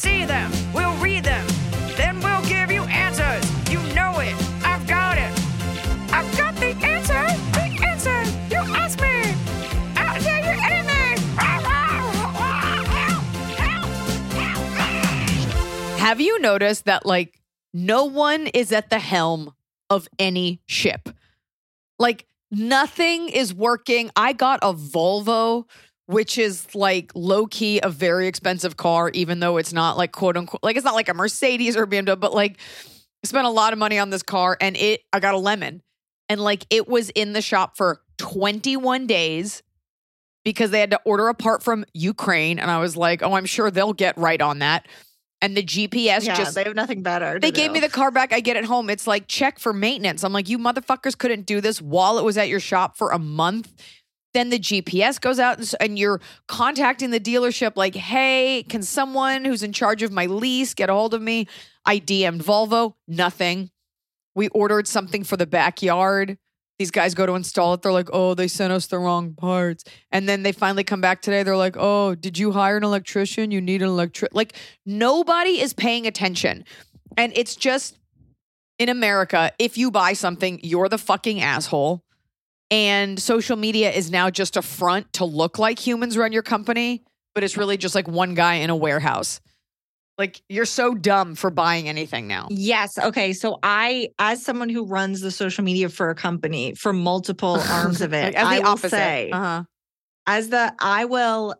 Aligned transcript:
See 0.00 0.24
them. 0.24 0.50
We'll 0.72 0.96
read 0.96 1.24
them. 1.24 1.46
Then 1.98 2.20
we'll 2.20 2.44
give 2.46 2.70
you 2.72 2.84
answers. 2.84 3.44
You 3.70 3.80
know 3.94 4.18
it. 4.18 4.34
I've 4.64 4.86
got 4.86 5.18
it. 5.18 5.32
I've 6.10 6.30
got 6.38 6.54
the 6.56 6.72
answer. 6.94 7.22
The 7.52 7.66
answer. 7.90 8.18
You 8.52 8.60
ask 8.74 8.98
me. 8.98 9.16
I'll 9.96 10.20
tell 10.22 10.42
you 10.48 10.56
anything. 10.68 11.00
Have 15.98 16.20
you 16.20 16.38
noticed 16.40 16.86
that 16.86 17.04
like 17.04 17.38
no 17.74 18.06
one 18.06 18.46
is 18.46 18.72
at 18.72 18.88
the 18.88 18.98
helm 18.98 19.52
of 19.90 20.08
any 20.18 20.62
ship? 20.66 21.10
Like 21.98 22.26
nothing 22.50 23.28
is 23.28 23.52
working. 23.52 24.10
I 24.16 24.32
got 24.32 24.60
a 24.62 24.72
Volvo, 24.72 25.66
which 26.10 26.38
is 26.38 26.74
like 26.74 27.12
low 27.14 27.46
key 27.46 27.80
a 27.82 27.88
very 27.88 28.26
expensive 28.26 28.76
car, 28.76 29.10
even 29.14 29.40
though 29.40 29.56
it's 29.56 29.72
not 29.72 29.96
like 29.96 30.12
quote 30.12 30.36
unquote 30.36 30.62
like 30.62 30.76
it's 30.76 30.84
not 30.84 30.94
like 30.94 31.08
a 31.08 31.14
Mercedes 31.14 31.76
or 31.76 31.86
BMW, 31.86 32.18
but 32.18 32.34
like 32.34 32.58
I 33.24 33.26
spent 33.26 33.46
a 33.46 33.50
lot 33.50 33.72
of 33.72 33.78
money 33.78 33.98
on 33.98 34.10
this 34.10 34.22
car 34.22 34.56
and 34.60 34.76
it 34.76 35.02
I 35.12 35.20
got 35.20 35.34
a 35.34 35.38
lemon. 35.38 35.82
And 36.28 36.40
like 36.40 36.66
it 36.70 36.88
was 36.88 37.10
in 37.10 37.32
the 37.32 37.42
shop 37.42 37.76
for 37.76 38.00
21 38.18 39.06
days 39.06 39.62
because 40.44 40.70
they 40.70 40.80
had 40.80 40.90
to 40.90 41.00
order 41.04 41.28
a 41.28 41.34
part 41.34 41.62
from 41.62 41.84
Ukraine. 41.92 42.58
And 42.58 42.70
I 42.70 42.78
was 42.78 42.96
like, 42.96 43.22
oh, 43.22 43.34
I'm 43.34 43.46
sure 43.46 43.70
they'll 43.70 43.92
get 43.92 44.16
right 44.18 44.40
on 44.40 44.60
that. 44.60 44.86
And 45.42 45.56
the 45.56 45.62
GPS 45.62 46.26
yeah, 46.26 46.36
just 46.36 46.54
they 46.54 46.64
have 46.64 46.74
nothing 46.74 47.02
better. 47.02 47.38
they 47.38 47.50
gave 47.50 47.68
do. 47.68 47.74
me 47.74 47.80
the 47.80 47.88
car 47.88 48.10
back. 48.10 48.32
I 48.32 48.40
get 48.40 48.56
it 48.56 48.64
home. 48.64 48.90
It's 48.90 49.06
like 49.06 49.26
check 49.26 49.58
for 49.58 49.72
maintenance. 49.72 50.22
I'm 50.22 50.34
like, 50.34 50.48
you 50.48 50.58
motherfuckers 50.58 51.16
couldn't 51.16 51.46
do 51.46 51.62
this 51.62 51.80
while 51.80 52.18
it 52.18 52.24
was 52.24 52.36
at 52.36 52.48
your 52.48 52.60
shop 52.60 52.96
for 52.96 53.10
a 53.10 53.18
month. 53.18 53.72
Then 54.32 54.50
the 54.50 54.58
GPS 54.58 55.20
goes 55.20 55.38
out 55.38 55.58
and, 55.58 55.74
and 55.80 55.98
you're 55.98 56.20
contacting 56.46 57.10
the 57.10 57.20
dealership, 57.20 57.72
like, 57.76 57.94
hey, 57.94 58.64
can 58.68 58.82
someone 58.82 59.44
who's 59.44 59.62
in 59.62 59.72
charge 59.72 60.02
of 60.02 60.12
my 60.12 60.26
lease 60.26 60.74
get 60.74 60.88
a 60.88 60.92
hold 60.92 61.14
of 61.14 61.22
me? 61.22 61.46
I 61.84 61.98
DM'd 61.98 62.42
Volvo, 62.42 62.94
nothing. 63.08 63.70
We 64.34 64.48
ordered 64.48 64.86
something 64.86 65.24
for 65.24 65.36
the 65.36 65.46
backyard. 65.46 66.38
These 66.78 66.90
guys 66.90 67.14
go 67.14 67.26
to 67.26 67.34
install 67.34 67.74
it. 67.74 67.82
They're 67.82 67.92
like, 67.92 68.08
oh, 68.12 68.34
they 68.34 68.48
sent 68.48 68.72
us 68.72 68.86
the 68.86 68.98
wrong 68.98 69.34
parts. 69.34 69.84
And 70.12 70.28
then 70.28 70.42
they 70.44 70.52
finally 70.52 70.84
come 70.84 71.00
back 71.00 71.20
today. 71.20 71.42
They're 71.42 71.56
like, 71.56 71.76
oh, 71.78 72.14
did 72.14 72.38
you 72.38 72.52
hire 72.52 72.78
an 72.78 72.84
electrician? 72.84 73.50
You 73.50 73.60
need 73.60 73.82
an 73.82 73.88
electric. 73.88 74.34
Like, 74.34 74.54
nobody 74.86 75.60
is 75.60 75.74
paying 75.74 76.06
attention. 76.06 76.64
And 77.18 77.32
it's 77.36 77.54
just 77.54 77.98
in 78.78 78.88
America, 78.88 79.52
if 79.58 79.76
you 79.76 79.90
buy 79.90 80.14
something, 80.14 80.58
you're 80.62 80.88
the 80.88 80.96
fucking 80.96 81.42
asshole. 81.42 82.02
And 82.70 83.18
social 83.18 83.56
media 83.56 83.90
is 83.90 84.10
now 84.10 84.30
just 84.30 84.56
a 84.56 84.62
front 84.62 85.12
to 85.14 85.24
look 85.24 85.58
like 85.58 85.78
humans 85.78 86.16
run 86.16 86.32
your 86.32 86.42
company, 86.42 87.02
but 87.34 87.42
it's 87.42 87.56
really 87.56 87.76
just 87.76 87.94
like 87.94 88.06
one 88.06 88.34
guy 88.34 88.54
in 88.54 88.70
a 88.70 88.76
warehouse. 88.76 89.40
Like, 90.18 90.42
you're 90.48 90.66
so 90.66 90.94
dumb 90.94 91.34
for 91.34 91.50
buying 91.50 91.88
anything 91.88 92.28
now. 92.28 92.46
Yes. 92.50 92.98
Okay. 92.98 93.32
So 93.32 93.58
I, 93.62 94.10
as 94.18 94.44
someone 94.44 94.68
who 94.68 94.84
runs 94.84 95.20
the 95.22 95.30
social 95.30 95.64
media 95.64 95.88
for 95.88 96.10
a 96.10 96.14
company 96.14 96.74
for 96.74 96.92
multiple 96.92 97.58
arms 97.70 98.02
of 98.02 98.12
it, 98.12 98.34
Like, 98.34 98.36
as 98.36 98.42
the 98.42 98.54
I 98.54 98.58
will 98.58 98.66
opposite. 98.66 98.90
say, 98.90 99.30
uh-huh. 99.30 99.64
as 100.26 100.50
the 100.50 100.74
I 100.78 101.06
will 101.06 101.54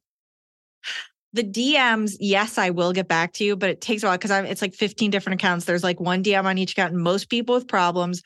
the 1.33 1.45
DMs, 1.45 2.17
yes, 2.19 2.59
I 2.59 2.71
will 2.71 2.93
get 2.93 3.07
back 3.09 3.33
to 3.35 3.45
you, 3.45 3.57
but 3.57 3.71
it 3.71 3.81
takes 3.81 4.03
a 4.03 4.07
while 4.07 4.17
because 4.19 4.31
I'm 4.33 4.45
it's 4.45 4.63
like 4.63 4.75
15 4.75 5.11
different 5.11 5.41
accounts. 5.41 5.65
There's 5.65 5.85
like 5.85 6.01
one 6.01 6.23
DM 6.23 6.45
on 6.45 6.59
each 6.59 6.73
account, 6.73 6.93
and 6.93 7.03
most 7.03 7.31
people 7.31 7.55
with 7.55 7.69
problems 7.69 8.23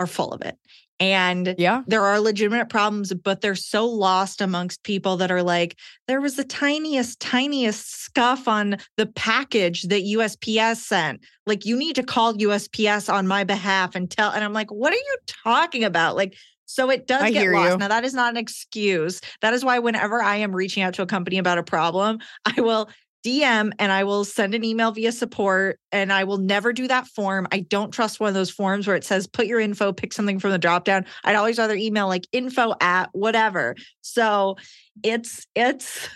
are 0.00 0.06
full 0.06 0.32
of 0.32 0.42
it. 0.42 0.56
And 1.00 1.54
Yeah. 1.58 1.82
there 1.86 2.02
are 2.02 2.18
legitimate 2.18 2.68
problems, 2.68 3.12
but 3.14 3.40
they're 3.40 3.54
so 3.54 3.86
lost 3.86 4.40
amongst 4.40 4.82
people 4.82 5.16
that 5.18 5.30
are 5.30 5.42
like, 5.42 5.76
there 6.08 6.20
was 6.20 6.34
the 6.36 6.44
tiniest, 6.44 7.20
tiniest 7.20 7.88
scuff 8.02 8.48
on 8.48 8.78
the 8.96 9.06
package 9.06 9.82
that 9.84 10.02
USPS 10.02 10.78
sent. 10.78 11.20
Like, 11.46 11.64
you 11.64 11.76
need 11.76 11.94
to 11.96 12.02
call 12.02 12.34
USPS 12.34 13.12
on 13.12 13.26
my 13.28 13.44
behalf 13.44 13.94
and 13.94 14.10
tell. 14.10 14.30
And 14.32 14.42
I'm 14.44 14.52
like, 14.52 14.70
what 14.70 14.92
are 14.92 14.96
you 14.96 15.16
talking 15.44 15.84
about? 15.84 16.16
Like, 16.16 16.34
so 16.66 16.90
it 16.90 17.06
does 17.06 17.22
I 17.22 17.30
get 17.30 17.50
lost. 17.50 17.72
you. 17.72 17.78
Now, 17.78 17.88
that 17.88 18.04
is 18.04 18.12
not 18.12 18.30
an 18.32 18.36
excuse. 18.36 19.20
That 19.40 19.54
is 19.54 19.64
why 19.64 19.78
whenever 19.78 20.20
I 20.20 20.36
am 20.36 20.54
reaching 20.54 20.82
out 20.82 20.94
to 20.94 21.02
a 21.02 21.06
company 21.06 21.38
about 21.38 21.58
a 21.58 21.62
problem, 21.62 22.18
I 22.44 22.60
will 22.60 22.90
DM 23.24 23.72
and 23.78 23.92
I 23.92 24.04
will 24.04 24.24
send 24.24 24.54
an 24.54 24.64
email 24.64 24.92
via 24.92 25.12
support 25.12 25.78
and 25.92 26.12
I 26.12 26.24
will 26.24 26.38
never 26.38 26.72
do 26.72 26.88
that 26.88 27.06
form. 27.06 27.46
I 27.52 27.60
don't 27.60 27.92
trust 27.92 28.20
one 28.20 28.28
of 28.28 28.34
those 28.34 28.50
forms 28.50 28.86
where 28.86 28.96
it 28.96 29.04
says 29.04 29.26
put 29.26 29.46
your 29.46 29.60
info, 29.60 29.92
pick 29.92 30.12
something 30.12 30.38
from 30.38 30.50
the 30.52 30.58
drop 30.58 30.84
down. 30.84 31.04
I'd 31.24 31.36
always 31.36 31.58
rather 31.58 31.74
email 31.74 32.08
like 32.08 32.26
info 32.32 32.74
at 32.80 33.10
whatever. 33.12 33.74
So 34.00 34.56
it's 35.02 35.46
it's 35.54 36.08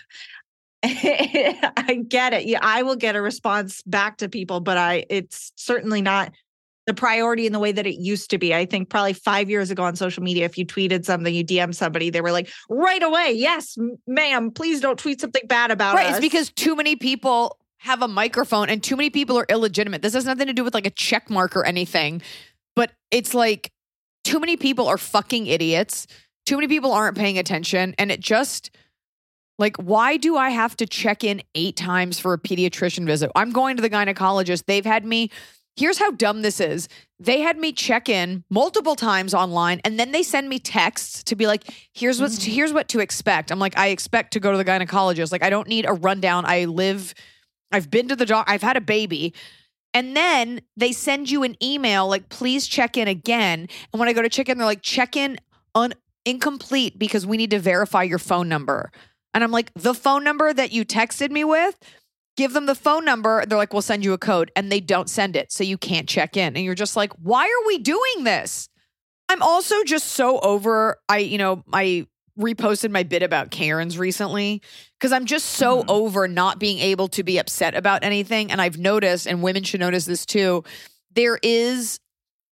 I 0.83 2.03
get 2.07 2.33
it. 2.33 2.45
Yeah, 2.45 2.59
I 2.61 2.83
will 2.83 2.97
get 2.97 3.15
a 3.15 3.21
response 3.21 3.81
back 3.83 4.17
to 4.17 4.27
people, 4.27 4.59
but 4.59 4.77
I 4.77 5.05
it's 5.09 5.53
certainly 5.55 6.01
not 6.01 6.33
the 6.85 6.93
priority 6.93 7.45
in 7.45 7.53
the 7.53 7.59
way 7.59 7.71
that 7.71 7.87
it 7.87 7.95
used 7.95 8.29
to 8.31 8.37
be. 8.37 8.53
I 8.53 8.65
think 8.65 8.89
probably 8.89 9.13
five 9.13 9.49
years 9.49 9.71
ago 9.71 9.83
on 9.83 9.95
social 9.95 10.21
media, 10.23 10.45
if 10.45 10.57
you 10.57 10.65
tweeted 10.65 11.05
something, 11.05 11.33
you 11.33 11.45
DM 11.45 11.73
somebody, 11.73 12.09
they 12.09 12.21
were 12.21 12.31
like, 12.31 12.49
right 12.69 13.01
away, 13.01 13.31
yes, 13.35 13.77
ma'am, 14.05 14.51
please 14.51 14.81
don't 14.81 14.99
tweet 14.99 15.21
something 15.21 15.47
bad 15.47 15.71
about 15.71 15.95
Right. 15.95 16.07
us. 16.07 16.17
It's 16.17 16.21
because 16.21 16.49
too 16.51 16.75
many 16.75 16.95
people 16.95 17.57
have 17.77 18.01
a 18.01 18.07
microphone 18.07 18.69
and 18.69 18.81
too 18.83 18.95
many 18.95 19.09
people 19.09 19.37
are 19.37 19.45
illegitimate. 19.49 20.01
This 20.01 20.13
has 20.13 20.25
nothing 20.25 20.47
to 20.47 20.53
do 20.53 20.63
with 20.63 20.73
like 20.73 20.87
a 20.87 20.91
check 20.91 21.29
mark 21.29 21.55
or 21.55 21.65
anything, 21.65 22.21
but 22.75 22.91
it's 23.11 23.33
like 23.33 23.71
too 24.23 24.39
many 24.39 24.57
people 24.57 24.87
are 24.87 24.97
fucking 24.97 25.47
idiots. 25.47 26.07
Too 26.45 26.55
many 26.55 26.67
people 26.67 26.91
aren't 26.91 27.17
paying 27.17 27.37
attention. 27.37 27.93
And 27.97 28.11
it 28.11 28.19
just, 28.19 28.71
like, 29.59 29.77
why 29.77 30.17
do 30.17 30.35
I 30.35 30.49
have 30.49 30.75
to 30.77 30.85
check 30.85 31.23
in 31.23 31.41
eight 31.55 31.77
times 31.77 32.19
for 32.19 32.33
a 32.33 32.37
pediatrician 32.37 33.05
visit? 33.05 33.31
I'm 33.35 33.51
going 33.51 33.75
to 33.77 33.81
the 33.81 33.89
gynecologist. 33.89 34.65
They've 34.65 34.85
had 34.85 35.05
me. 35.05 35.29
Here's 35.75 35.97
how 35.97 36.11
dumb 36.11 36.41
this 36.43 36.59
is. 36.59 36.87
They 37.19 37.41
had 37.41 37.57
me 37.57 37.71
check 37.71 38.07
in 38.07 38.43
multiple 38.49 38.95
times 38.95 39.33
online 39.33 39.81
and 39.83 39.99
then 39.99 40.11
they 40.11 40.21
send 40.21 40.49
me 40.49 40.59
texts 40.59 41.23
to 41.23 41.35
be 41.35 41.47
like, 41.47 41.63
here's 41.93 42.21
what's 42.21 42.43
here's 42.43 42.73
what 42.73 42.87
to 42.89 42.99
expect. 42.99 43.51
I'm 43.51 43.59
like, 43.59 43.77
I 43.77 43.87
expect 43.87 44.33
to 44.33 44.39
go 44.39 44.51
to 44.51 44.57
the 44.57 44.65
gynecologist. 44.65 45.31
Like, 45.31 45.43
I 45.43 45.49
don't 45.49 45.67
need 45.67 45.85
a 45.87 45.93
rundown. 45.93 46.45
I 46.45 46.65
live, 46.65 47.13
I've 47.71 47.89
been 47.89 48.07
to 48.09 48.15
the 48.15 48.25
doc, 48.25 48.45
I've 48.47 48.61
had 48.61 48.77
a 48.77 48.81
baby. 48.81 49.33
And 49.95 50.15
then 50.15 50.61
they 50.75 50.91
send 50.91 51.29
you 51.29 51.43
an 51.43 51.55
email 51.63 52.07
like, 52.07 52.29
please 52.29 52.67
check 52.67 52.97
in 52.97 53.07
again. 53.07 53.67
And 53.91 53.99
when 53.99 54.09
I 54.09 54.13
go 54.13 54.21
to 54.21 54.29
check 54.29 54.49
in, 54.49 54.57
they're 54.57 54.65
like, 54.65 54.81
check 54.81 55.15
in 55.15 55.37
incomplete 56.25 56.97
because 56.97 57.25
we 57.25 57.37
need 57.37 57.51
to 57.51 57.59
verify 57.59 58.03
your 58.03 58.19
phone 58.19 58.47
number. 58.47 58.91
And 59.33 59.43
I'm 59.43 59.51
like, 59.51 59.71
the 59.75 59.93
phone 59.93 60.23
number 60.23 60.53
that 60.53 60.71
you 60.71 60.85
texted 60.85 61.31
me 61.31 61.43
with, 61.43 61.77
give 62.37 62.53
them 62.53 62.65
the 62.65 62.75
phone 62.75 63.05
number. 63.05 63.45
They're 63.45 63.57
like, 63.57 63.73
we'll 63.73 63.81
send 63.81 64.03
you 64.03 64.13
a 64.13 64.17
code. 64.17 64.51
And 64.55 64.71
they 64.71 64.79
don't 64.79 65.09
send 65.09 65.35
it. 65.35 65.51
So 65.51 65.63
you 65.63 65.77
can't 65.77 66.09
check 66.09 66.35
in. 66.35 66.55
And 66.55 66.65
you're 66.65 66.75
just 66.75 66.95
like, 66.95 67.13
why 67.13 67.45
are 67.45 67.67
we 67.67 67.77
doing 67.77 68.23
this? 68.23 68.69
I'm 69.29 69.41
also 69.41 69.83
just 69.83 70.07
so 70.09 70.39
over 70.39 70.97
I, 71.07 71.19
you 71.19 71.37
know, 71.37 71.63
I 71.71 72.07
reposted 72.39 72.89
my 72.89 73.03
bit 73.03 73.21
about 73.21 73.51
Karens 73.51 73.97
recently 73.97 74.61
because 74.99 75.11
I'm 75.11 75.25
just 75.25 75.45
so 75.51 75.83
Mhm. 75.83 75.85
over 75.89 76.27
not 76.27 76.57
being 76.59 76.79
able 76.79 77.07
to 77.09 77.23
be 77.23 77.37
upset 77.37 77.75
about 77.75 78.03
anything. 78.03 78.51
And 78.51 78.59
I've 78.59 78.77
noticed, 78.77 79.27
and 79.27 79.43
women 79.43 79.63
should 79.63 79.79
notice 79.79 80.05
this 80.05 80.25
too, 80.25 80.63
there 81.13 81.37
is, 81.43 81.99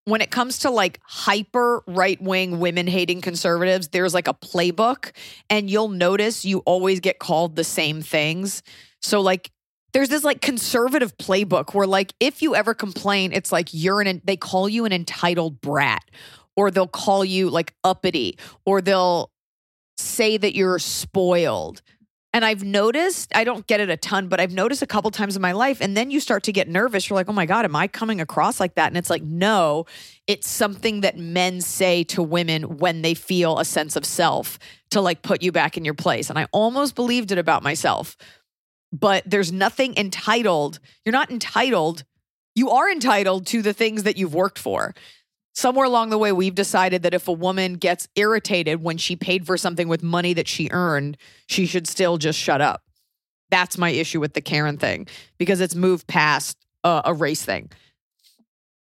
when 0.06 0.22
it 0.22 0.30
comes 0.30 0.60
to 0.60 0.70
like 0.70 1.00
hyper 1.04 1.84
right 1.88 2.22
wing 2.22 2.60
women 2.60 2.86
hating 2.86 3.22
conservatives, 3.22 3.88
there's 3.88 4.14
like 4.14 4.28
a 4.28 4.34
playbook, 4.36 5.12
and 5.50 5.70
you'll 5.70 5.90
notice 5.90 6.46
you 6.46 6.60
always 6.60 7.00
get 7.00 7.18
called 7.18 7.56
the 7.56 7.64
same 7.64 8.04
things. 8.04 8.62
So, 9.02 9.20
like, 9.22 9.50
there's 9.94 10.10
this 10.10 10.24
like 10.24 10.42
conservative 10.42 11.18
playbook 11.18 11.74
where, 11.74 11.88
like, 11.88 12.14
if 12.20 12.42
you 12.42 12.56
ever 12.56 12.74
complain, 12.74 13.34
it's 13.34 13.52
like 13.52 13.70
you're 13.72 14.02
an, 14.02 14.22
they 14.24 14.38
call 14.38 14.70
you 14.70 14.86
an 14.86 14.94
entitled 14.94 15.62
brat, 15.62 16.04
or 16.56 16.72
they'll 16.72 16.88
call 16.88 17.26
you 17.26 17.50
like 17.50 17.74
uppity, 17.84 18.38
or 18.66 18.82
they'll 18.82 19.32
say 19.98 20.38
that 20.38 20.56
you're 20.56 20.80
spoiled. 20.80 21.82
And 22.34 22.46
I've 22.46 22.64
noticed, 22.64 23.30
I 23.36 23.44
don't 23.44 23.68
get 23.68 23.82
it 23.82 23.90
a 23.90 23.98
ton, 23.98 24.30
but 24.30 24.40
I've 24.40 24.54
noticed 24.54 24.82
a 24.82 24.88
couple 24.88 25.12
times 25.12 25.36
in 25.36 25.42
my 25.42 25.52
life. 25.52 25.82
And 25.82 25.98
then 25.98 26.12
you 26.12 26.22
start 26.22 26.44
to 26.44 26.54
get 26.54 26.70
nervous. 26.70 27.10
You're 27.10 27.16
like, 27.16 27.28
oh 27.28 27.34
my 27.34 27.46
God, 27.46 27.66
am 27.66 27.76
I 27.76 27.88
coming 27.88 28.22
across 28.22 28.58
like 28.58 28.76
that? 28.76 28.88
And 28.88 28.96
it's 28.96 29.10
like, 29.10 29.22
no, 29.22 29.86
it's 30.28 30.50
something 30.50 31.02
that 31.02 31.18
men 31.18 31.60
say 31.60 32.06
to 32.06 32.24
women 32.24 32.78
when 32.78 33.02
they 33.02 33.16
feel 33.16 33.60
a 33.60 33.66
sense 33.66 33.98
of 33.98 34.06
self 34.06 34.60
to 34.92 35.02
like 35.02 35.24
put 35.24 35.42
you 35.42 35.52
back 35.52 35.76
in 35.76 35.84
your 35.84 35.94
place. 35.94 36.30
And 36.30 36.40
I 36.40 36.48
almost 36.54 36.96
believed 36.96 37.34
it 37.34 37.38
about 37.38 37.64
myself. 37.64 38.16
But 38.92 39.24
there's 39.26 39.52
nothing 39.52 39.96
entitled. 39.98 40.80
You're 41.06 41.14
not 41.14 41.32
entitled. 41.32 42.04
You 42.56 42.70
are 42.72 42.92
entitled 42.92 43.46
to 43.48 43.62
the 43.62 43.74
things 43.74 44.04
that 44.04 44.18
you've 44.18 44.34
worked 44.34 44.60
for 44.60 44.94
somewhere 45.54 45.86
along 45.86 46.10
the 46.10 46.18
way 46.18 46.32
we've 46.32 46.56
decided 46.56 47.04
that 47.04 47.14
if 47.14 47.28
a 47.28 47.34
woman 47.34 47.74
gets 47.74 48.08
irritated 48.16 48.82
when 48.82 48.98
she 48.98 49.16
paid 49.16 49.46
for 49.46 49.58
something 49.58 49.88
with 49.88 50.04
money 50.04 50.34
that 50.34 50.48
she 50.48 50.70
earned 50.72 51.18
she 51.48 51.66
should 51.66 51.88
still 51.88 52.18
just 52.18 52.40
shut 52.40 52.62
up 52.62 52.84
that's 53.50 53.78
my 53.78 53.90
issue 53.90 54.20
with 54.20 54.34
the 54.34 54.42
karen 54.42 54.78
thing 54.78 55.06
because 55.38 55.60
it's 55.60 55.76
moved 55.76 56.08
past 56.08 56.58
uh, 56.84 57.02
a 57.06 57.14
race 57.14 57.44
thing 57.44 57.70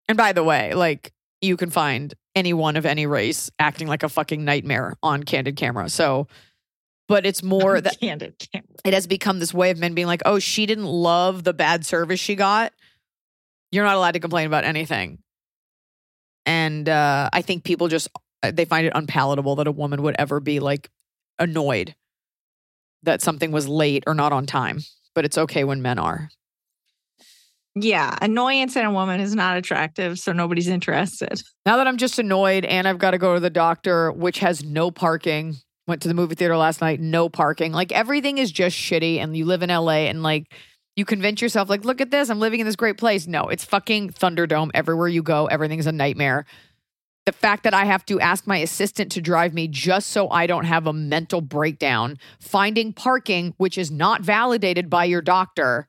and 0.09 0.17
by 0.19 0.33
the 0.33 0.45
way 0.45 0.75
like 0.75 1.13
you 1.41 1.57
can 1.57 1.71
find 1.71 2.15
anyone 2.35 2.77
of 2.77 2.85
any 2.85 3.07
race 3.07 3.51
acting 3.59 3.87
like 3.87 4.03
a 4.03 4.09
fucking 4.09 4.45
nightmare 4.45 4.95
on 5.03 5.23
candid 5.23 5.57
camera 5.57 5.89
so 5.89 6.27
but 7.09 7.27
it's 7.27 7.43
more 7.45 7.81
that 7.81 7.99
candid 8.01 8.39
camera. 8.53 8.67
it 8.85 8.95
has 8.95 9.07
become 9.07 9.39
this 9.39 9.55
way 9.55 9.71
of 9.71 9.79
men 9.79 9.95
being 9.95 10.07
like, 10.07 10.23
oh, 10.25 10.39
she 10.39 10.67
didn't 10.67 10.87
love 10.87 11.45
the 11.45 11.55
bad 11.55 11.85
service 11.87 12.21
she 12.21 12.35
got. 12.35 12.73
You're 13.73 13.85
not 13.85 13.97
allowed 13.97 14.13
to 14.13 14.21
complain 14.21 14.47
about 14.47 14.65
anything. 14.65 15.19
And 16.45 16.89
uh, 16.89 17.29
I 17.33 17.43
think 17.43 17.65
people 17.65 17.89
just 17.89 18.09
uh, 18.43 18.53
they 18.53 18.65
find 18.65 18.87
it 18.87 18.93
unpalatable 18.95 19.57
that 19.57 19.67
a 19.67 19.73
woman 19.73 20.03
would 20.03 20.15
ever 20.19 20.41
be 20.41 20.61
like 20.61 20.91
annoyed 21.39 21.95
that 23.03 23.23
something 23.23 23.51
was 23.51 23.69
late 23.69 24.05
or 24.07 24.15
not 24.15 24.33
on 24.33 24.47
time. 24.47 24.81
But 25.15 25.25
it's 25.25 25.39
okay 25.39 25.65
when 25.65 25.83
men 25.83 25.99
are. 25.99 26.29
Yeah, 27.79 28.17
annoyance 28.23 28.75
in 28.75 28.87
a 28.87 28.91
woman 28.91 29.21
is 29.21 29.35
not 29.35 29.59
attractive, 29.59 30.19
so 30.19 30.33
nobody's 30.33 30.69
interested. 30.69 31.43
Now 31.67 31.77
that 31.77 31.87
I'm 31.87 31.99
just 31.99 32.19
annoyed 32.19 32.65
and 32.65 32.89
I've 32.89 32.99
got 32.99 33.11
to 33.11 33.19
go 33.19 33.35
to 33.35 33.41
the 33.41 33.51
doctor, 33.51 34.11
which 34.13 34.39
has 34.39 34.65
no 34.65 34.91
parking. 34.91 35.57
Went 35.87 36.03
to 36.03 36.09
the 36.09 36.15
movie 36.15 36.35
theater 36.35 36.57
last 36.57 36.81
night, 36.81 37.01
no 37.01 37.29
parking. 37.29 37.73
Like 37.73 37.93
everything 37.93 38.39
is 38.39 38.51
just 38.51 38.77
shitty. 38.77 39.19
And 39.19 39.37
you 39.37 39.45
live 39.45 39.63
in 39.63 39.71
LA 39.71 40.07
and 40.09 40.23
like 40.23 40.53
you 40.97 41.05
convince 41.05 41.43
yourself, 41.43 41.69
like, 41.69 41.85
look 41.85 42.01
at 42.01 42.11
this, 42.11 42.31
I'm 42.31 42.41
living 42.41 42.61
in 42.61 42.67
this 42.67 42.75
great 42.75 42.97
place. 42.97 43.27
No, 43.27 43.49
it's 43.49 43.65
fucking 43.65 44.11
Thunderdome. 44.11 44.71
Everywhere 44.73 45.09
you 45.09 45.23
go, 45.23 45.47
everything's 45.47 45.87
a 45.87 45.93
nightmare. 45.93 46.47
The 47.27 47.33
fact 47.33 47.65
that 47.65 47.75
I 47.75 47.85
have 47.85 48.07
to 48.07 48.19
ask 48.21 48.47
my 48.47 48.59
assistant 48.59 49.13
to 49.13 49.21
drive 49.21 49.53
me 49.53 49.69
just 49.69 50.09
so 50.11 50.31
I 50.31 50.47
don't 50.47 50.65
have 50.65 50.87
a 50.87 50.93
mental 50.93 51.41
breakdown, 51.41 52.19
finding 52.41 52.93
parking, 52.93 53.53
which 53.59 53.77
is 53.77 53.91
not 53.91 54.23
validated 54.23 54.89
by 54.89 55.05
your 55.05 55.23
doctor. 55.23 55.87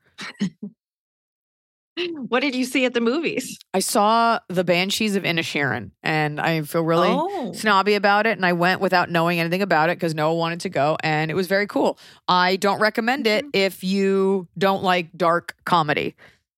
What 2.28 2.40
did 2.40 2.54
you 2.54 2.64
see 2.64 2.84
at 2.84 2.94
the 2.94 3.00
movies? 3.00 3.58
I 3.74 3.80
saw 3.80 4.38
the 4.48 4.64
Banshees 4.64 5.16
of 5.16 5.22
Inisherin 5.24 5.90
and 6.02 6.40
I 6.40 6.62
feel 6.62 6.82
really 6.82 7.08
Oh. 7.10 7.52
snobby 7.52 7.94
about 7.94 8.26
it 8.26 8.36
and 8.36 8.44
I 8.46 8.52
went 8.52 8.80
without 8.80 9.10
knowing 9.10 9.40
anything 9.40 9.62
about 9.62 9.90
it 9.90 9.96
because 9.96 10.14
Noah 10.14 10.34
wanted 10.34 10.60
to 10.60 10.68
go 10.68 10.96
and 11.02 11.30
it 11.30 11.34
was 11.34 11.46
very 11.46 11.66
cool. 11.66 11.98
I 12.28 12.56
don't 12.56 12.80
recommend 12.80 13.26
it 13.26 13.44
Mm-hmm. 13.44 13.50
if 13.54 13.82
you 13.84 14.46
don't 14.58 14.82
like 14.82 15.12
dark 15.16 15.56
comedy 15.64 16.14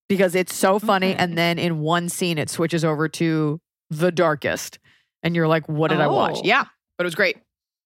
because 0.09 0.35
it's 0.35 0.55
so 0.55 0.79
funny 0.79 1.13
Okay. 1.13 1.17
and 1.23 1.39
then 1.39 1.59
in 1.59 1.81
one 1.81 2.09
scene 2.09 2.37
it 2.39 2.51
switches 2.51 2.85
over 2.85 3.09
to 3.09 3.61
the 3.91 4.11
darkest 4.13 4.79
and 5.23 5.35
you're 5.37 5.49
like 5.49 5.69
what 5.69 5.89
did 5.89 6.01
I 6.01 6.07
watch? 6.09 6.37
Oh. 6.39 6.43
Yeah, 6.45 6.65
but 6.99 7.05
it 7.05 7.07
was 7.07 7.15
great. 7.15 7.37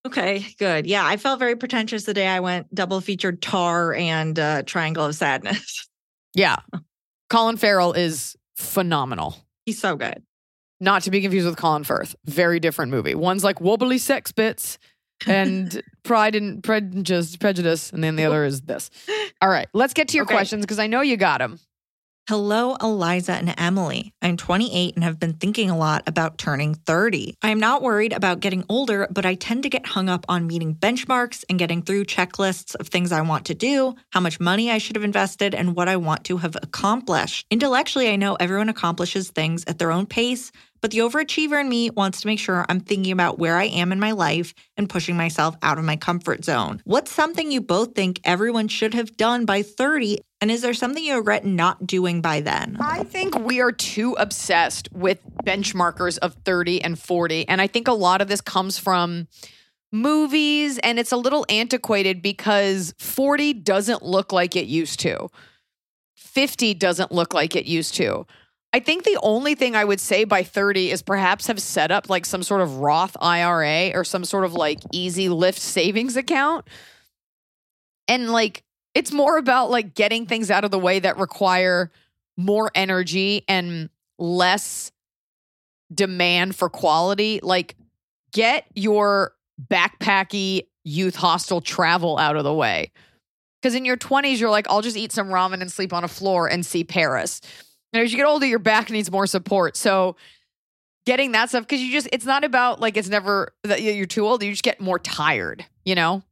Okay, 0.07 0.47
good. 0.59 0.87
Yeah, 0.87 1.05
I 1.07 1.17
felt 1.17 1.39
very 1.39 1.57
pretentious 1.57 2.05
the 2.05 2.13
day 2.15 2.27
I 2.27 2.41
went 2.41 2.75
double 2.75 3.01
featured 3.01 3.41
Tar 3.41 3.95
and 3.95 4.39
uh, 4.39 4.63
Triangle 4.65 5.05
of 5.07 5.15
Sadness. 5.15 5.89
Yeah. 6.35 6.57
Colin 7.35 7.57
Farrell 7.57 7.93
is 7.95 8.37
phenomenal. 8.55 9.37
He's 9.67 9.81
so 9.81 9.97
good. 9.97 10.23
Not 10.79 11.03
to 11.03 11.11
be 11.11 11.21
confused 11.21 11.47
with 11.49 11.57
Colin 11.57 11.83
Firth. 11.83 12.15
Very 12.27 12.61
different 12.61 12.93
movie. 12.93 13.17
One's 13.17 13.43
like 13.43 13.61
wobbly 13.61 13.99
sex 13.99 14.31
bits 14.31 14.79
and 15.27 15.83
Pride 16.05 16.37
and 16.37 16.63
Prejudice, 16.63 17.37
Prejudice, 17.37 17.91
and 17.93 18.05
then 18.05 18.15
the 18.15 18.25
other 18.25 18.45
is 18.45 18.61
this. 18.63 18.89
All 19.43 19.49
right, 19.49 19.67
let's 19.75 19.95
get 19.95 20.07
to 20.09 20.17
your 20.17 20.27
Okay. 20.27 20.35
questions 20.35 20.65
because 20.65 20.79
I 20.79 20.87
know 20.87 21.01
you 21.01 21.17
got 21.17 21.39
them. 21.39 21.59
Hello, 22.27 22.75
Eliza 22.81 23.33
and 23.33 23.55
Emily. 23.59 24.15
I'm 24.23 24.39
28 24.39 24.95
and 24.95 25.05
have 25.05 25.21
been 25.21 25.35
thinking 25.35 25.69
a 25.69 25.77
lot 25.77 26.05
about 26.07 26.39
turning 26.39 26.75
30. 26.75 27.37
I 27.43 27.51
am 27.51 27.61
not 27.61 27.83
worried 27.83 28.15
about 28.15 28.41
getting 28.41 28.65
older, 28.67 29.07
but 29.11 29.27
I 29.27 29.35
tend 29.35 29.63
to 29.65 29.69
get 29.69 29.85
hung 29.85 30.09
up 30.09 30.25
on 30.27 30.47
meeting 30.47 30.75
benchmarks 30.75 31.45
and 31.51 31.59
getting 31.59 31.83
through 31.83 32.07
checklists 32.07 32.75
of 32.77 32.89
things 32.89 33.13
I 33.13 33.21
want 33.21 33.45
to 33.45 33.55
do, 33.55 33.95
how 34.09 34.21
much 34.21 34.41
money 34.41 34.71
I 34.71 34.79
should 34.79 34.97
have 34.97 35.05
invested, 35.05 35.55
and 35.55 35.77
what 35.77 35.87
I 35.87 35.97
want 35.97 36.25
to 36.25 36.39
have 36.39 36.57
accomplished. 36.57 37.45
Intellectually, 37.51 38.09
I 38.09 38.17
know 38.17 38.37
everyone 38.37 38.71
accomplishes 38.71 39.29
things 39.29 39.63
at 39.67 39.79
their 39.79 39.93
own 39.93 40.07
pace, 40.07 40.51
but 40.85 40.91
the 40.91 40.99
overachiever 40.99 41.59
in 41.59 41.67
me 41.67 41.89
wants 41.89 42.21
to 42.21 42.27
make 42.27 42.39
sure 42.39 42.67
I'm 42.69 42.79
thinking 42.79 43.11
about 43.11 43.39
where 43.39 43.57
I 43.57 43.65
am 43.65 43.91
in 43.91 43.99
my 43.99 44.13
life 44.13 44.53
and 44.77 44.87
pushing 44.87 45.17
myself 45.17 45.57
out 45.63 45.79
of 45.79 45.85
my 45.85 45.97
comfort 45.97 46.45
zone. 46.45 46.83
What's 46.85 47.11
something 47.11 47.51
you 47.51 47.63
both 47.63 47.95
think 47.95 48.21
everyone 48.23 48.69
should 48.69 48.93
have 48.93 49.17
done 49.17 49.47
by 49.47 49.63
30? 49.63 50.19
And 50.43 50.51
is 50.51 50.61
there 50.61 50.75
something 50.75 51.03
you 51.03 51.17
regret 51.17 51.47
not 51.47 51.87
doing 51.87 52.21
by 52.21 52.43
then? 52.43 52.77
I 52.81 53.03
think 53.05 53.39
we 53.39 53.63
are 53.63 53.73
too 53.73 54.15
obsessed 54.19 54.91
with 54.93 55.23
benchmarkers 55.43 56.19
of 56.19 56.35
30 56.45 56.83
and 56.83 56.99
40. 56.99 57.49
And 57.49 57.63
I 57.63 57.67
think 57.67 57.89
a 57.89 57.93
lot 57.93 58.21
of 58.21 58.29
this 58.29 58.43
comes 58.43 58.77
from 58.77 59.27
movies 59.91 60.77
and 60.77 60.99
it's 60.99 61.13
a 61.13 61.17
little 61.17 61.47
antiquated 61.49 62.21
because 62.21 62.93
40 62.99 63.55
doesn't 63.55 64.03
look 64.03 64.35
like 64.35 64.55
it 64.55 64.67
used 64.67 65.01
to. 65.01 65.31
50 66.15 66.75
doesn't 66.75 67.11
look 67.11 67.33
like 67.33 67.57
it 67.57 67.65
used 67.65 67.95
to. 67.95 68.27
I 68.75 68.81
think 68.81 69.05
the 69.05 69.21
only 69.23 69.55
thing 69.55 69.77
I 69.77 69.85
would 69.85 70.01
say 70.01 70.25
by 70.25 70.43
30 70.43 70.91
is 70.91 71.01
perhaps 71.01 71.47
have 71.47 71.63
set 71.63 71.93
up 71.93 72.11
like 72.11 72.27
some 72.27 72.43
sort 72.43 72.61
of 72.61 72.79
Roth 72.79 73.17
IRA 73.21 73.93
or 73.95 74.03
some 74.03 74.25
sort 74.25 74.45
of 74.45 74.55
like 74.55 74.81
easy 74.91 75.29
lift 75.29 75.61
savings 75.61 76.17
account. 76.17 76.67
And 78.09 78.33
like 78.33 78.65
it's 78.93 79.13
more 79.13 79.39
about 79.39 79.71
like 79.71 79.95
getting 79.95 80.27
things 80.27 80.51
out 80.51 80.65
of 80.65 80.73
the 80.73 80.79
way 80.81 80.99
that 80.99 81.19
require 81.19 81.93
more 82.37 82.73
energy 82.75 83.45
and 83.47 83.91
less 84.19 84.91
demand 85.95 86.57
for 86.57 86.69
quality. 86.69 87.39
Like 87.45 87.77
get 88.33 88.67
your 88.75 89.37
backpacky 89.71 90.67
youth 90.83 91.15
hostel 91.15 91.61
travel 91.61 92.19
out 92.19 92.35
of 92.35 92.43
the 92.43 92.53
way. 92.53 92.91
Because 93.63 93.77
in 93.77 93.85
your 93.85 93.97
20s, 93.97 94.41
you're 94.41 94.51
like, 94.51 94.67
I'll 94.69 94.83
just 94.83 94.97
eat 94.97 95.13
some 95.13 95.29
ramen 95.29 95.61
and 95.61 95.71
sleep 95.71 95.93
on 95.93 96.03
a 96.03 96.09
floor 96.09 96.49
and 96.49 96.67
see 96.67 96.83
Paris. 96.83 97.41
And 97.95 98.03
as 98.03 98.13
you 98.13 98.19
get 98.19 98.27
older, 98.27 98.45
your 98.45 98.59
back 98.59 98.91
needs 98.91 99.11
more 99.11 99.27
support. 99.27 99.77
So 99.77 100.17
getting 101.07 101.33
that 101.33 101.49
stuff, 101.49 101.63
because 101.63 101.81
you 101.81 101.93
just, 101.93 102.09
it's 102.13 102.27
not 102.27 102.43
about 102.43 102.81
like 102.81 102.97
it's 102.97 103.09
never 103.09 103.55
that 103.63 103.83
you're 103.83 104.05
too 104.05 104.27
old. 104.27 104.43
You 104.43 104.51
just 104.51 104.65
get 104.65 104.81
more 104.81 104.99
tired, 104.99 105.65
you 105.85 105.95
know? 105.95 106.25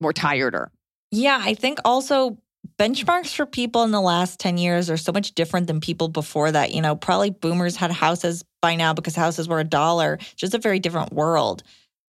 More 0.00 0.14
tireder. 0.14 0.72
Yeah, 1.10 1.38
I 1.42 1.52
think 1.52 1.80
also 1.84 2.38
benchmarks 2.78 3.34
for 3.34 3.44
people 3.44 3.82
in 3.82 3.90
the 3.90 4.00
last 4.00 4.40
10 4.40 4.56
years 4.56 4.88
are 4.88 4.96
so 4.96 5.12
much 5.12 5.34
different 5.34 5.66
than 5.66 5.80
people 5.80 6.08
before 6.08 6.50
that. 6.50 6.72
You 6.72 6.80
know, 6.80 6.96
probably 6.96 7.28
boomers 7.28 7.76
had 7.76 7.90
houses 7.90 8.42
by 8.62 8.76
now 8.76 8.94
because 8.94 9.14
houses 9.14 9.48
were 9.48 9.60
a 9.60 9.64
dollar, 9.64 10.18
just 10.34 10.54
a 10.54 10.58
very 10.58 10.78
different 10.78 11.12
world. 11.12 11.62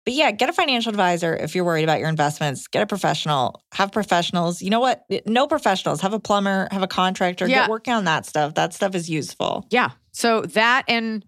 But 0.05 0.13
yeah, 0.13 0.31
get 0.31 0.49
a 0.49 0.53
financial 0.53 0.89
advisor 0.89 1.35
if 1.35 1.55
you're 1.55 1.63
worried 1.63 1.83
about 1.83 1.99
your 1.99 2.09
investments. 2.09 2.67
Get 2.67 2.83
a 2.83 2.85
professional. 2.85 3.61
Have 3.73 3.91
professionals. 3.91 4.61
You 4.61 4.69
know 4.69 4.81
what? 4.81 5.05
No 5.25 5.47
professionals. 5.47 6.01
Have 6.01 6.13
a 6.13 6.19
plumber, 6.19 6.67
have 6.71 6.83
a 6.83 6.87
contractor. 6.87 7.47
Yeah. 7.47 7.61
Get 7.61 7.69
working 7.69 7.93
on 7.93 8.03
that 8.05 8.25
stuff. 8.25 8.55
That 8.55 8.73
stuff 8.73 8.95
is 8.95 9.09
useful. 9.09 9.65
Yeah. 9.69 9.91
So 10.11 10.41
that 10.41 10.83
and 10.89 11.23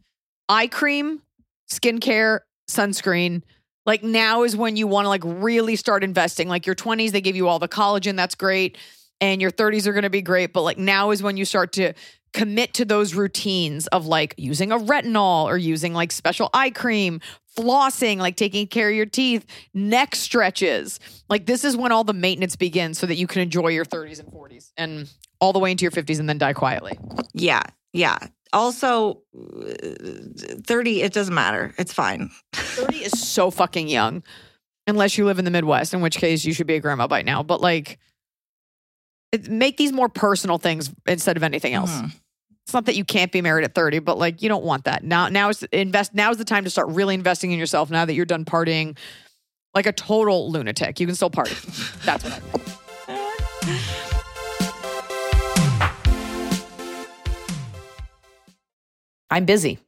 eye 0.50 0.68
cream, 0.68 1.22
skincare, 1.72 2.40
sunscreen. 2.70 3.44
Like 3.86 4.04
now 4.04 4.44
is 4.44 4.58
when 4.58 4.76
you 4.76 4.88
want 4.88 5.06
to 5.06 5.10
like 5.10 5.24
really 5.24 5.76
start 5.76 6.04
investing. 6.04 6.50
Like 6.50 6.66
your 6.66 6.76
20s, 6.76 7.12
they 7.12 7.22
give 7.22 7.36
you 7.36 7.48
all 7.48 7.60
the 7.60 7.70
collagen. 7.70 8.18
That's 8.18 8.36
great. 8.36 8.78
And 9.22 9.42
your 9.42 9.52
30s 9.52 9.88
are 9.88 9.94
going 9.94 10.04
to 10.04 10.10
be 10.10 10.22
great. 10.22 10.52
But 10.52 10.64
like 10.64 10.78
now 10.78 11.12
is 11.12 11.24
when 11.24 11.38
you 11.38 11.46
start 11.46 11.72
to 11.74 11.94
commit 12.34 12.74
to 12.74 12.84
those 12.84 13.14
routines 13.14 13.88
of 13.88 14.06
like 14.06 14.36
using 14.38 14.74
a 14.74 14.78
retinol 14.78 15.46
or 15.46 15.58
using 15.58 15.94
like 15.94 16.12
special 16.12 16.50
eye 16.54 16.70
cream 16.70 17.22
flossing, 17.56 18.18
like 18.18 18.36
taking 18.36 18.68
care 18.68 18.90
of 18.90 18.96
your 18.96 19.06
teeth, 19.06 19.46
neck 19.74 20.16
stretches. 20.16 21.00
Like 21.30 21.46
this 21.46 21.64
is 21.64 21.76
when 21.78 21.92
all 21.92 22.04
the 22.04 22.14
maintenance 22.14 22.56
begins 22.56 22.98
so 23.00 23.06
that 23.08 23.16
you 23.16 23.28
can 23.28 23.42
enjoy 23.42 23.70
your 23.70 23.86
30s 23.86 24.20
and 24.20 24.30
40s 24.32 24.72
and 24.78 25.10
all 25.40 25.54
the 25.54 25.60
way 25.60 25.72
into 25.72 25.84
your 25.84 25.92
50s 25.92 26.20
and 26.20 26.28
then 26.30 26.38
die 26.38 26.54
quietly. 26.54 26.98
Yeah. 27.34 27.64
Yeah. 27.94 28.18
Also, 28.54 29.22
uh, 29.38 29.72
30, 30.66 31.02
it 31.02 31.14
doesn't 31.14 31.34
matter. 31.34 31.74
It's 31.78 31.94
fine. 31.94 32.30
30 32.54 32.98
is 32.98 33.20
so 33.20 33.52
fucking 33.52 33.88
young. 33.88 34.24
Unless 34.88 35.18
you 35.18 35.26
live 35.26 35.40
in 35.40 35.46
the 35.46 35.52
Midwest, 35.52 35.94
in 35.94 36.02
which 36.02 36.18
case 36.18 36.46
you 36.46 36.54
should 36.54 36.68
be 36.68 36.76
a 36.76 36.80
grandma 36.80 37.08
by 37.08 37.22
now. 37.24 37.42
But 37.42 37.60
like, 37.60 37.98
make 39.50 39.78
these 39.78 39.92
more 39.92 40.10
personal 40.10 40.58
things 40.58 40.92
instead 41.08 41.38
of 41.38 41.44
anything 41.44 41.74
else. 41.74 41.92
Mhm. 41.92 42.14
It's 42.66 42.74
not 42.74 42.86
that 42.86 42.96
you 42.96 43.06
can't 43.06 43.32
be 43.32 43.44
married 43.44 43.64
at 43.64 43.76
30, 43.76 44.00
but 44.00 44.18
like 44.18 44.42
you 44.42 44.50
don't 44.50 44.64
want 44.64 44.86
that. 44.86 45.04
Now 45.04 45.30
now 45.30 45.50
is 45.50 45.62
invest 45.72 46.16
now 46.16 46.32
is 46.32 46.38
the 46.38 46.46
time 46.46 46.64
to 46.64 46.70
start 46.72 46.88
really 46.88 47.14
investing 47.14 47.52
in 47.52 47.60
yourself 47.60 47.92
now 47.92 48.06
that 48.06 48.16
you're 48.16 48.26
done 48.26 48.44
partying 48.44 48.98
like 49.76 49.86
a 49.86 49.92
total 49.92 50.52
lunatic. 50.52 51.00
You 51.00 51.06
can 51.06 51.16
still 51.16 51.30
party. 51.30 51.54
That's 52.06 52.24
what 52.24 52.34
I 52.34 52.40
think. 52.40 52.64
I'm 59.30 59.46
busy, 59.46 59.78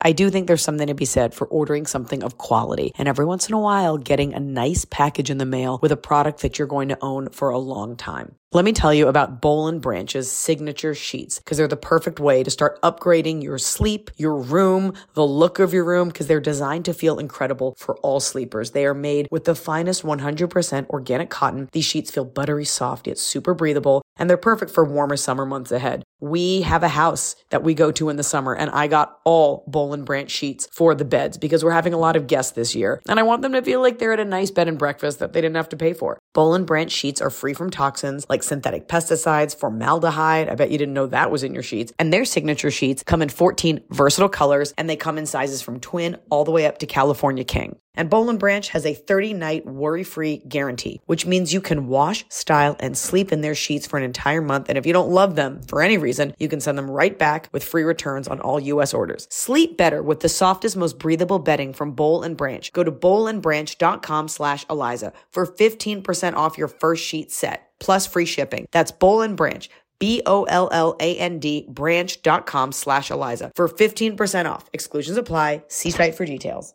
I 0.00 0.12
do 0.12 0.30
think 0.30 0.46
there's 0.46 0.62
something 0.62 0.86
to 0.86 0.94
be 0.94 1.04
said 1.04 1.34
for 1.34 1.48
ordering 1.48 1.84
something 1.84 2.22
of 2.22 2.38
quality 2.38 2.92
and 2.96 3.08
every 3.08 3.24
once 3.24 3.48
in 3.48 3.54
a 3.54 3.58
while 3.58 3.98
getting 3.98 4.32
a 4.32 4.38
nice 4.40 4.84
package 4.84 5.28
in 5.28 5.38
the 5.38 5.44
mail 5.44 5.80
with 5.82 5.90
a 5.90 5.96
product 5.96 6.42
that 6.42 6.56
you're 6.58 6.68
going 6.68 6.88
to 6.88 6.98
own 7.02 7.30
for 7.30 7.50
a 7.50 7.58
long 7.58 7.96
time. 7.96 8.36
Let 8.52 8.64
me 8.64 8.72
tell 8.72 8.94
you 8.94 9.08
about 9.08 9.42
Boll 9.42 9.68
and 9.68 9.82
Branch's 9.82 10.32
signature 10.32 10.94
sheets 10.94 11.38
because 11.38 11.58
they're 11.58 11.68
the 11.68 11.76
perfect 11.76 12.18
way 12.18 12.42
to 12.42 12.50
start 12.50 12.80
upgrading 12.80 13.42
your 13.42 13.58
sleep, 13.58 14.10
your 14.16 14.36
room, 14.36 14.94
the 15.14 15.26
look 15.26 15.58
of 15.58 15.74
your 15.74 15.84
room 15.84 16.08
because 16.08 16.28
they're 16.28 16.40
designed 16.40 16.86
to 16.86 16.94
feel 16.94 17.18
incredible 17.18 17.74
for 17.76 17.96
all 17.98 18.20
sleepers. 18.20 18.70
They 18.70 18.86
are 18.86 18.94
made 18.94 19.28
with 19.30 19.44
the 19.44 19.54
finest 19.54 20.02
100% 20.02 20.88
organic 20.88 21.28
cotton. 21.28 21.68
These 21.72 21.84
sheets 21.84 22.10
feel 22.10 22.24
buttery 22.24 22.64
soft 22.64 23.06
yet 23.06 23.18
super 23.18 23.52
breathable 23.52 24.00
and 24.16 24.30
they're 24.30 24.38
perfect 24.38 24.70
for 24.70 24.84
warmer 24.84 25.16
summer 25.16 25.44
months 25.44 25.72
ahead. 25.72 26.02
We 26.20 26.62
have 26.62 26.82
a 26.82 26.88
house 26.88 27.36
that 27.50 27.62
we 27.62 27.74
go 27.74 27.92
to 27.92 28.08
in 28.08 28.16
the 28.16 28.22
summer 28.22 28.54
and 28.54 28.70
I 28.70 28.88
got 28.88 29.18
all 29.24 29.64
Boll 29.66 29.94
and 29.94 30.04
Branch 30.04 30.30
sheets 30.30 30.68
for 30.72 30.94
the 30.94 31.04
beds 31.04 31.38
because 31.38 31.64
we're 31.64 31.70
having 31.70 31.94
a 31.94 31.98
lot 31.98 32.16
of 32.16 32.26
guests 32.26 32.52
this 32.52 32.74
year 32.74 33.00
and 33.08 33.20
I 33.20 33.22
want 33.22 33.42
them 33.42 33.52
to 33.52 33.62
feel 33.62 33.80
like 33.80 33.98
they're 33.98 34.12
at 34.12 34.20
a 34.20 34.24
nice 34.24 34.50
bed 34.50 34.68
and 34.68 34.78
breakfast 34.78 35.20
that 35.20 35.32
they 35.32 35.40
didn't 35.40 35.56
have 35.56 35.68
to 35.68 35.76
pay 35.76 35.92
for. 35.92 36.18
Boll 36.34 36.54
and 36.54 36.66
Branch 36.66 36.90
sheets 36.90 37.20
are 37.20 37.30
free 37.30 37.54
from 37.54 37.70
toxins 37.70 38.26
like 38.28 38.42
synthetic 38.42 38.88
pesticides, 38.88 39.56
formaldehyde. 39.56 40.48
I 40.48 40.54
bet 40.54 40.70
you 40.70 40.78
didn't 40.78 40.94
know 40.94 41.06
that 41.06 41.30
was 41.30 41.42
in 41.44 41.54
your 41.54 41.62
sheets. 41.62 41.92
And 41.98 42.12
their 42.12 42.24
signature 42.24 42.70
sheets 42.70 43.02
come 43.02 43.22
in 43.22 43.28
14 43.28 43.84
versatile 43.90 44.28
colors 44.28 44.74
and 44.76 44.90
they 44.90 44.96
come 44.96 45.18
in 45.18 45.26
sizes 45.26 45.62
from 45.62 45.80
twin 45.80 46.16
all 46.30 46.44
the 46.44 46.50
way 46.50 46.66
up 46.66 46.78
to 46.78 46.86
California 46.86 47.44
king. 47.44 47.76
And 47.94 48.08
Boll 48.08 48.30
and 48.30 48.38
Branch 48.38 48.68
has 48.68 48.86
a 48.86 48.94
30 48.94 49.34
night 49.34 49.66
worry 49.66 50.04
free 50.04 50.36
guarantee, 50.48 51.00
which 51.06 51.26
means 51.26 51.52
you 51.52 51.60
can 51.60 51.88
wash, 51.88 52.24
style, 52.28 52.76
and 52.78 52.96
sleep 52.96 53.32
in 53.32 53.40
their 53.40 53.56
sheets 53.56 53.88
for 53.88 53.96
an 53.96 54.04
entire 54.04 54.40
month. 54.40 54.68
And 54.68 54.78
if 54.78 54.86
you 54.86 54.92
don't 54.92 55.10
love 55.10 55.34
them 55.34 55.62
for 55.62 55.82
any 55.82 55.98
reason, 55.98 56.07
you 56.38 56.48
can 56.48 56.60
send 56.60 56.78
them 56.78 56.90
right 56.90 57.18
back 57.18 57.48
with 57.52 57.64
free 57.64 57.82
returns 57.82 58.28
on 58.28 58.40
all 58.40 58.60
US 58.60 58.94
orders. 58.94 59.26
Sleep 59.30 59.76
better 59.76 60.02
with 60.02 60.20
the 60.20 60.28
softest, 60.28 60.76
most 60.76 60.98
breathable 60.98 61.38
bedding 61.38 61.72
from 61.72 61.92
Boll 61.92 62.22
and 62.22 62.36
Branch. 62.36 62.72
Go 62.72 62.82
to 62.84 62.92
bowlandbranch.com 62.92 64.28
slash 64.28 64.64
Eliza 64.70 65.12
for 65.30 65.46
15% 65.46 66.34
off 66.34 66.58
your 66.58 66.68
first 66.68 67.04
sheet 67.04 67.30
set 67.30 67.70
plus 67.80 68.06
free 68.06 68.26
shipping. 68.26 68.66
That's 68.70 68.92
Boll 68.92 69.22
and 69.22 69.36
Branch. 69.36 69.68
B-O-L-L-A-N-D 69.98 71.66
branch.com 71.68 72.72
slash 72.72 73.10
Eliza 73.10 73.50
for 73.54 73.68
15% 73.68 74.50
off. 74.50 74.70
Exclusions 74.72 75.18
apply. 75.18 75.64
See 75.68 75.90
site 75.90 76.14
for 76.14 76.24
details. 76.24 76.74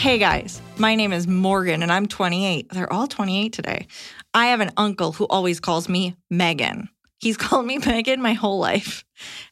Hey 0.00 0.16
guys, 0.16 0.62
my 0.78 0.94
name 0.94 1.12
is 1.12 1.26
Morgan 1.26 1.82
and 1.82 1.92
I'm 1.92 2.06
28. 2.06 2.70
They're 2.70 2.90
all 2.90 3.06
28 3.06 3.52
today. 3.52 3.86
I 4.32 4.46
have 4.46 4.60
an 4.60 4.70
uncle 4.78 5.12
who 5.12 5.26
always 5.26 5.60
calls 5.60 5.90
me 5.90 6.16
Megan. 6.30 6.88
He's 7.18 7.36
called 7.36 7.66
me 7.66 7.76
Megan 7.76 8.22
my 8.22 8.32
whole 8.32 8.58
life. 8.58 9.04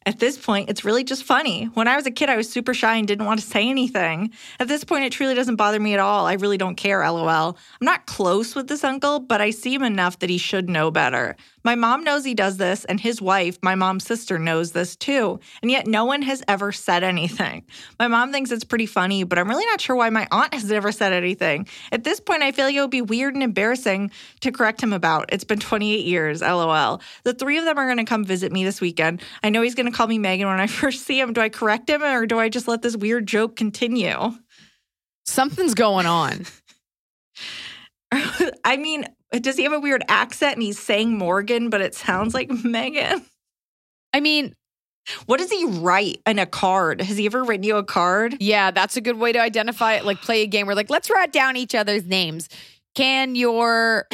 At 0.07 0.19
this 0.19 0.39
point, 0.39 0.71
it's 0.71 0.85
really 0.85 1.05
just 1.05 1.25
funny. 1.25 1.67
When 1.75 1.89
I 1.89 1.97
was 1.97 2.07
a 2.07 2.11
kid, 2.11 2.29
I 2.29 2.37
was 2.37 2.51
super 2.51 2.75
shy 2.75 2.97
and 2.97 3.07
didn't 3.07 3.27
want 3.27 3.41
to 3.41 3.47
say 3.47 3.69
anything. 3.69 4.33
At 4.59 4.69
this 4.69 4.85
point, 4.85 5.05
it 5.05 5.13
truly 5.13 5.35
doesn't 5.35 5.57
bother 5.57 5.81
me 5.81 5.95
at 5.95 6.01
all. 6.01 6.27
I 6.27 6.35
really 6.35 6.59
don't 6.59 6.77
care, 6.77 7.01
lol. 7.11 7.59
I'm 7.81 7.85
not 7.85 8.07
close 8.07 8.55
with 8.55 8.69
this 8.69 8.85
uncle, 8.85 9.21
but 9.21 9.41
I 9.41 9.51
see 9.51 9.75
him 9.75 9.83
enough 9.83 10.19
that 10.21 10.31
he 10.31 10.39
should 10.39 10.69
know 10.69 10.91
better. 10.91 11.37
My 11.65 11.75
mom 11.75 12.05
knows 12.05 12.25
he 12.25 12.35
does 12.35 12.57
this, 12.57 12.85
and 12.87 12.99
his 12.99 13.21
wife, 13.21 13.59
my 13.63 13.75
mom's 13.75 14.07
sister, 14.07 14.39
knows 14.39 14.73
this 14.73 14.97
too. 14.97 15.39
And 15.61 15.71
yet 15.71 15.87
no 15.87 16.07
one 16.07 16.23
has 16.23 16.43
ever 16.49 16.73
said 16.73 17.03
anything. 17.03 17.65
My 17.99 18.09
mom 18.09 18.33
thinks 18.33 18.51
it's 18.51 18.65
pretty 18.65 18.87
funny, 18.87 19.25
but 19.25 19.39
I'm 19.39 19.49
really 19.49 19.67
not 19.67 19.81
sure 19.81 19.95
why 19.95 20.09
my 20.09 20.27
aunt 20.31 20.55
has 20.55 20.65
never 20.65 20.93
said 20.93 21.13
anything. 21.13 21.69
At 21.93 22.05
this 22.05 22.21
point, 22.21 22.43
I 22.43 22.53
feel 22.53 22.65
like 22.65 22.75
it 22.75 22.81
would 22.81 22.91
be 22.91 23.03
weird 23.03 23.35
and 23.35 23.43
embarrassing 23.43 24.11
to 24.41 24.53
correct 24.53 24.83
him 24.83 24.93
about. 24.93 25.29
It's 25.31 25.45
been 25.45 25.59
28 25.59 26.07
years, 26.07 26.41
lol. 26.41 27.03
The 27.25 27.35
three 27.35 27.59
of 27.59 27.65
them 27.65 27.77
are 27.77 27.87
going 27.87 27.99
to 27.99 28.05
come 28.05 28.25
visit 28.25 28.53
me 28.53 28.65
this 28.65 28.81
weekend. 28.81 29.21
I 29.43 29.51
know 29.51 29.58
he's 29.63 29.75
going 29.75 29.87
to 29.91 29.93
call 29.97 30.07
me 30.07 30.19
Megan 30.19 30.47
when 30.49 30.61
I 30.61 30.67
first 30.69 31.05
see 31.05 31.19
him. 31.21 31.33
Do 31.33 31.41
I 31.41 31.49
correct 31.49 31.89
him 31.91 32.03
or 32.03 32.27
do 32.27 32.39
I 32.39 32.49
just 32.49 32.69
let 32.69 32.83
this 32.83 32.97
weird 32.97 33.27
joke 33.27 33.57
continue? 33.57 34.33
Something's 35.27 35.75
going 35.75 36.07
on. 36.07 36.47
I 38.65 38.77
mean, 38.79 39.05
does 39.33 39.57
he 39.57 39.65
have 39.65 39.73
a 39.73 39.81
weird 39.81 40.03
accent 40.09 40.55
and 40.55 40.63
he's 40.63 40.79
saying 40.79 41.17
Morgan, 41.17 41.69
but 41.71 41.81
it 41.81 41.95
sounds 41.95 42.35
like 42.35 42.51
Megan? 42.65 43.25
I 44.15 44.21
mean, 44.21 44.55
What 45.27 45.39
does 45.39 45.51
he 45.51 45.65
write 45.67 46.21
in 46.27 46.39
a 46.39 46.47
card? 46.47 47.01
Has 47.03 47.17
he 47.19 47.27
ever 47.27 47.45
written 47.45 47.65
you 47.65 47.77
a 47.77 47.85
card? 47.85 48.37
yeah, 48.41 48.71
that's 48.71 48.97
a 48.97 49.01
good 49.01 49.19
way 49.19 49.33
to 49.33 49.39
identify 49.41 49.95
it. 49.95 50.05
Like 50.05 50.21
play 50.23 50.43
a 50.43 50.47
game 50.47 50.67
where 50.67 50.75
like, 50.75 50.91
let's 50.91 51.11
write 51.11 51.33
down 51.33 51.57
each 51.57 51.75
other's 51.75 52.07
names. 52.07 52.49
Can 52.95 53.35
your 53.35 54.07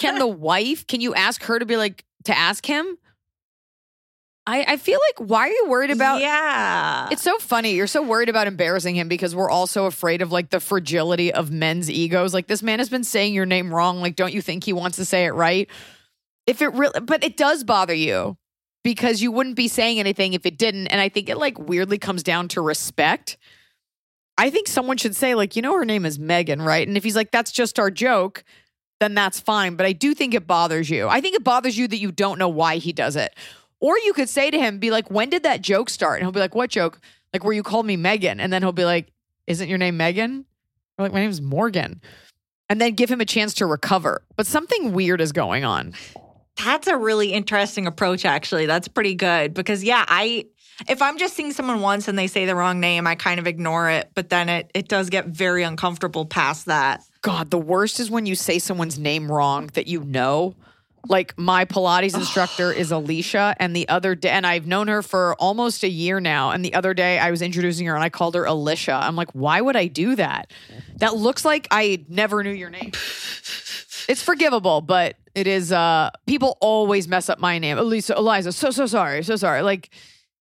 can 0.00 0.18
the 0.18 0.26
wife, 0.26 0.86
can 0.86 1.00
you 1.00 1.14
ask 1.14 1.42
her 1.44 1.58
to 1.58 1.66
be 1.66 1.76
like 1.76 2.04
to 2.24 2.36
ask 2.36 2.64
him? 2.64 2.96
I, 4.46 4.64
I 4.68 4.76
feel 4.76 5.00
like 5.10 5.28
why 5.28 5.48
are 5.48 5.50
you 5.50 5.66
worried 5.68 5.90
about 5.90 6.20
yeah. 6.20 7.08
It's 7.10 7.22
so 7.22 7.38
funny. 7.38 7.72
You're 7.72 7.86
so 7.86 8.02
worried 8.02 8.28
about 8.28 8.46
embarrassing 8.46 8.94
him 8.94 9.08
because 9.08 9.34
we're 9.34 9.48
all 9.48 9.66
so 9.66 9.86
afraid 9.86 10.20
of 10.20 10.32
like 10.32 10.50
the 10.50 10.60
fragility 10.60 11.32
of 11.32 11.50
men's 11.50 11.90
egos. 11.90 12.34
Like 12.34 12.46
this 12.46 12.62
man 12.62 12.78
has 12.78 12.90
been 12.90 13.04
saying 13.04 13.32
your 13.32 13.46
name 13.46 13.72
wrong. 13.74 14.00
Like, 14.00 14.16
don't 14.16 14.34
you 14.34 14.42
think 14.42 14.64
he 14.64 14.74
wants 14.74 14.98
to 14.98 15.04
say 15.04 15.24
it 15.24 15.30
right? 15.30 15.68
If 16.46 16.60
it 16.60 16.74
really, 16.74 17.00
but 17.00 17.24
it 17.24 17.38
does 17.38 17.64
bother 17.64 17.94
you 17.94 18.36
because 18.82 19.22
you 19.22 19.32
wouldn't 19.32 19.56
be 19.56 19.66
saying 19.66 19.98
anything 19.98 20.34
if 20.34 20.44
it 20.44 20.58
didn't. 20.58 20.88
And 20.88 21.00
I 21.00 21.08
think 21.08 21.30
it 21.30 21.38
like 21.38 21.58
weirdly 21.58 21.98
comes 21.98 22.22
down 22.22 22.48
to 22.48 22.60
respect. 22.60 23.38
I 24.36 24.50
think 24.50 24.68
someone 24.68 24.96
should 24.96 25.16
say, 25.16 25.34
like, 25.34 25.56
you 25.56 25.62
know, 25.62 25.76
her 25.76 25.84
name 25.84 26.04
is 26.04 26.18
Megan, 26.18 26.60
right? 26.60 26.86
And 26.86 26.96
if 26.96 27.04
he's 27.04 27.16
like, 27.16 27.30
that's 27.30 27.52
just 27.52 27.78
our 27.78 27.90
joke, 27.90 28.44
then 29.00 29.14
that's 29.14 29.40
fine. 29.40 29.76
But 29.76 29.86
I 29.86 29.92
do 29.92 30.12
think 30.12 30.34
it 30.34 30.46
bothers 30.46 30.90
you. 30.90 31.08
I 31.08 31.20
think 31.20 31.36
it 31.36 31.44
bothers 31.44 31.78
you 31.78 31.88
that 31.88 31.98
you 31.98 32.12
don't 32.12 32.38
know 32.38 32.48
why 32.48 32.76
he 32.76 32.92
does 32.92 33.16
it. 33.16 33.34
Or 33.84 33.98
you 33.98 34.14
could 34.14 34.30
say 34.30 34.50
to 34.50 34.58
him, 34.58 34.78
be 34.78 34.90
like, 34.90 35.10
when 35.10 35.28
did 35.28 35.42
that 35.42 35.60
joke 35.60 35.90
start? 35.90 36.18
And 36.18 36.24
he'll 36.24 36.32
be 36.32 36.40
like, 36.40 36.54
what 36.54 36.70
joke? 36.70 36.98
Like, 37.34 37.44
where 37.44 37.52
you 37.52 37.62
called 37.62 37.84
me 37.84 37.98
Megan. 37.98 38.40
And 38.40 38.50
then 38.50 38.62
he'll 38.62 38.72
be 38.72 38.86
like, 38.86 39.12
isn't 39.46 39.68
your 39.68 39.76
name 39.76 39.98
Megan? 39.98 40.46
Or 40.96 41.04
like, 41.04 41.12
my 41.12 41.20
name's 41.20 41.42
Morgan. 41.42 42.00
And 42.70 42.80
then 42.80 42.94
give 42.94 43.10
him 43.10 43.20
a 43.20 43.26
chance 43.26 43.52
to 43.54 43.66
recover. 43.66 44.24
But 44.36 44.46
something 44.46 44.94
weird 44.94 45.20
is 45.20 45.32
going 45.32 45.66
on. 45.66 45.92
That's 46.64 46.86
a 46.86 46.96
really 46.96 47.34
interesting 47.34 47.86
approach, 47.86 48.24
actually. 48.24 48.64
That's 48.64 48.88
pretty 48.88 49.16
good 49.16 49.52
because, 49.52 49.84
yeah, 49.84 50.06
I. 50.08 50.46
If 50.88 51.02
I'm 51.02 51.18
just 51.18 51.34
seeing 51.34 51.52
someone 51.52 51.82
once 51.82 52.08
and 52.08 52.18
they 52.18 52.26
say 52.26 52.46
the 52.46 52.56
wrong 52.56 52.80
name, 52.80 53.06
I 53.06 53.16
kind 53.16 53.38
of 53.38 53.46
ignore 53.46 53.90
it. 53.90 54.10
But 54.14 54.30
then 54.30 54.48
it 54.48 54.70
it 54.74 54.88
does 54.88 55.10
get 55.10 55.26
very 55.26 55.62
uncomfortable 55.62 56.24
past 56.24 56.64
that. 56.66 57.02
God, 57.20 57.50
the 57.50 57.58
worst 57.58 58.00
is 58.00 58.10
when 58.10 58.24
you 58.24 58.34
say 58.34 58.58
someone's 58.58 58.98
name 58.98 59.30
wrong 59.30 59.66
that 59.74 59.88
you 59.88 60.02
know. 60.04 60.56
Like 61.08 61.38
my 61.38 61.64
Pilates 61.64 62.14
instructor 62.14 62.72
is 62.72 62.90
Alicia, 62.90 63.54
and 63.60 63.74
the 63.76 63.88
other 63.88 64.14
day, 64.14 64.30
and 64.30 64.46
I've 64.46 64.66
known 64.66 64.88
her 64.88 65.02
for 65.02 65.34
almost 65.36 65.82
a 65.82 65.88
year 65.88 66.18
now. 66.20 66.50
And 66.50 66.64
the 66.64 66.74
other 66.74 66.94
day, 66.94 67.18
I 67.18 67.30
was 67.30 67.42
introducing 67.42 67.86
her, 67.86 67.94
and 67.94 68.02
I 68.02 68.08
called 68.08 68.34
her 68.34 68.44
Alicia. 68.44 68.92
I'm 68.94 69.16
like, 69.16 69.30
why 69.32 69.60
would 69.60 69.76
I 69.76 69.86
do 69.86 70.16
that? 70.16 70.50
That 70.96 71.16
looks 71.16 71.44
like 71.44 71.68
I 71.70 72.04
never 72.08 72.42
knew 72.42 72.52
your 72.52 72.70
name. 72.70 72.92
It's 74.06 74.22
forgivable, 74.22 74.80
but 74.80 75.16
it 75.34 75.46
is. 75.46 75.72
uh 75.72 76.10
People 76.26 76.56
always 76.60 77.08
mess 77.08 77.28
up 77.28 77.38
my 77.38 77.58
name, 77.58 77.78
Elisa, 77.78 78.14
Eliza. 78.16 78.52
So 78.52 78.70
so 78.70 78.86
sorry, 78.86 79.22
so 79.22 79.36
sorry. 79.36 79.62
Like 79.62 79.90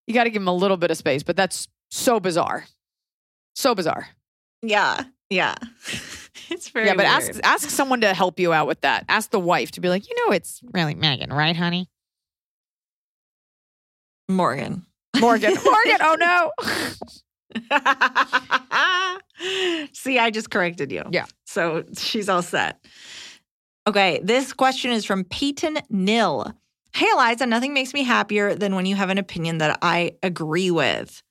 you 0.07 0.13
got 0.13 0.25
to 0.25 0.29
give 0.29 0.41
them 0.41 0.47
a 0.49 0.53
little 0.53 0.77
bit 0.77 0.91
of 0.91 0.97
space, 0.97 1.23
but 1.23 1.35
that's 1.37 1.67
so 1.89 2.19
bizarre, 2.19 2.65
so 3.55 3.73
bizarre. 3.75 4.07
Yeah, 4.61 5.03
yeah. 5.29 5.55
it's 6.49 6.69
very 6.69 6.87
Yeah, 6.87 6.93
but 6.95 7.05
weird. 7.05 7.29
ask 7.29 7.39
ask 7.43 7.69
someone 7.69 8.01
to 8.01 8.13
help 8.13 8.39
you 8.39 8.53
out 8.53 8.67
with 8.67 8.81
that. 8.81 9.05
Ask 9.09 9.31
the 9.31 9.39
wife 9.39 9.71
to 9.71 9.81
be 9.81 9.89
like, 9.89 10.07
you 10.09 10.15
know, 10.25 10.33
it's 10.33 10.61
really 10.73 10.95
Megan, 10.95 11.31
right, 11.31 11.55
honey? 11.55 11.89
Morgan. 14.29 14.85
Morgan, 15.19 15.53
Morgan. 15.65 15.97
Oh 16.01 16.15
no. 16.19 16.51
See, 19.93 20.17
I 20.19 20.29
just 20.31 20.49
corrected 20.49 20.91
you. 20.91 21.03
Yeah. 21.11 21.25
So 21.45 21.83
she's 21.97 22.29
all 22.29 22.41
set. 22.41 22.83
Okay, 23.85 24.19
this 24.23 24.53
question 24.53 24.91
is 24.91 25.03
from 25.05 25.23
Peyton 25.25 25.77
Nil. 25.89 26.51
Hey, 26.95 27.07
Eliza, 27.11 27.45
nothing 27.45 27.73
makes 27.73 27.93
me 27.93 28.03
happier 28.03 28.55
than 28.55 28.75
when 28.75 28.85
you 28.85 28.95
have 28.95 29.09
an 29.09 29.17
opinion 29.17 29.57
that 29.57 29.77
I 29.81 30.13
agree 30.23 30.71
with. 30.71 31.21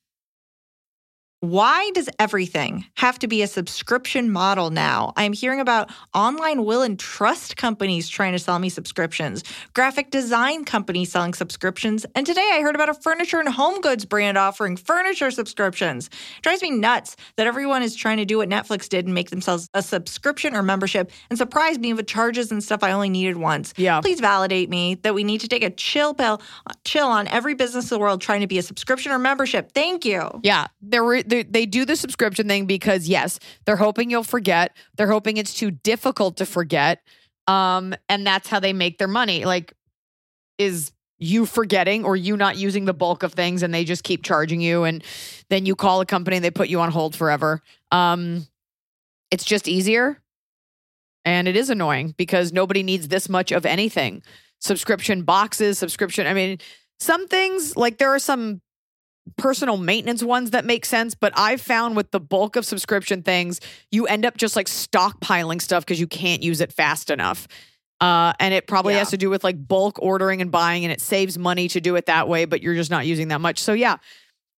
Why 1.42 1.90
does 1.92 2.08
everything 2.20 2.84
have 2.94 3.18
to 3.18 3.26
be 3.26 3.42
a 3.42 3.48
subscription 3.48 4.30
model 4.30 4.70
now? 4.70 5.12
I'm 5.16 5.32
hearing 5.32 5.58
about 5.58 5.90
online 6.14 6.64
will 6.64 6.82
and 6.82 6.96
trust 6.96 7.56
companies 7.56 8.08
trying 8.08 8.30
to 8.30 8.38
sell 8.38 8.60
me 8.60 8.68
subscriptions, 8.68 9.42
graphic 9.74 10.12
design 10.12 10.64
companies 10.64 11.10
selling 11.10 11.34
subscriptions, 11.34 12.06
and 12.14 12.24
today 12.24 12.48
I 12.52 12.60
heard 12.60 12.76
about 12.76 12.90
a 12.90 12.94
furniture 12.94 13.40
and 13.40 13.48
home 13.48 13.80
goods 13.80 14.04
brand 14.04 14.38
offering 14.38 14.76
furniture 14.76 15.32
subscriptions. 15.32 16.06
It 16.06 16.42
drives 16.42 16.62
me 16.62 16.70
nuts 16.70 17.16
that 17.34 17.48
everyone 17.48 17.82
is 17.82 17.96
trying 17.96 18.18
to 18.18 18.24
do 18.24 18.36
what 18.38 18.48
Netflix 18.48 18.88
did 18.88 19.06
and 19.06 19.12
make 19.12 19.30
themselves 19.30 19.68
a 19.74 19.82
subscription 19.82 20.54
or 20.54 20.62
membership 20.62 21.10
and 21.28 21.36
surprise 21.36 21.76
me 21.76 21.92
with 21.92 22.06
charges 22.06 22.52
and 22.52 22.62
stuff 22.62 22.84
I 22.84 22.92
only 22.92 23.10
needed 23.10 23.36
once. 23.36 23.74
Yeah. 23.76 24.00
Please 24.00 24.20
validate 24.20 24.70
me 24.70 24.94
that 25.02 25.12
we 25.12 25.24
need 25.24 25.40
to 25.40 25.48
take 25.48 25.64
a 25.64 25.70
chill 25.70 26.14
pill, 26.14 26.40
chill 26.84 27.08
on 27.08 27.26
every 27.26 27.54
business 27.54 27.90
in 27.90 27.96
the 27.96 28.00
world 28.00 28.20
trying 28.20 28.42
to 28.42 28.46
be 28.46 28.58
a 28.58 28.62
subscription 28.62 29.10
or 29.10 29.18
membership. 29.18 29.72
Thank 29.72 30.04
you. 30.04 30.40
Yeah, 30.44 30.68
they're, 30.80 31.02
re- 31.02 31.31
they 31.40 31.64
do 31.64 31.86
the 31.86 31.96
subscription 31.96 32.46
thing 32.48 32.66
because 32.66 33.08
yes, 33.08 33.38
they're 33.64 33.76
hoping 33.76 34.10
you'll 34.10 34.22
forget. 34.22 34.76
They're 34.96 35.10
hoping 35.10 35.38
it's 35.38 35.54
too 35.54 35.70
difficult 35.70 36.36
to 36.36 36.44
forget, 36.44 37.02
um, 37.46 37.94
and 38.10 38.26
that's 38.26 38.48
how 38.48 38.60
they 38.60 38.74
make 38.74 38.98
their 38.98 39.08
money. 39.08 39.46
Like, 39.46 39.72
is 40.58 40.92
you 41.18 41.46
forgetting 41.46 42.04
or 42.04 42.16
you 42.16 42.36
not 42.36 42.56
using 42.56 42.84
the 42.84 42.92
bulk 42.92 43.22
of 43.22 43.32
things, 43.32 43.62
and 43.62 43.72
they 43.72 43.84
just 43.84 44.04
keep 44.04 44.22
charging 44.22 44.60
you, 44.60 44.84
and 44.84 45.02
then 45.48 45.64
you 45.64 45.74
call 45.74 46.02
a 46.02 46.06
company 46.06 46.36
and 46.36 46.44
they 46.44 46.50
put 46.50 46.68
you 46.68 46.80
on 46.80 46.90
hold 46.90 47.16
forever. 47.16 47.62
Um, 47.90 48.46
it's 49.30 49.44
just 49.44 49.68
easier, 49.68 50.20
and 51.24 51.48
it 51.48 51.56
is 51.56 51.70
annoying 51.70 52.14
because 52.18 52.52
nobody 52.52 52.82
needs 52.82 53.08
this 53.08 53.30
much 53.30 53.52
of 53.52 53.64
anything. 53.64 54.22
Subscription 54.58 55.22
boxes, 55.22 55.78
subscription. 55.78 56.26
I 56.26 56.34
mean, 56.34 56.58
some 57.00 57.26
things 57.26 57.76
like 57.76 57.98
there 57.98 58.14
are 58.14 58.18
some 58.18 58.60
personal 59.36 59.76
maintenance 59.76 60.22
ones 60.22 60.50
that 60.50 60.64
make 60.64 60.84
sense, 60.84 61.14
but 61.14 61.32
I've 61.36 61.60
found 61.60 61.96
with 61.96 62.10
the 62.10 62.20
bulk 62.20 62.56
of 62.56 62.64
subscription 62.66 63.22
things, 63.22 63.60
you 63.90 64.06
end 64.06 64.24
up 64.26 64.36
just 64.36 64.56
like 64.56 64.66
stockpiling 64.66 65.60
stuff 65.62 65.84
because 65.84 66.00
you 66.00 66.06
can't 66.06 66.42
use 66.42 66.60
it 66.60 66.72
fast 66.72 67.10
enough. 67.10 67.46
Uh, 68.00 68.32
and 68.40 68.52
it 68.52 68.66
probably 68.66 68.94
Yeah. 68.94 68.98
has 69.00 69.10
to 69.10 69.16
do 69.16 69.30
with 69.30 69.44
like 69.44 69.68
bulk 69.68 69.98
ordering 70.02 70.42
and 70.42 70.50
buying, 70.50 70.84
and 70.84 70.92
it 70.92 71.00
saves 71.00 71.38
money 71.38 71.68
to 71.68 71.80
do 71.80 71.94
it 71.94 72.06
that 72.06 72.28
way, 72.28 72.44
but 72.46 72.60
you're 72.62 72.74
just 72.74 72.90
not 72.90 73.06
using 73.06 73.28
that 73.28 73.40
much. 73.40 73.60
So, 73.60 73.72
yeah, 73.74 73.96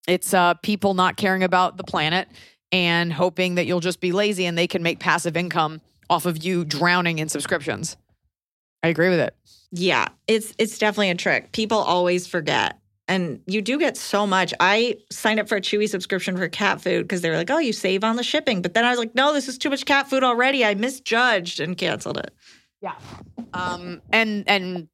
it's 0.07 0.33
uh, 0.33 0.55
people 0.55 0.95
not 0.95 1.15
caring 1.15 1.43
about 1.43 1.77
the 1.77 1.83
planet 1.83 2.27
and 2.71 3.13
hoping 3.13 3.55
that 3.55 3.67
you'll 3.67 3.79
just 3.81 3.99
be 3.99 4.11
lazy 4.11 4.45
and 4.47 4.57
they 4.57 4.67
can 4.67 4.81
make 4.81 4.99
passive 4.99 5.37
income 5.37 5.81
off 6.09 6.25
of 6.25 6.43
you 6.43 6.65
drowning 6.65 7.19
in 7.19 7.29
subscriptions. 7.29 7.97
I 8.81 8.87
agree 8.87 9.09
with 9.09 9.19
it. 9.19 9.35
Yeah, 9.71 10.07
it's 10.27 10.53
it's 10.57 10.77
definitely 10.77 11.09
a 11.11 11.15
trick. 11.15 11.51
People 11.51 11.77
always 11.77 12.27
forget. 12.27 12.79
And 13.07 13.41
you 13.45 13.61
do 13.61 13.77
get 13.77 13.97
so 13.97 14.25
much. 14.25 14.53
I 14.59 14.97
signed 15.11 15.39
up 15.39 15.47
for 15.47 15.57
a 15.57 15.61
Chewy 15.61 15.87
subscription 15.87 16.37
for 16.37 16.47
cat 16.47 16.81
food 16.81 17.03
because 17.03 17.21
they 17.21 17.29
were 17.29 17.37
like, 17.37 17.51
oh, 17.51 17.59
you 17.59 17.71
save 17.71 18.03
on 18.03 18.15
the 18.15 18.23
shipping. 18.23 18.61
But 18.61 18.73
then 18.73 18.83
I 18.83 18.89
was 18.89 18.97
like, 18.97 19.13
no, 19.13 19.31
this 19.31 19.47
is 19.47 19.57
too 19.57 19.69
much 19.69 19.85
cat 19.85 20.09
food 20.09 20.23
already. 20.23 20.65
I 20.65 20.73
misjudged 20.73 21.59
and 21.59 21.77
canceled 21.77 22.17
it. 22.17 22.33
Yeah. 22.81 22.95
Um 23.53 24.01
and 24.11 24.43
and 24.47 24.87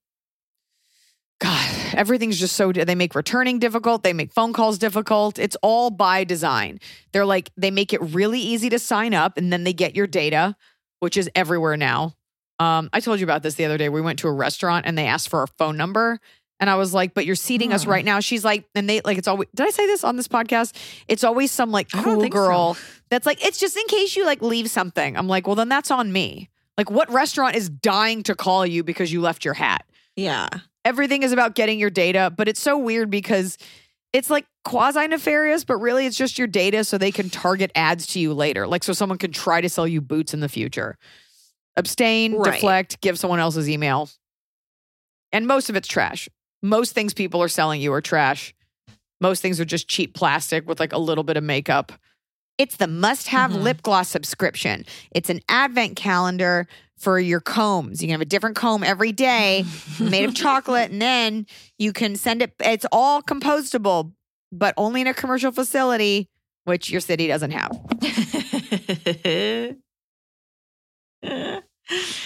God, 1.39 1.69
everything's 1.93 2.39
just 2.39 2.55
so 2.55 2.71
they 2.71 2.95
make 2.95 3.15
returning 3.15 3.59
difficult, 3.59 4.03
they 4.03 4.13
make 4.13 4.31
phone 4.31 4.53
calls 4.53 4.77
difficult. 4.77 5.39
It's 5.39 5.57
all 5.63 5.89
by 5.89 6.23
design. 6.23 6.79
They're 7.13 7.25
like 7.25 7.51
they 7.57 7.71
make 7.71 7.93
it 7.93 8.01
really 8.01 8.39
easy 8.39 8.69
to 8.69 8.79
sign 8.79 9.13
up 9.13 9.37
and 9.37 9.51
then 9.51 9.63
they 9.63 9.73
get 9.73 9.95
your 9.95 10.07
data, 10.07 10.55
which 10.99 11.17
is 11.17 11.29
everywhere 11.33 11.77
now. 11.77 12.15
Um 12.59 12.89
I 12.91 12.99
told 12.99 13.19
you 13.19 13.25
about 13.25 13.41
this 13.41 13.55
the 13.55 13.65
other 13.65 13.77
day. 13.77 13.89
We 13.89 14.01
went 14.01 14.19
to 14.19 14.27
a 14.27 14.33
restaurant 14.33 14.85
and 14.85 14.97
they 14.97 15.07
asked 15.07 15.29
for 15.29 15.39
our 15.39 15.47
phone 15.47 15.77
number 15.77 16.19
and 16.61 16.69
I 16.69 16.75
was 16.75 16.93
like, 16.93 17.13
"But 17.13 17.25
you're 17.25 17.35
seating 17.35 17.73
us 17.73 17.85
right 17.85 18.05
now." 18.05 18.21
She's 18.21 18.45
like, 18.45 18.63
and 18.73 18.87
they 18.89 19.01
like 19.03 19.17
it's 19.17 19.27
always 19.27 19.49
Did 19.53 19.67
I 19.67 19.71
say 19.71 19.85
this 19.87 20.05
on 20.05 20.15
this 20.15 20.29
podcast? 20.29 20.73
It's 21.09 21.25
always 21.25 21.51
some 21.51 21.71
like 21.71 21.91
cool 21.91 22.21
think 22.21 22.33
so. 22.33 22.39
girl 22.39 22.77
that's 23.09 23.25
like, 23.25 23.43
"It's 23.45 23.59
just 23.59 23.75
in 23.75 23.85
case 23.87 24.15
you 24.15 24.25
like 24.25 24.41
leave 24.41 24.69
something." 24.69 25.17
I'm 25.17 25.27
like, 25.27 25.45
"Well, 25.47 25.55
then 25.57 25.67
that's 25.67 25.91
on 25.91 26.13
me." 26.13 26.49
Like 26.77 26.89
what 26.89 27.11
restaurant 27.11 27.55
is 27.57 27.69
dying 27.69 28.23
to 28.23 28.35
call 28.35 28.65
you 28.65 28.83
because 28.83 29.11
you 29.11 29.19
left 29.19 29.43
your 29.43 29.53
hat? 29.55 29.83
Yeah. 30.15 30.47
Everything 30.85 31.21
is 31.23 31.31
about 31.31 31.53
getting 31.53 31.77
your 31.79 31.89
data, 31.89 32.33
but 32.35 32.47
it's 32.47 32.61
so 32.61 32.77
weird 32.77 33.09
because 33.11 33.57
it's 34.13 34.29
like 34.29 34.45
quasi 34.63 35.07
nefarious, 35.07 35.63
but 35.63 35.77
really 35.77 36.05
it's 36.05 36.17
just 36.17 36.37
your 36.37 36.47
data 36.47 36.83
so 36.83 36.97
they 36.97 37.11
can 37.11 37.29
target 37.29 37.71
ads 37.75 38.07
to 38.07 38.19
you 38.19 38.33
later. 38.33 38.67
Like 38.67 38.83
so 38.83 38.93
someone 38.93 39.17
can 39.19 39.31
try 39.31 39.61
to 39.61 39.69
sell 39.69 39.87
you 39.87 40.01
boots 40.01 40.33
in 40.33 40.39
the 40.39 40.49
future. 40.49 40.97
Abstain, 41.77 42.33
Right. 42.35 42.53
deflect, 42.53 42.99
give 43.01 43.19
someone 43.19 43.39
else's 43.39 43.69
email. 43.69 44.09
And 45.31 45.47
most 45.47 45.69
of 45.69 45.75
it's 45.75 45.87
trash. 45.87 46.27
Most 46.61 46.93
things 46.93 47.13
people 47.13 47.41
are 47.41 47.47
selling 47.47 47.81
you 47.81 47.91
are 47.93 48.01
trash. 48.01 48.53
Most 49.19 49.41
things 49.41 49.59
are 49.59 49.65
just 49.65 49.87
cheap 49.87 50.13
plastic 50.13 50.67
with 50.67 50.79
like 50.79 50.93
a 50.93 50.97
little 50.97 51.23
bit 51.23 51.37
of 51.37 51.43
makeup. 51.43 51.91
It's 52.57 52.75
the 52.77 52.87
must 52.87 53.27
have 53.29 53.51
Mhm. 53.51 53.63
lip 53.63 53.81
gloss 53.81 54.09
subscription. 54.09 54.85
It's 55.11 55.29
an 55.29 55.41
advent 55.49 55.95
calendar 55.95 56.67
for 56.97 57.19
your 57.19 57.39
combs. 57.39 58.01
You 58.01 58.07
can 58.07 58.13
have 58.13 58.21
a 58.21 58.25
different 58.25 58.55
comb 58.55 58.83
every 58.83 59.11
day 59.11 59.65
made 59.99 60.25
of 60.25 60.35
chocolate, 60.35 60.91
and 60.91 61.01
then 61.01 61.47
you 61.79 61.93
can 61.93 62.15
send 62.15 62.41
it. 62.43 62.53
It's 62.59 62.85
all 62.91 63.23
compostable, 63.23 64.11
but 64.51 64.75
only 64.77 65.01
in 65.01 65.07
a 65.07 65.13
commercial 65.13 65.51
facility, 65.51 66.29
which 66.65 66.91
your 66.91 67.01
city 67.01 67.27
doesn't 67.27 67.51
have. 67.51 67.71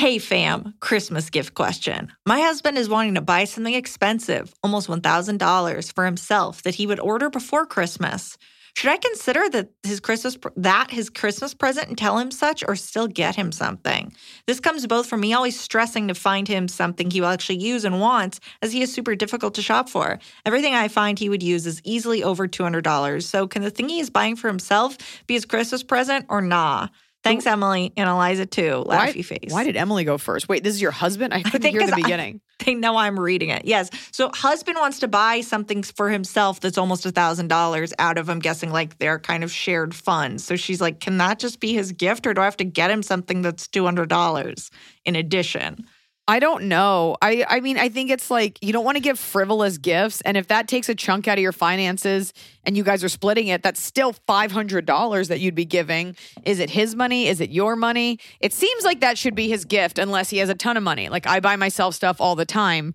hey, 0.00 0.16
fam, 0.16 0.72
Christmas 0.80 1.28
gift 1.28 1.52
question. 1.52 2.10
My 2.24 2.40
husband 2.40 2.78
is 2.78 2.88
wanting 2.88 3.16
to 3.16 3.20
buy 3.20 3.44
something 3.44 3.74
expensive, 3.74 4.54
almost 4.62 4.88
$1,000 4.88 5.92
for 5.92 6.06
himself 6.06 6.62
that 6.62 6.76
he 6.76 6.86
would 6.86 6.98
order 6.98 7.28
before 7.28 7.66
Christmas. 7.66 8.38
Should 8.74 8.90
I 8.90 8.96
consider 8.96 9.46
that 9.50 9.68
his 9.82 10.00
Christmas 10.00 10.38
that 10.56 10.90
his 10.90 11.10
Christmas 11.10 11.52
present 11.52 11.88
and 11.88 11.98
tell 11.98 12.16
him 12.16 12.30
such 12.30 12.64
or 12.66 12.76
still 12.76 13.08
get 13.08 13.36
him 13.36 13.52
something? 13.52 14.14
This 14.46 14.58
comes 14.58 14.86
both 14.86 15.06
from 15.06 15.20
me 15.20 15.34
always 15.34 15.60
stressing 15.60 16.08
to 16.08 16.14
find 16.14 16.48
him 16.48 16.66
something 16.66 17.10
he 17.10 17.20
will 17.20 17.28
actually 17.28 17.58
use 17.58 17.84
and 17.84 18.00
wants 18.00 18.40
as 18.62 18.72
he 18.72 18.80
is 18.80 18.94
super 18.94 19.14
difficult 19.14 19.52
to 19.56 19.62
shop 19.62 19.90
for. 19.90 20.18
Everything 20.46 20.74
I 20.74 20.88
find 20.88 21.18
he 21.18 21.28
would 21.28 21.42
use 21.42 21.66
is 21.66 21.82
easily 21.84 22.24
over 22.24 22.48
$200. 22.48 23.22
So 23.22 23.46
can 23.46 23.60
the 23.60 23.70
thing 23.70 23.90
he 23.90 24.00
is 24.00 24.08
buying 24.08 24.36
for 24.36 24.48
himself 24.48 24.96
be 25.26 25.34
his 25.34 25.44
Christmas 25.44 25.82
present 25.82 26.24
or 26.30 26.40
nah? 26.40 26.88
Thanks, 27.22 27.44
Emily 27.46 27.92
and 27.96 28.08
Eliza 28.08 28.46
too. 28.46 28.82
Why, 28.86 29.12
face. 29.12 29.50
why 29.50 29.64
did 29.64 29.76
Emily 29.76 30.04
go 30.04 30.16
first? 30.16 30.48
Wait, 30.48 30.64
this 30.64 30.74
is 30.74 30.80
your 30.80 30.90
husband? 30.90 31.34
I 31.34 31.42
couldn't 31.42 31.60
think 31.62 31.72
hear 31.76 31.82
the 31.86 31.92
'cause 31.92 32.00
I- 32.00 32.02
beginning. 32.02 32.40
they 32.64 32.74
know 32.74 32.96
I'm 32.96 33.18
reading 33.20 33.50
it? 33.50 33.64
Yes. 33.66 33.90
So 34.12 34.30
husband 34.34 34.76
wants 34.78 34.98
to 35.00 35.08
buy 35.08 35.40
something 35.42 35.82
for 35.82 36.10
himself 36.10 36.60
that's 36.60 36.78
almost 36.78 37.04
a 37.06 37.10
thousand 37.10 37.48
dollars 37.48 37.92
out 37.98 38.16
of 38.18 38.28
I'm 38.30 38.38
guessing 38.38 38.70
like 38.70 38.98
their 38.98 39.18
kind 39.18 39.44
of 39.44 39.50
shared 39.52 39.94
funds. 39.94 40.44
So 40.44 40.56
she's 40.56 40.80
like, 40.80 41.00
can 41.00 41.18
that 41.18 41.38
just 41.38 41.60
be 41.60 41.72
his 41.74 41.92
gift, 41.92 42.26
or 42.26 42.34
do 42.34 42.40
I 42.40 42.44
have 42.44 42.56
to 42.58 42.64
get 42.64 42.90
him 42.90 43.02
something 43.02 43.42
that's 43.42 43.68
two 43.68 43.84
hundred 43.84 44.08
dollars 44.08 44.70
in 45.04 45.14
addition? 45.16 45.84
I 46.30 46.38
don't 46.38 46.66
know. 46.68 47.16
I 47.20 47.44
I 47.48 47.58
mean, 47.58 47.76
I 47.76 47.88
think 47.88 48.08
it's 48.08 48.30
like 48.30 48.56
you 48.62 48.72
don't 48.72 48.84
want 48.84 48.94
to 48.94 49.00
give 49.00 49.18
frivolous 49.18 49.78
gifts, 49.78 50.20
and 50.20 50.36
if 50.36 50.46
that 50.46 50.68
takes 50.68 50.88
a 50.88 50.94
chunk 50.94 51.26
out 51.26 51.38
of 51.38 51.42
your 51.42 51.50
finances, 51.50 52.32
and 52.62 52.76
you 52.76 52.84
guys 52.84 53.02
are 53.02 53.08
splitting 53.08 53.48
it, 53.48 53.64
that's 53.64 53.82
still 53.82 54.12
five 54.28 54.52
hundred 54.52 54.86
dollars 54.86 55.26
that 55.26 55.40
you'd 55.40 55.56
be 55.56 55.64
giving. 55.64 56.14
Is 56.44 56.60
it 56.60 56.70
his 56.70 56.94
money? 56.94 57.26
Is 57.26 57.40
it 57.40 57.50
your 57.50 57.74
money? 57.74 58.20
It 58.38 58.52
seems 58.52 58.84
like 58.84 59.00
that 59.00 59.18
should 59.18 59.34
be 59.34 59.48
his 59.48 59.64
gift, 59.64 59.98
unless 59.98 60.30
he 60.30 60.38
has 60.38 60.48
a 60.48 60.54
ton 60.54 60.76
of 60.76 60.84
money. 60.84 61.08
Like 61.08 61.26
I 61.26 61.40
buy 61.40 61.56
myself 61.56 61.96
stuff 61.96 62.20
all 62.20 62.36
the 62.36 62.46
time. 62.46 62.94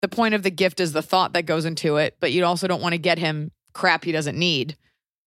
The 0.00 0.08
point 0.08 0.34
of 0.34 0.44
the 0.44 0.50
gift 0.52 0.78
is 0.78 0.92
the 0.92 1.02
thought 1.02 1.32
that 1.32 1.44
goes 1.44 1.64
into 1.64 1.96
it, 1.96 2.18
but 2.20 2.30
you 2.30 2.44
also 2.44 2.68
don't 2.68 2.80
want 2.80 2.92
to 2.92 2.98
get 2.98 3.18
him 3.18 3.50
crap 3.74 4.04
he 4.04 4.12
doesn't 4.12 4.38
need. 4.38 4.76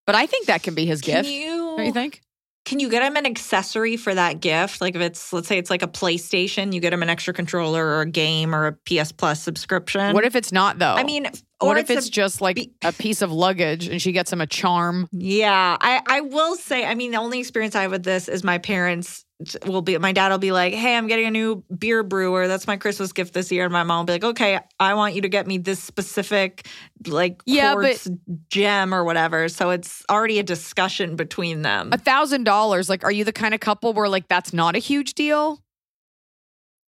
But 0.06 0.16
I 0.16 0.28
think 0.28 0.48
that 0.48 0.64
can 0.64 0.76
be 0.76 0.86
his 0.86 1.02
Can 1.02 1.24
gift. 1.24 1.30
you 1.30 1.76
Don't 1.76 1.88
you 1.88 1.92
think? 1.92 2.22
Can 2.66 2.80
you 2.80 2.90
get 2.90 3.04
him 3.04 3.16
an 3.16 3.26
accessory 3.26 3.96
for 3.96 4.14
that 4.14 4.42
gift? 4.42 4.82
Like 4.82 4.96
if 4.96 5.02
it's 5.02 5.32
let's 5.32 5.48
say 5.48 5.58
it's 5.58 5.70
like 5.70 5.84
a 5.84 5.88
PlayStation, 5.88 6.74
you 6.74 6.82
get 6.82 6.92
him 6.92 7.04
an 7.04 7.10
extra 7.10 7.34
controller 7.34 7.86
or 7.86 8.02
a 8.02 8.06
game 8.06 8.54
or 8.54 8.68
a 8.68 8.74
PS 8.74 9.12
Plus 9.12 9.42
subscription. 9.42 10.14
What 10.14 10.26
if 10.26 10.36
it's 10.36 10.52
not 10.52 10.80
though? 10.80 10.96
I 10.96 11.04
mean, 11.04 11.28
or 11.62 11.70
what 11.70 11.78
if 11.78 11.90
it's 11.90 12.08
a- 12.08 12.12
just 12.12 12.42
like 12.42 12.56
be- 12.56 12.74
a 12.84 12.92
piece 12.92 13.22
of 13.22 13.32
luggage 13.32 13.88
and 13.88 14.02
she 14.02 14.12
gets 14.12 14.32
him 14.32 14.42
a 14.42 14.48
charm? 14.48 15.08
Yeah, 15.12 15.78
I, 15.80 16.02
I 16.08 16.22
will 16.22 16.56
say, 16.56 16.86
I 16.86 16.96
mean, 16.96 17.12
the 17.12 17.18
only 17.18 17.40
experience 17.40 17.76
I 17.76 17.84
have 17.84 17.92
with 17.92 18.04
this 18.04 18.28
is 18.28 18.44
my 18.44 18.58
parents 18.58 19.24
will 19.66 19.82
be, 19.82 19.98
my 19.98 20.12
dad 20.14 20.30
will 20.32 20.38
be 20.38 20.52
like, 20.54 20.74
hey, 20.74 20.96
I'm 20.96 21.08
getting 21.08 21.26
a 21.26 21.32
new 21.32 21.64
beer 21.78 22.04
brewer. 22.04 22.48
That's 22.48 22.68
my 22.68 22.78
Christmas 22.78 23.12
gift 23.12 23.34
this 23.34 23.52
year. 23.52 23.66
And 23.66 23.74
my 23.74 23.84
mom 23.84 24.00
will 24.00 24.06
be 24.06 24.14
like, 24.14 24.24
okay, 24.24 24.60
I 24.80 24.94
want 24.94 25.14
you 25.14 25.22
to 25.22 25.30
get 25.30 25.46
me 25.46 25.58
this 25.58 25.82
specific, 25.84 26.68
like, 27.08 27.42
Yeah, 27.46 27.76
but- 27.76 28.06
gem 28.50 28.94
or 28.94 29.04
whatever. 29.04 29.50
So 29.50 29.72
it's 29.72 30.04
already 30.10 30.40
a 30.40 30.44
discussion 30.44 31.16
between 31.18 31.64
them. 31.64 31.90
A 31.92 31.98
thousand 31.98 32.46
dollars. 32.46 32.88
Like, 32.90 33.04
are 33.04 33.12
you 33.12 33.24
the 33.26 33.34
kind 33.34 33.54
of 33.54 33.60
couple 33.60 33.92
where 33.94 34.08
like 34.08 34.28
that's 34.30 34.54
not 34.54 34.76
a 34.76 34.80
huge 34.80 35.14
deal? 35.16 35.62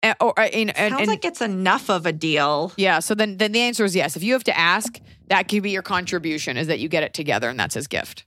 And, 0.03 0.15
or 0.21 0.39
uh, 0.39 0.43
and, 0.43 0.75
and, 0.77 0.91
Sounds 0.91 1.01
and- 1.01 1.07
like 1.09 1.25
it's 1.25 1.41
enough 1.41 1.89
of 1.89 2.05
a 2.05 2.11
deal. 2.13 2.71
yeah. 2.77 2.99
So 2.99 3.15
then 3.15 3.37
then 3.37 3.51
the 3.51 3.61
answer 3.61 3.83
is 3.85 3.95
yes. 3.95 4.15
If 4.15 4.23
you 4.23 4.33
have 4.33 4.43
to 4.45 4.57
ask, 4.57 4.99
that 5.27 5.47
could 5.47 5.63
be 5.63 5.71
your 5.71 5.81
contribution. 5.81 6.55
Is 6.57 6.67
that 6.67 6.79
you 6.79 6.87
get 6.89 7.03
it 7.03 7.13
together 7.13 7.49
and 7.49 7.59
that's 7.59 7.73
his 7.75 7.87
gift. 7.87 8.25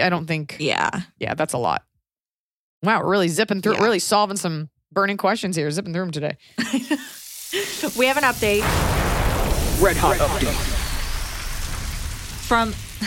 I 0.00 0.08
don't 0.08 0.26
think. 0.26 0.56
Yeah. 0.58 0.90
Yeah, 1.18 1.34
that's 1.34 1.52
a 1.52 1.58
lot. 1.58 1.82
Wow, 2.82 3.00
we're 3.02 3.10
really 3.10 3.28
zipping 3.28 3.62
through, 3.62 3.74
Yeah. 3.74 3.82
really 3.84 3.98
solving 3.98 4.36
some 4.36 4.68
burning 4.92 5.16
questions 5.16 5.54
here. 5.56 5.70
Zipping 5.70 5.92
through 5.92 6.10
them 6.10 6.12
today. 6.12 6.36
We 7.96 8.06
have 8.06 8.16
an 8.16 8.24
update 8.24 8.60
Red 9.80 9.96
Hot 9.98 10.16
Update. 10.16 10.52
from 12.46 12.70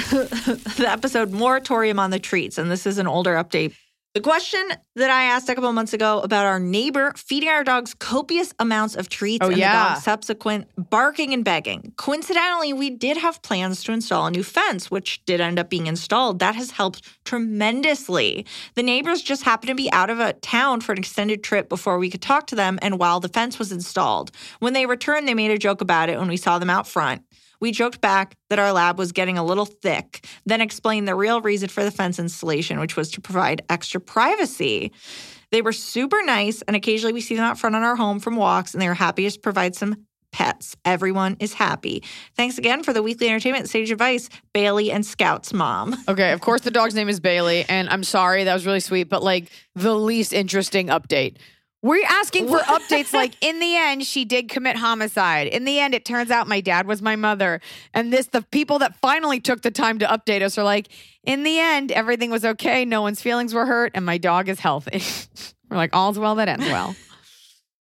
the 0.78 0.86
episode 0.88 1.32
Moratorium 1.32 2.00
on 2.00 2.10
the 2.10 2.20
Treats, 2.20 2.58
and 2.58 2.72
this 2.72 2.86
is 2.86 2.98
an 2.98 3.06
older 3.08 3.36
update. 3.36 3.76
The 4.16 4.22
question 4.22 4.60
that 4.96 5.12
I 5.12 5.26
asked 5.26 5.50
a 5.50 5.56
couple 5.56 5.72
months 5.72 5.94
ago 5.94 6.20
about 6.22 6.48
our 6.48 6.60
neighbor 6.60 7.14
feeding 7.16 7.48
our 7.50 7.64
dogs 7.64 7.94
copious 7.94 8.56
amounts 8.58 8.96
of 8.96 9.08
treats 9.08 9.46
Oh, 9.46 9.50
and 9.50 9.58
yeah. 9.58 9.72
the 9.72 9.90
dog's 9.90 10.04
subsequent 10.04 10.68
barking 10.90 11.32
and 11.32 11.46
begging. 11.46 11.94
Coincidentally, 11.96 12.74
we 12.74 12.90
did 12.90 13.18
have 13.18 13.40
plans 13.44 13.84
to 13.84 13.92
install 13.92 14.26
a 14.26 14.32
new 14.32 14.42
fence, 14.42 14.90
which 14.90 15.24
did 15.26 15.40
end 15.40 15.60
up 15.60 15.70
being 15.70 15.86
installed. 15.86 16.40
That 16.40 16.56
has 16.56 16.72
helped 16.72 17.08
tremendously. 17.24 18.48
The 18.74 18.82
neighbors 18.82 19.22
just 19.22 19.44
happened 19.44 19.70
to 19.70 19.76
be 19.76 19.92
out 19.92 20.10
of 20.10 20.20
a 20.20 20.34
town 20.34 20.82
for 20.82 20.92
an 20.94 20.98
extended 20.98 21.44
trip 21.44 21.70
before 21.70 22.00
we 22.00 22.10
could 22.10 22.22
talk 22.24 22.48
to 22.48 22.56
them, 22.56 22.80
and 22.82 22.98
while 22.98 23.20
the 23.20 23.30
fence 23.30 23.60
was 23.60 23.72
installed. 23.72 24.32
When 24.58 24.74
they 24.74 24.88
returned, 24.88 25.28
they 25.28 25.36
made 25.36 25.52
a 25.52 25.60
joke 25.60 25.82
about 25.82 26.10
it 26.10 26.18
when 26.18 26.28
we 26.30 26.38
saw 26.38 26.58
them 26.58 26.72
out 26.72 26.88
front. 26.88 27.22
We 27.62 27.72
joked 27.72 28.02
back 28.02 28.36
that 28.50 28.60
our 28.60 28.72
lab 28.72 28.98
was 28.98 29.12
getting 29.12 29.38
a 29.38 29.44
little 29.44 29.66
thick, 29.66 30.26
then 30.46 30.62
explained 30.62 31.08
the 31.08 31.16
real 31.16 31.42
reason 31.42 31.70
for 31.70 31.84
the 31.84 31.92
fence 31.92 32.20
installation, 32.20 32.80
which 32.80 32.96
was 32.96 33.12
to 33.12 33.22
provide 33.22 33.64
extra 33.70 34.00
privacy. 34.00 34.92
They 35.52 35.62
were 35.62 35.74
super 35.74 36.22
nice, 36.24 36.62
and 36.64 36.76
occasionally 36.76 37.14
we 37.14 37.22
see 37.22 37.36
them 37.36 37.46
out 37.46 37.60
front 37.60 37.76
on 37.76 37.84
our 37.84 37.96
home 37.96 38.20
from 38.20 38.36
walks, 38.36 38.74
and 38.74 38.82
they 38.82 38.88
were 38.88 38.94
happy 38.94 39.30
to 39.30 39.40
provide 39.40 39.76
some 39.76 40.06
pets. 40.32 40.76
Everyone 40.86 41.38
is 41.40 41.54
happy. 41.54 42.04
Thanks 42.36 42.58
again 42.58 42.84
for 42.84 42.94
the 42.94 43.02
weekly 43.02 43.28
entertainment 43.28 43.68
sage 43.68 43.92
advice, 43.92 44.30
Bailey 44.54 44.92
and 44.92 45.06
Scout's 45.06 45.54
mom. 45.54 45.96
Okay, 46.10 46.32
of 46.32 46.42
course 46.42 46.62
the 46.62 46.72
dog's 46.72 46.96
name 46.96 47.10
is 47.10 47.20
Bailey, 47.20 47.66
and 47.70 47.88
I'm 47.90 48.04
sorry 48.04 48.44
that 48.44 48.54
was 48.54 48.66
really 48.66 48.80
sweet, 48.80 49.10
but 49.10 49.22
like 49.22 49.52
the 49.76 49.94
least 49.94 50.34
interesting 50.34 50.88
update. 50.88 51.38
We're 51.82 52.06
asking 52.08 52.48
for 52.48 52.58
updates 52.60 53.14
like 53.14 53.34
in 53.42 53.60
the 53.60 53.76
end 53.76 54.04
she 54.06 54.26
did 54.26 54.50
commit 54.50 54.76
homicide. 54.76 55.48
In 55.48 55.64
the 55.66 55.80
end 55.80 55.94
it 55.94 56.06
turns 56.06 56.30
out 56.32 56.48
my 56.48 56.62
dad 56.62 56.88
was 56.88 57.02
my 57.02 57.16
mother. 57.16 57.62
And 57.94 58.12
this 58.12 58.28
the 58.28 58.42
people 58.42 58.80
that 58.80 58.96
finally 58.98 59.40
took 59.40 59.62
the 59.62 59.72
time 59.72 60.00
to 60.00 60.06
update 60.06 60.42
us 60.42 60.58
are 60.58 60.64
like 60.64 60.90
in 61.24 61.44
the 61.44 61.60
end 61.60 61.92
everything 61.92 62.32
was 62.32 62.44
okay, 62.44 62.84
no 62.86 63.02
one's 63.02 63.22
feelings 63.22 63.54
were 63.54 63.66
hurt 63.66 63.92
and 63.96 64.06
my 64.06 64.18
dog 64.18 64.50
is 64.50 64.60
healthy. 64.60 65.02
We're 65.70 65.78
like 65.78 65.96
all's 65.96 66.20
well 66.20 66.36
that 66.36 66.50
ends 66.50 66.66
well. 66.66 66.96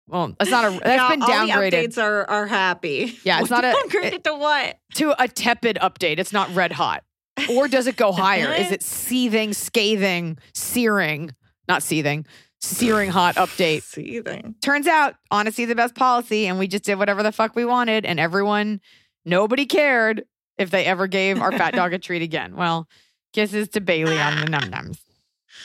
Well, 0.08 0.36
that's 0.38 0.52
not 0.52 0.65
a 0.65 0.69
that's 0.71 0.86
Yeah, 0.86 1.10
been 1.10 1.21
all 1.24 1.28
the 1.28 1.34
downgraded 1.52 1.71
updates 1.88 1.98
are 2.02 2.30
are 2.30 2.45
happy. 2.48 3.17
Yeah, 3.24 3.41
it's 3.41 3.50
not 3.50 3.65
a- 3.65 3.74
downgraded 3.74 4.24
to 4.24 4.36
what? 4.36 4.78
to 4.95 5.21
a 5.21 5.28
tepid 5.28 5.78
update. 5.82 6.19
It's 6.19 6.32
not 6.34 6.54
red 6.56 6.71
hot. 6.71 7.04
Or 7.52 7.67
does 7.67 7.86
it 7.88 7.98
go 7.98 8.12
higher? 8.13 8.54
Is 8.54 8.71
it 8.71 8.82
seething, 8.82 9.52
scathing, 9.54 10.38
searing, 10.54 11.36
not 11.67 11.84
seething, 11.84 12.26
searing 12.65 13.10
hot 13.10 13.36
update? 13.36 13.84
Seething. 13.84 14.56
Turns 14.62 14.88
out 14.88 15.15
honesty 15.32 15.63
is 15.63 15.69
the 15.69 15.75
best 15.75 15.95
policy, 15.95 16.47
and 16.47 16.60
we 16.60 16.67
just 16.67 16.84
did 16.84 16.95
whatever 16.97 17.23
the 17.23 17.32
fuck 17.32 17.56
we 17.56 17.65
wanted, 17.65 18.06
and 18.06 18.19
everyone, 18.19 18.82
nobody 19.25 19.65
cared 19.65 20.25
if 20.58 20.71
they 20.71 20.86
ever 20.86 21.08
gave 21.08 21.41
our 21.41 21.51
fat 21.51 21.73
dog 21.73 21.93
a 21.93 21.99
treat 21.99 22.21
again. 22.21 22.56
Well, 22.56 22.88
kisses 23.34 23.69
to 23.69 23.82
Bailey 23.82 24.19
on 24.19 24.39
the 24.39 24.45
num 24.49 24.63
nums. 24.63 24.99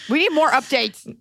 We 0.09 0.19
need 0.19 0.33
more 0.33 0.51
updates, 0.51 1.17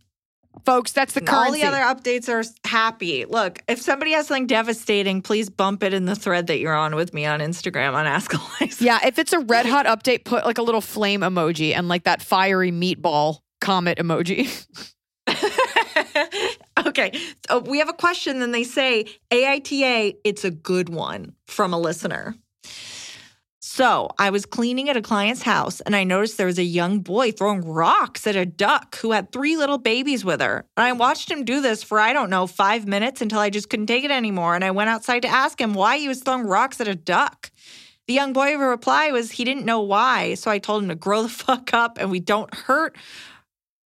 folks. 0.66 0.92
That's 0.92 1.14
the 1.14 1.22
And 1.22 1.30
All 1.30 1.52
the 1.52 1.64
other 1.64 1.78
updates 1.78 2.30
are 2.30 2.44
happy. 2.68 3.26
Look, 3.26 3.62
if 3.68 3.82
somebody 3.82 4.12
has 4.12 4.28
something 4.28 4.48
devastating, 4.48 5.22
please 5.22 5.50
bump 5.50 5.84
it 5.84 5.94
in 5.94 6.06
the 6.06 6.16
thread 6.16 6.48
that 6.48 6.60
you're 6.60 6.76
on 6.76 6.96
with 6.96 7.14
me 7.14 7.26
on 7.26 7.40
Instagram 7.40 7.94
on 7.94 8.06
Ask 8.06 8.34
Eliza. 8.34 8.84
yeah, 8.84 9.00
if 9.06 9.20
it's 9.20 9.34
a 9.34 9.40
red 9.40 9.66
hot 9.66 9.86
update, 9.86 10.26
put 10.26 10.46
like 10.46 10.58
a 10.58 10.64
little 10.64 10.82
flame 10.82 11.22
emoji 11.22 11.76
and 11.76 11.88
like 11.88 12.04
that 12.04 12.22
fiery 12.22 12.72
meatball 12.72 13.40
comet 13.62 13.98
emoji. 13.98 14.66
okay. 16.86 17.12
We 17.66 17.80
have 17.80 17.90
a 17.90 17.94
question, 17.94 18.40
then 18.40 18.52
they 18.52 18.64
say 18.64 19.06
AITA, 19.32 20.16
it's 20.24 20.44
a 20.44 20.52
good 20.52 20.90
one 20.90 21.34
from 21.48 21.74
a 21.74 21.80
listener. 21.80 22.36
So 23.80 24.10
I 24.18 24.30
was 24.30 24.46
cleaning 24.46 24.90
at 24.90 24.98
a 24.98 25.02
client's 25.02 25.42
house 25.42 25.80
and 25.80 25.96
I 25.96 26.04
noticed 26.04 26.38
there 26.38 26.48
was 26.48 26.60
a 26.60 26.64
young 26.64 27.00
boy 27.00 27.32
throwing 27.32 27.62
rocks 27.62 28.28
at 28.28 28.36
a 28.36 28.46
duck 28.46 28.98
who 28.98 29.12
had 29.12 29.32
three 29.32 29.56
little 29.56 29.78
babies 29.78 30.26
with 30.26 30.42
her. 30.42 30.66
And 30.76 30.86
I 30.86 30.92
watched 30.92 31.32
him 31.32 31.46
do 31.46 31.62
this 31.62 31.82
for, 31.82 31.98
I 31.98 32.12
don't 32.12 32.30
know, 32.30 32.46
five 32.46 32.88
minutes 32.88 33.22
until 33.22 33.40
I 33.40 33.50
just 33.50 33.70
couldn't 33.70 33.86
take 33.86 34.04
it 34.04 34.12
anymore. 34.12 34.56
And 34.56 34.66
I 34.66 34.72
went 34.72 34.90
outside 34.90 35.22
to 35.22 35.30
ask 35.30 35.62
him 35.62 35.74
why 35.74 35.98
he 35.98 36.10
was 36.10 36.22
throwing 36.22 36.46
rocks 36.46 36.82
at 36.82 36.90
a 36.90 36.96
duck. 36.96 37.52
The 38.08 38.16
young 38.16 38.34
boy 38.34 38.58
reply 38.58 39.12
was 39.12 39.32
he 39.32 39.46
didn't 39.46 39.66
know 39.66 39.82
why. 39.82 40.34
So 40.34 40.52
I 40.52 40.58
told 40.58 40.84
him 40.84 40.90
to 40.90 40.96
grow 40.96 41.24
the 41.24 41.30
fuck 41.46 41.74
up 41.74 41.98
and 42.00 42.12
we 42.12 42.20
don't 42.20 42.54
hurt 42.54 42.98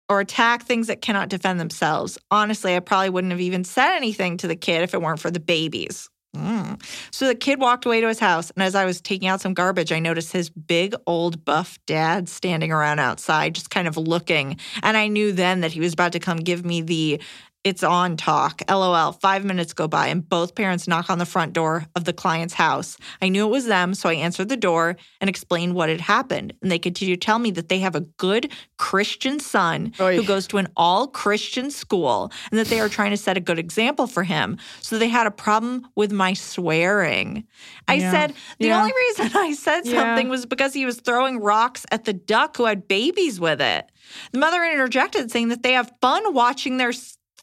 or 0.09 0.19
attack 0.19 0.63
things 0.63 0.87
that 0.87 1.01
cannot 1.01 1.29
defend 1.29 1.59
themselves. 1.59 2.17
Honestly, 2.31 2.75
I 2.75 2.79
probably 2.79 3.11
wouldn't 3.11 3.31
have 3.31 3.39
even 3.39 3.63
said 3.63 3.95
anything 3.95 4.37
to 4.37 4.47
the 4.47 4.55
kid 4.55 4.81
if 4.81 4.93
it 4.93 5.01
weren't 5.01 5.19
for 5.19 5.31
the 5.31 5.39
babies. 5.39 6.09
Mm. 6.35 6.79
So 7.11 7.27
the 7.27 7.35
kid 7.35 7.59
walked 7.59 7.85
away 7.85 8.01
to 8.01 8.07
his 8.07 8.19
house, 8.19 8.51
and 8.51 8.61
as 8.61 8.75
I 8.75 8.85
was 8.85 9.01
taking 9.01 9.27
out 9.27 9.41
some 9.41 9.55
garbage, 9.55 9.91
I 9.91 9.99
noticed 9.99 10.31
his 10.31 10.49
big 10.49 10.93
old 11.07 11.43
buff 11.43 11.79
dad 11.87 12.29
standing 12.29 12.71
around 12.71 12.99
outside, 12.99 13.55
just 13.55 13.71
kind 13.71 13.87
of 13.87 13.97
looking. 13.97 14.57
And 14.83 14.95
I 14.95 15.07
knew 15.07 15.31
then 15.31 15.61
that 15.61 15.71
he 15.71 15.79
was 15.79 15.93
about 15.93 16.11
to 16.11 16.19
come 16.19 16.37
give 16.37 16.63
me 16.63 16.81
the 16.81 17.19
it's 17.63 17.83
on 17.83 18.15
talk. 18.15 18.61
LOL. 18.69 19.11
Five 19.11 19.43
minutes 19.43 19.73
go 19.73 19.87
by, 19.87 20.07
and 20.07 20.27
both 20.27 20.55
parents 20.55 20.87
knock 20.87 21.09
on 21.09 21.19
the 21.19 21.25
front 21.25 21.53
door 21.53 21.85
of 21.95 22.05
the 22.05 22.13
client's 22.13 22.53
house. 22.53 22.97
I 23.21 23.27
knew 23.29 23.45
it 23.45 23.51
was 23.51 23.65
them, 23.65 23.93
so 23.93 24.07
I 24.09 24.13
answered 24.13 24.47
the 24.49 24.55
door 24.57 24.95
and 25.19 25.29
explained 25.29 25.75
what 25.75 25.89
had 25.89 25.99
happened. 26.01 26.53
And 26.61 26.71
they 26.71 26.79
continue 26.79 27.15
to 27.15 27.19
tell 27.19 27.37
me 27.37 27.51
that 27.51 27.67
they 27.67 27.79
have 27.79 27.95
a 27.95 28.01
good 28.01 28.51
Christian 28.77 29.39
son 29.39 29.91
Oy. 29.99 30.15
who 30.15 30.23
goes 30.23 30.47
to 30.47 30.57
an 30.57 30.69
all 30.77 31.07
Christian 31.07 31.69
school 31.69 32.31
and 32.49 32.57
that 32.59 32.67
they 32.67 32.79
are 32.79 32.87
trying 32.89 33.11
to 33.11 33.17
set 33.17 33.35
a 33.35 33.41
good 33.41 33.59
example 33.59 34.07
for 34.07 34.23
him. 34.23 34.57
So 34.81 34.97
they 34.97 35.09
had 35.09 35.27
a 35.27 35.31
problem 35.31 35.85
with 35.95 36.11
my 36.13 36.33
swearing. 36.33 37.45
I 37.87 37.95
Yeah. 37.95 38.11
said, 38.11 38.33
the 38.59 38.67
Yeah. 38.67 38.79
only 38.79 38.93
reason 39.09 39.31
I 39.35 39.53
said 39.53 39.85
Yeah. 39.85 39.99
something 39.99 40.29
was 40.29 40.45
because 40.45 40.73
he 40.73 40.85
was 40.85 41.01
throwing 41.01 41.39
rocks 41.39 41.85
at 41.91 42.05
the 42.05 42.13
duck 42.13 42.55
who 42.57 42.65
had 42.65 42.87
babies 42.87 43.39
with 43.39 43.59
it. 43.61 43.85
The 44.31 44.39
mother 44.39 44.63
interjected, 44.63 45.29
saying 45.29 45.49
that 45.49 45.61
they 45.61 45.73
have 45.73 45.91
fun 46.01 46.33
watching 46.33 46.77
their 46.77 46.93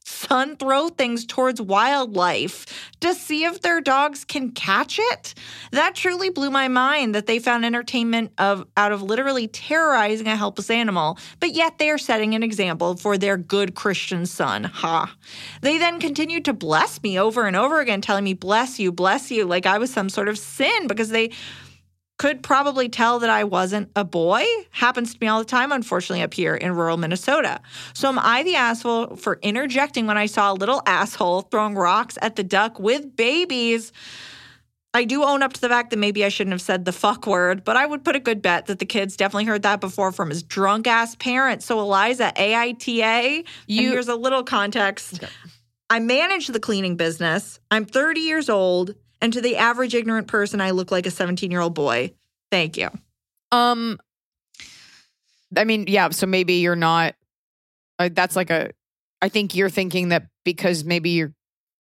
son 0.07 0.57
throw 0.57 0.89
things 0.89 1.27
towards 1.27 1.61
wildlife 1.61 2.67
to 3.01 3.15
see 3.15 3.45
if 3.45 3.61
their 3.61 3.81
dogs 3.81 4.25
can 4.25 4.51
catch 4.53 4.99
it. 5.01 5.35
That 5.73 5.95
truly 5.95 6.31
blew 6.31 6.51
my 6.51 6.69
mind 6.69 7.15
that 7.15 7.27
they 7.27 7.39
found 7.39 7.65
entertainment 7.65 8.33
of 8.39 8.67
out 8.77 8.93
of 8.93 9.03
literally 9.03 9.49
terrorizing 9.49 10.29
a 10.29 10.37
helpless 10.37 10.71
animal, 10.71 11.19
but 11.41 11.55
yet 11.55 11.79
they 11.79 11.91
are 11.91 11.99
setting 11.99 12.35
an 12.35 12.43
example 12.43 12.97
for 12.97 13.19
their 13.19 13.37
good 13.37 13.75
Christian 13.75 14.27
son. 14.27 14.65
Ha. 14.65 15.15
They 15.61 15.79
then 15.79 16.01
continued 16.01 16.45
to 16.47 16.53
bless 16.53 17.03
me 17.03 17.19
over 17.19 17.47
and 17.47 17.57
over 17.57 17.81
again, 17.81 18.01
telling 18.01 18.25
me, 18.25 18.35
bless 18.35 18.79
you, 18.79 18.93
bless 18.93 19.31
you, 19.31 19.45
like 19.45 19.67
I 19.67 19.79
was 19.79 19.93
some 19.93 20.09
sort 20.09 20.29
of 20.29 20.39
sin 20.39 20.87
because 20.87 21.11
they 21.11 21.31
could 22.19 22.43
probably 22.43 22.89
tell 22.89 23.19
that 23.19 23.31
I 23.31 23.45
wasn't 23.45 23.91
a 23.95 24.05
boy. 24.05 24.45
Happens 24.71 25.13
to 25.13 25.19
me 25.21 25.27
all 25.27 25.39
the 25.39 25.45
time, 25.45 25.71
unfortunately, 25.73 26.23
up 26.23 26.33
here 26.33 26.55
in 26.55 26.73
rural 26.73 26.97
Minnesota. 26.97 27.61
So, 27.93 28.09
am 28.09 28.19
I 28.19 28.43
the 28.43 28.57
asshole 28.57 29.17
for 29.17 29.39
interjecting 29.43 30.07
when 30.07 30.17
I 30.17 30.27
saw 30.27 30.53
a 30.53 30.55
little 30.55 30.83
asshole 30.87 31.43
throwing 31.43 31.75
rocks 31.75 32.17
at 32.23 32.37
the 32.37 32.43
duck 32.45 32.79
with 32.81 33.17
babies? 33.17 33.93
I 34.95 35.05
do 35.05 35.25
own 35.25 35.43
up 35.43 35.53
to 35.53 35.61
the 35.61 35.69
fact 35.69 35.91
that 35.91 35.99
maybe 35.99 36.25
I 36.25 36.31
shouldn't 36.31 36.53
have 36.53 36.63
said 36.63 36.87
the 36.87 36.93
fuck 36.93 37.27
word, 37.27 37.65
but 37.65 37.77
I 37.77 37.85
would 37.85 38.03
put 38.03 38.17
a 38.17 38.21
good 38.21 38.41
bet 38.41 38.65
that 38.67 38.79
the 38.79 38.87
kid's 38.87 39.15
definitely 39.15 39.45
heard 39.45 39.61
that 39.63 39.79
before 39.83 40.11
from 40.11 40.31
his 40.31 40.43
drunk 40.43 40.87
ass 40.87 41.15
parents. 41.17 41.67
So, 41.67 41.79
Eliza, 41.81 42.33
AITA, 42.35 43.45
You- 43.67 43.91
here's 43.91 44.09
a 44.09 44.17
little 44.17 44.43
context. 44.43 45.21
I 45.91 46.01
manage 46.01 46.47
the 46.47 46.61
cleaning 46.61 46.97
business. 46.97 47.61
I'm 47.71 47.85
30 47.85 48.21
years 48.21 48.49
old, 48.49 48.95
and 49.21 49.33
to 49.33 49.41
the 49.41 49.57
average 49.57 49.95
ignorant 49.95 50.29
person, 50.29 50.61
I 50.61 50.71
look 50.71 50.91
like 50.91 51.07
a 51.07 51.11
17 51.11 51.51
year 51.51 51.61
old 51.61 51.75
boy. 51.75 52.13
Thank 52.51 52.77
you. 52.77 52.91
Um, 53.53 53.99
I 55.57 55.65
mean, 55.65 55.87
yeah. 55.89 56.11
So 56.11 56.27
maybe 56.27 56.55
you're 56.55 56.77
not. 56.77 57.15
Uh, 57.99 58.11
that's 58.13 58.37
like 58.37 58.51
a. 58.51 58.71
I 59.23 59.29
think 59.29 59.55
you're 59.55 59.71
thinking 59.71 60.11
that 60.11 60.27
because 60.45 60.85
maybe 60.85 61.11
you're 61.11 61.33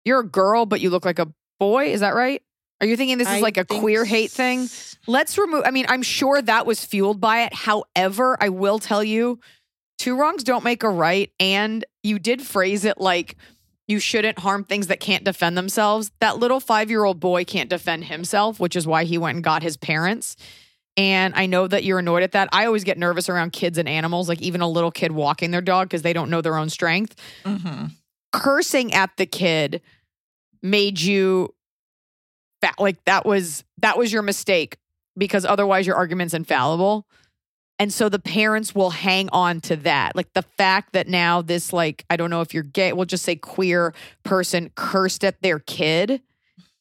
you're 0.04 0.20
a 0.20 0.28
girl, 0.28 0.66
but 0.66 0.82
you 0.82 0.90
look 0.90 1.06
like 1.06 1.20
a 1.20 1.28
boy. 1.60 1.92
Is 1.92 2.02
that 2.02 2.16
right? 2.16 2.42
Are 2.82 2.88
you 2.88 2.98
thinking 2.98 3.20
this 3.20 3.28
is 3.28 3.36
I 3.36 3.40
like 3.42 3.58
a 3.58 3.66
queer 3.66 4.04
hate 4.04 4.32
thing? 4.32 4.68
Let's 5.08 5.38
remove. 5.38 5.64
I 5.66 5.72
mean, 5.72 5.86
I'm 5.88 6.02
sure 6.02 6.42
that 6.42 6.66
was 6.66 6.84
fueled 6.84 7.22
by 7.22 7.44
it. 7.44 7.54
However, 7.54 8.38
I 8.42 8.50
will 8.50 8.80
tell 8.80 9.04
you, 9.04 9.40
two 10.00 10.18
wrongs 10.18 10.44
don't 10.44 10.64
make 10.64 10.82
a 10.82 10.90
right, 10.90 11.32
and 11.40 11.86
you 12.02 12.18
did 12.18 12.42
phrase 12.42 12.84
it 12.84 13.00
like 13.00 13.38
you 13.92 14.00
shouldn't 14.00 14.40
harm 14.40 14.64
things 14.64 14.88
that 14.88 15.00
can't 15.00 15.24
defend 15.24 15.58
themselves. 15.58 16.12
That 16.22 16.40
little 16.40 16.60
five 16.60 16.90
year 16.90 17.04
old 17.04 17.20
boy 17.20 17.44
can't 17.44 17.70
defend 17.70 18.06
himself, 18.06 18.60
which 18.60 18.76
is 18.76 18.88
why 18.88 19.04
he 19.04 19.18
went 19.18 19.36
and 19.36 19.44
got 19.44 19.62
his 19.62 19.78
parents. 19.78 20.38
And 20.98 21.34
I 21.36 21.46
know 21.46 21.68
that 21.68 21.84
you're 21.84 22.00
annoyed 22.00 22.24
at 22.24 22.32
that. 22.32 22.50
I 22.52 22.66
always 22.66 22.84
get 22.84 22.98
nervous 22.98 23.30
around 23.30 23.52
kids 23.52 23.78
and 23.78 23.88
animals, 23.88 24.28
like 24.28 24.42
even 24.42 24.62
a 24.62 24.68
little 24.68 24.92
kid 24.92 25.12
walking 25.12 25.52
their 25.52 25.62
dog 25.62 25.88
because 25.88 26.02
they 26.02 26.14
don't 26.14 26.30
know 26.30 26.42
their 26.42 26.58
own 26.58 26.70
strength. 26.70 27.16
Mhm. 27.44 27.92
Cursing 28.32 28.94
at 28.94 29.12
the 29.18 29.26
kid 29.26 29.82
made 30.62 31.00
you 31.00 31.54
like 32.80 33.04
that 33.06 33.26
was 33.26 33.64
that 33.80 33.98
was 33.98 34.14
your 34.14 34.22
mistake 34.22 34.78
because 35.18 35.46
otherwise 35.46 35.86
your 35.88 35.96
argument's 35.96 36.34
infallible. 36.34 37.06
And 37.82 37.92
so 37.92 38.10
the 38.10 38.20
parents 38.20 38.76
will 38.76 38.92
hang 38.92 39.28
on 39.32 39.60
to 39.62 39.76
that. 39.78 40.16
Like 40.16 40.32
the 40.34 40.44
fact 40.44 40.94
that 40.94 41.08
now 41.08 41.42
this 41.42 41.74
like 41.74 42.06
I 42.12 42.16
don't 42.16 42.30
know 42.30 42.42
if 42.42 42.54
you're 42.54 42.62
gay, 42.62 42.94
we'll 42.94 43.06
just 43.06 43.26
say 43.26 43.36
queer 43.36 43.96
person 44.22 44.70
cursed 44.76 45.24
at 45.24 45.42
their 45.42 45.58
kid. 45.58 46.22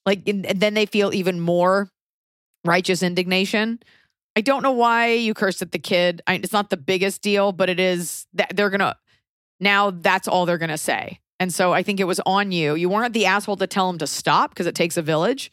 Like 0.04 0.28
and 0.28 0.44
then 0.44 0.74
they 0.74 0.84
feel 0.84 1.14
even 1.14 1.40
more 1.40 1.88
righteous 2.66 3.02
indignation. 3.02 3.80
I 4.36 4.42
don't 4.42 4.62
know 4.62 4.72
why 4.72 5.14
you 5.14 5.32
cursed 5.32 5.62
at 5.62 5.72
the 5.72 5.78
kid. 5.78 6.20
I, 6.26 6.34
it's 6.34 6.52
not 6.52 6.68
the 6.68 6.76
biggest 6.76 7.22
deal, 7.22 7.52
but 7.52 7.70
it 7.70 7.80
is 7.80 8.26
that 8.34 8.54
they're 8.54 8.68
gonna 8.68 8.94
now. 9.58 9.90
That's 9.90 10.28
all 10.28 10.44
they're 10.44 10.58
gonna 10.58 10.76
say, 10.76 11.18
and 11.38 11.50
so 11.50 11.72
I 11.72 11.82
think 11.82 12.00
it 12.00 12.04
was 12.04 12.20
on 12.26 12.52
you. 12.52 12.74
You 12.74 12.90
weren't 12.90 13.14
the 13.14 13.24
asshole 13.24 13.56
to 13.56 13.66
tell 13.66 13.88
him 13.88 13.96
to 13.98 14.06
stop 14.06 14.50
because 14.50 14.66
it 14.66 14.74
takes 14.74 14.98
a 14.98 15.02
village, 15.02 15.50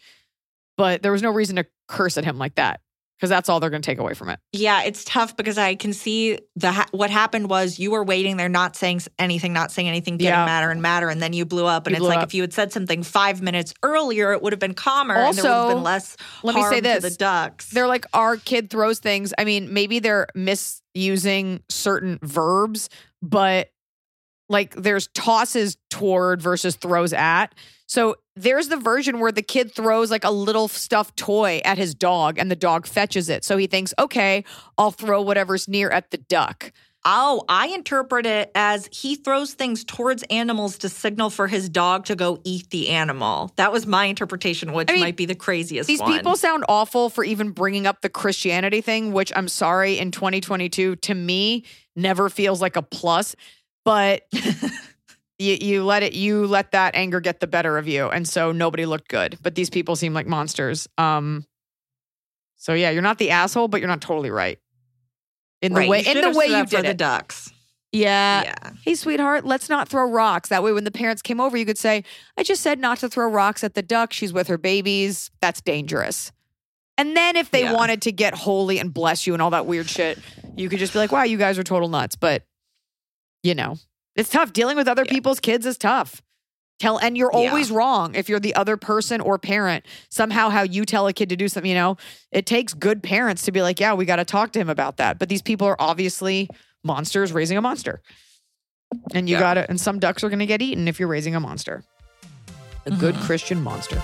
but 0.75 1.03
there 1.03 1.13
was 1.13 1.23
no 1.23 1.31
reason 1.31 1.55
to 1.55 1.65
curse 1.87 2.17
at 2.17 2.25
him 2.25 2.37
like 2.37 2.55
that 2.55 2.81
because 3.17 3.29
that's 3.29 3.49
all 3.49 3.59
they're 3.59 3.69
gonna 3.71 3.81
take 3.81 3.97
away 3.97 4.13
from 4.13 4.29
it. 4.29 4.39
Yeah, 4.53 4.83
it's 4.83 5.03
tough 5.03 5.35
because 5.35 5.57
I 5.57 5.73
can 5.75 5.91
see 5.93 6.37
the 6.55 6.71
ha- 6.71 6.85
what 6.91 7.09
happened 7.09 7.49
was 7.49 7.79
you 7.79 7.89
were 7.91 8.03
waiting 8.03 8.37
there, 8.37 8.47
not 8.49 8.75
saying 8.75 9.01
anything, 9.17 9.53
not 9.53 9.71
saying 9.71 9.87
anything, 9.87 10.17
getting 10.17 10.37
Yeah. 10.37 10.45
madder 10.45 10.69
and 10.69 10.81
matter, 10.81 11.09
and 11.09 11.21
then 11.21 11.33
you 11.33 11.43
blew 11.45 11.65
up. 11.65 11.87
And 11.87 11.95
You 11.95 12.03
it's 12.03 12.07
like 12.09 12.19
up. 12.19 12.23
if 12.25 12.33
you 12.35 12.41
had 12.43 12.53
said 12.53 12.71
something 12.71 13.01
five 13.03 13.41
minutes 13.41 13.73
earlier, 13.81 14.33
it 14.33 14.41
would 14.43 14.53
have 14.53 14.59
been 14.59 14.75
calmer 14.75 15.15
and 15.15 15.35
there 15.35 15.43
would 15.43 15.49
have 15.49 15.61
Also, 15.63 15.75
been 15.75 15.83
less 15.83 16.15
let 16.43 16.55
me 16.55 16.63
say 16.69 16.79
this. 16.79 17.03
the 17.03 17.09
ducks. 17.11 17.69
They're 17.71 17.87
like, 17.87 18.05
our 18.13 18.37
kid 18.37 18.69
throws 18.69 18.99
things. 18.99 19.33
I 19.37 19.45
mean, 19.45 19.73
maybe 19.73 19.97
they're 19.99 20.27
misusing 20.35 21.63
certain 21.69 22.19
verbs, 22.21 22.89
but 23.21 23.69
like 24.49 24.75
there's 24.75 25.07
tosses 25.13 25.77
toward 25.89 26.41
versus 26.41 26.75
throws 26.75 27.13
at. 27.13 27.53
So 27.87 28.15
there's 28.35 28.67
the 28.67 28.77
version 28.77 29.19
where 29.19 29.31
the 29.31 29.41
kid 29.41 29.73
throws 29.73 30.11
like 30.11 30.23
a 30.23 30.31
little 30.31 30.67
stuffed 30.67 31.17
toy 31.17 31.61
at 31.65 31.77
his 31.77 31.95
dog 31.95 32.37
and 32.37 32.51
the 32.51 32.55
dog 32.55 32.85
fetches 32.85 33.29
it. 33.29 33.43
So 33.43 33.57
he 33.57 33.67
thinks, 33.67 33.93
okay, 33.97 34.43
I'll 34.77 34.91
throw 34.91 35.21
whatever's 35.21 35.67
near 35.67 35.89
at 35.89 36.11
the 36.11 36.17
duck. 36.17 36.71
Oh, 37.09 37.45
I 37.47 37.67
interpret 37.67 38.25
it 38.25 38.51
as 38.53 38.89
he 38.91 39.15
throws 39.15 39.53
things 39.53 39.85
towards 39.85 40.23
animals 40.23 40.77
to 40.79 40.89
signal 40.89 41.29
for 41.29 41.47
his 41.47 41.69
dog 41.69 42.03
to 42.05 42.17
go 42.17 42.41
eat 42.43 42.69
the 42.69 42.89
animal. 42.89 43.53
That 43.55 43.71
was 43.71 43.87
my 43.87 44.05
interpretation, 44.05 44.73
which 44.73 44.91
I 44.91 44.95
mean, 44.95 45.03
might 45.03 45.15
be 45.15 45.25
the 45.25 45.35
craziest 45.35 45.87
These 45.87 46.01
one. 46.01 46.11
people 46.11 46.35
sound 46.35 46.65
awful 46.67 47.09
for 47.09 47.23
even 47.23 47.51
bringing 47.51 47.87
up 47.87 48.01
the 48.01 48.09
Christianity 48.09 48.81
thing, 48.81 49.13
which 49.13 49.31
I'm 49.33 49.47
sorry, 49.47 49.97
in 49.99 50.11
2022, 50.11 50.97
to 50.97 51.13
me, 51.15 51.63
never 51.95 52.27
feels 52.29 52.61
like 52.61 52.75
a 52.75 52.81
plus. 52.81 53.37
But 53.85 54.23
you, 55.39 55.57
you 55.59 55.83
let 55.85 56.03
it, 56.03 56.13
you 56.13 56.47
let 56.47 56.71
that 56.71 56.95
anger 56.95 57.19
get 57.19 57.39
the 57.39 57.47
better 57.47 57.77
of 57.77 57.87
you, 57.87 58.07
and 58.09 58.27
so 58.27 58.51
nobody 58.51 58.85
looked 58.85 59.07
good. 59.07 59.37
But 59.41 59.55
these 59.55 59.69
people 59.69 59.95
seem 59.95 60.13
like 60.13 60.27
monsters. 60.27 60.87
Um, 60.97 61.45
so 62.55 62.73
yeah, 62.73 62.89
you're 62.89 63.01
not 63.03 63.17
the 63.17 63.31
asshole, 63.31 63.67
but 63.67 63.79
you're 63.81 63.87
not 63.89 64.01
totally 64.01 64.31
right 64.31 64.59
in 65.61 65.73
the 65.73 65.79
Right, 65.81 65.89
way 65.89 65.99
in 66.01 66.21
the 66.21 66.31
way 66.31 66.47
you 66.47 66.65
did 66.65 66.85
the 66.85 66.89
it. 66.89 66.97
ducks. 66.97 67.51
Yeah. 67.93 68.43
yeah. 68.43 68.71
Hey, 68.83 68.95
sweetheart, 68.95 69.45
let's 69.45 69.69
not 69.69 69.87
throw 69.87 70.09
rocks. 70.09 70.49
That 70.49 70.61
way, 70.61 70.73
when 70.73 70.83
the 70.83 70.91
parents 70.91 71.21
came 71.21 71.39
over, 71.39 71.55
you 71.55 71.65
could 71.65 71.77
say, 71.77 72.03
I 72.37 72.43
just 72.43 72.61
said 72.61 72.79
not 72.79 72.97
to 72.99 73.09
throw 73.09 73.29
rocks 73.29 73.63
at 73.63 73.75
the 73.75 73.81
duck. 73.81 74.11
She's 74.11 74.33
with 74.33 74.47
her 74.49 74.57
babies. 74.57 75.31
That's 75.41 75.61
dangerous. 75.61 76.31
And 76.97 77.15
then 77.15 77.35
if 77.37 77.49
they 77.51 77.61
Yeah. 77.61 77.73
wanted 77.73 78.01
to 78.03 78.11
get 78.11 78.33
holy 78.33 78.79
and 78.79 78.93
bless 78.93 79.25
you 79.25 79.33
and 79.33 79.41
all 79.41 79.51
that 79.51 79.65
weird 79.67 79.89
shit, 79.89 80.19
you 80.57 80.67
could 80.67 80.79
just 80.79 80.93
be 80.93 80.99
like, 80.99 81.11
wow, 81.11 81.23
you 81.23 81.37
guys 81.37 81.57
are 81.57 81.63
total 81.63 81.87
nuts. 81.87 82.15
But, 82.15 82.43
you 83.41 83.55
know, 83.55 83.77
it's 84.17 84.29
tough. 84.29 84.51
Dealing 84.51 84.75
with 84.75 84.87
other 84.87 85.03
Yeah. 85.05 85.11
people's 85.11 85.39
kids 85.39 85.65
is 85.65 85.77
tough. 85.77 86.21
Tell 86.79 86.97
and 86.97 87.17
you're 87.17 87.31
Yeah. 87.33 87.49
always 87.49 87.71
wrong 87.71 88.13
if 88.13 88.29
you're 88.29 88.39
the 88.39 88.53
other 88.55 88.77
person 88.77 89.19
or 89.21 89.39
parent. 89.39 89.85
Somehow 90.09 90.49
how 90.49 90.61
you 90.61 90.85
tell 90.85 91.07
a 91.07 91.13
kid 91.13 91.29
to 91.29 91.35
do 91.35 91.47
something, 91.47 91.69
you 91.69 91.75
know, 91.75 91.97
it 92.31 92.45
takes 92.45 92.73
good 92.73 93.01
parents 93.01 93.43
to 93.43 93.51
be 93.51 93.61
like, 93.61 93.79
yeah, 93.79 93.93
we 93.93 94.05
got 94.05 94.17
to 94.17 94.25
talk 94.25 94.51
to 94.51 94.59
him 94.59 94.69
about 94.69 94.97
that. 94.97 95.17
But 95.17 95.29
these 95.29 95.41
people 95.41 95.65
are 95.67 95.75
obviously 95.79 96.49
monsters 96.83 97.31
raising 97.31 97.57
a 97.57 97.61
monster. 97.61 98.01
And 99.13 99.27
you 99.27 99.35
Yeah. 99.35 99.39
got 99.41 99.53
to 99.55 99.69
and 99.69 99.81
some 99.81 99.99
ducks 99.99 100.23
are 100.23 100.29
going 100.29 100.39
to 100.39 100.45
get 100.45 100.61
eaten 100.61 100.87
if 100.87 100.99
you're 100.99 101.09
raising 101.09 101.35
a 101.35 101.39
monster. 101.39 101.83
A 102.85 102.91
good 102.91 103.15
mm-hmm. 103.15 103.25
Christian 103.25 103.61
monster. 103.61 104.01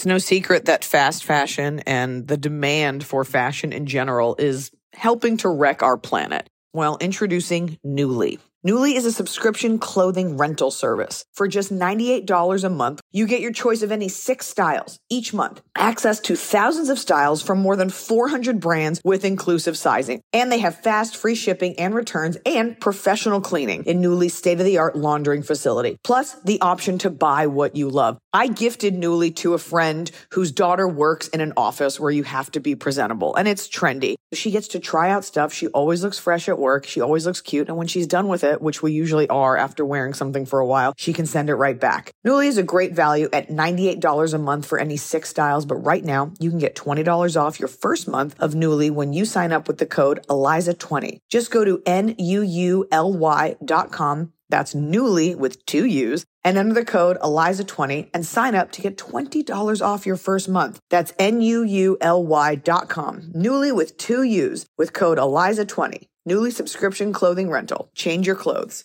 It's 0.00 0.06
no 0.06 0.16
secret 0.16 0.64
that 0.64 0.82
fast 0.82 1.24
fashion 1.24 1.80
and 1.80 2.26
the 2.26 2.38
demand 2.38 3.04
for 3.04 3.22
fashion 3.22 3.70
in 3.70 3.84
general 3.84 4.34
is 4.38 4.70
helping 4.94 5.36
to 5.36 5.50
wreck 5.50 5.82
our 5.82 5.98
planet. 5.98 6.48
while 6.72 6.96
introducing 7.02 7.78
Nuuly. 7.84 8.38
Nuuly 8.66 8.94
is 8.94 9.04
a 9.04 9.12
subscription 9.12 9.78
clothing 9.78 10.38
rental 10.38 10.70
service. 10.70 11.26
For 11.34 11.48
just 11.48 11.70
$98 11.70 12.64
a 12.64 12.70
month, 12.70 12.99
You 13.12 13.26
get 13.26 13.40
your 13.40 13.50
choice 13.50 13.82
of 13.82 13.90
any 13.90 14.08
six 14.08 14.46
styles 14.46 15.00
each 15.08 15.34
month, 15.34 15.62
access 15.76 16.20
to 16.20 16.36
thousands 16.36 16.88
of 16.90 16.98
styles 16.98 17.42
from 17.42 17.58
more 17.58 17.74
than 17.74 17.90
400 17.90 18.60
brands 18.60 19.00
with 19.02 19.24
inclusive 19.24 19.76
sizing. 19.76 20.22
And 20.32 20.52
they 20.52 20.60
have 20.60 20.80
fast, 20.80 21.16
free 21.16 21.34
shipping 21.34 21.74
and 21.80 21.92
returns 21.92 22.38
and 22.46 22.78
professional 22.78 23.40
cleaning 23.40 23.82
in 23.86 24.00
Nuuly's 24.00 24.34
state 24.34 24.60
of 24.60 24.64
the 24.64 24.78
art 24.78 24.94
laundering 24.94 25.42
facility. 25.42 25.96
Plus, 26.04 26.34
the 26.44 26.60
option 26.60 26.98
to 26.98 27.10
buy 27.10 27.48
what 27.48 27.74
you 27.74 27.90
love. 27.90 28.16
I 28.32 28.46
gifted 28.46 28.94
Nuuly 28.94 29.34
to 29.36 29.54
a 29.54 29.58
friend 29.58 30.08
whose 30.34 30.52
daughter 30.52 30.86
works 30.86 31.26
in 31.28 31.40
an 31.40 31.52
office 31.56 31.98
where 31.98 32.12
you 32.12 32.22
have 32.22 32.52
to 32.52 32.60
be 32.60 32.76
presentable 32.76 33.34
and 33.34 33.48
it's 33.48 33.68
trendy. 33.68 34.14
She 34.32 34.52
gets 34.52 34.68
to 34.68 34.78
try 34.78 35.10
out 35.10 35.24
stuff. 35.24 35.52
She 35.52 35.66
always 35.68 36.04
looks 36.04 36.20
fresh 36.20 36.48
at 36.48 36.60
work. 36.60 36.86
She 36.86 37.00
always 37.00 37.26
looks 37.26 37.40
cute. 37.40 37.66
And 37.66 37.76
when 37.76 37.88
she's 37.88 38.06
done 38.06 38.28
with 38.28 38.44
it, 38.44 38.62
which 38.62 38.84
we 38.84 38.92
usually 38.92 39.28
are 39.28 39.56
after 39.56 39.84
wearing 39.84 40.14
something 40.14 40.46
for 40.46 40.60
a 40.60 40.66
while, 40.66 40.94
she 40.96 41.12
can 41.12 41.26
send 41.26 41.50
it 41.50 41.56
right 41.56 41.78
back. 41.80 42.12
Nuuly 42.24 42.46
is 42.46 42.56
a 42.56 42.62
great 42.62 42.94
value 43.04 43.28
at 43.32 43.48
$98 43.48 44.34
a 44.34 44.38
month 44.38 44.66
for 44.66 44.78
any 44.78 44.98
six 44.98 45.30
styles, 45.30 45.64
but 45.64 45.76
right 45.76 46.04
now 46.04 46.32
you 46.38 46.50
can 46.50 46.58
get 46.58 46.76
$20 46.76 47.40
off 47.40 47.58
your 47.58 47.72
first 47.84 48.06
month 48.06 48.34
of 48.38 48.52
Nuuly 48.52 48.90
when 48.90 49.14
you 49.14 49.24
sign 49.24 49.52
up 49.52 49.68
with 49.68 49.78
the 49.78 49.86
code 49.86 50.20
ELIZA20. 50.28 51.18
Just 51.30 51.50
go 51.50 51.64
to 51.64 51.82
N-U-U-L-Y 51.86 53.56
dot 53.64 53.90
com. 53.90 54.32
That's 54.50 54.74
Nuuly 54.74 55.34
with 55.34 55.64
two 55.64 55.86
U's 55.86 56.24
and 56.44 56.58
enter 56.58 56.74
the 56.74 56.84
code 56.84 57.16
ELIZA20 57.20 58.10
and 58.12 58.26
sign 58.26 58.54
up 58.54 58.72
to 58.72 58.82
get 58.82 58.98
$20 58.98 59.80
off 59.80 60.06
your 60.06 60.16
first 60.16 60.48
month. 60.48 60.80
That's 60.90 61.14
N-U-U-L-Y 61.18 62.54
dot 62.56 62.88
com. 62.88 63.14
Nuuly 63.34 63.74
with 63.74 63.96
two 63.96 64.22
U's 64.22 64.66
with 64.76 64.92
code 64.92 65.18
ELIZA20. 65.18 66.06
Nuuly 66.28 66.52
subscription 66.52 67.14
clothing 67.14 67.48
rental. 67.48 67.90
Change 67.94 68.26
your 68.26 68.36
clothes. 68.36 68.84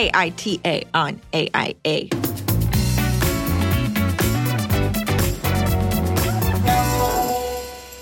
AITA 0.00 0.86
on 0.94 1.20
AIA. 1.34 2.08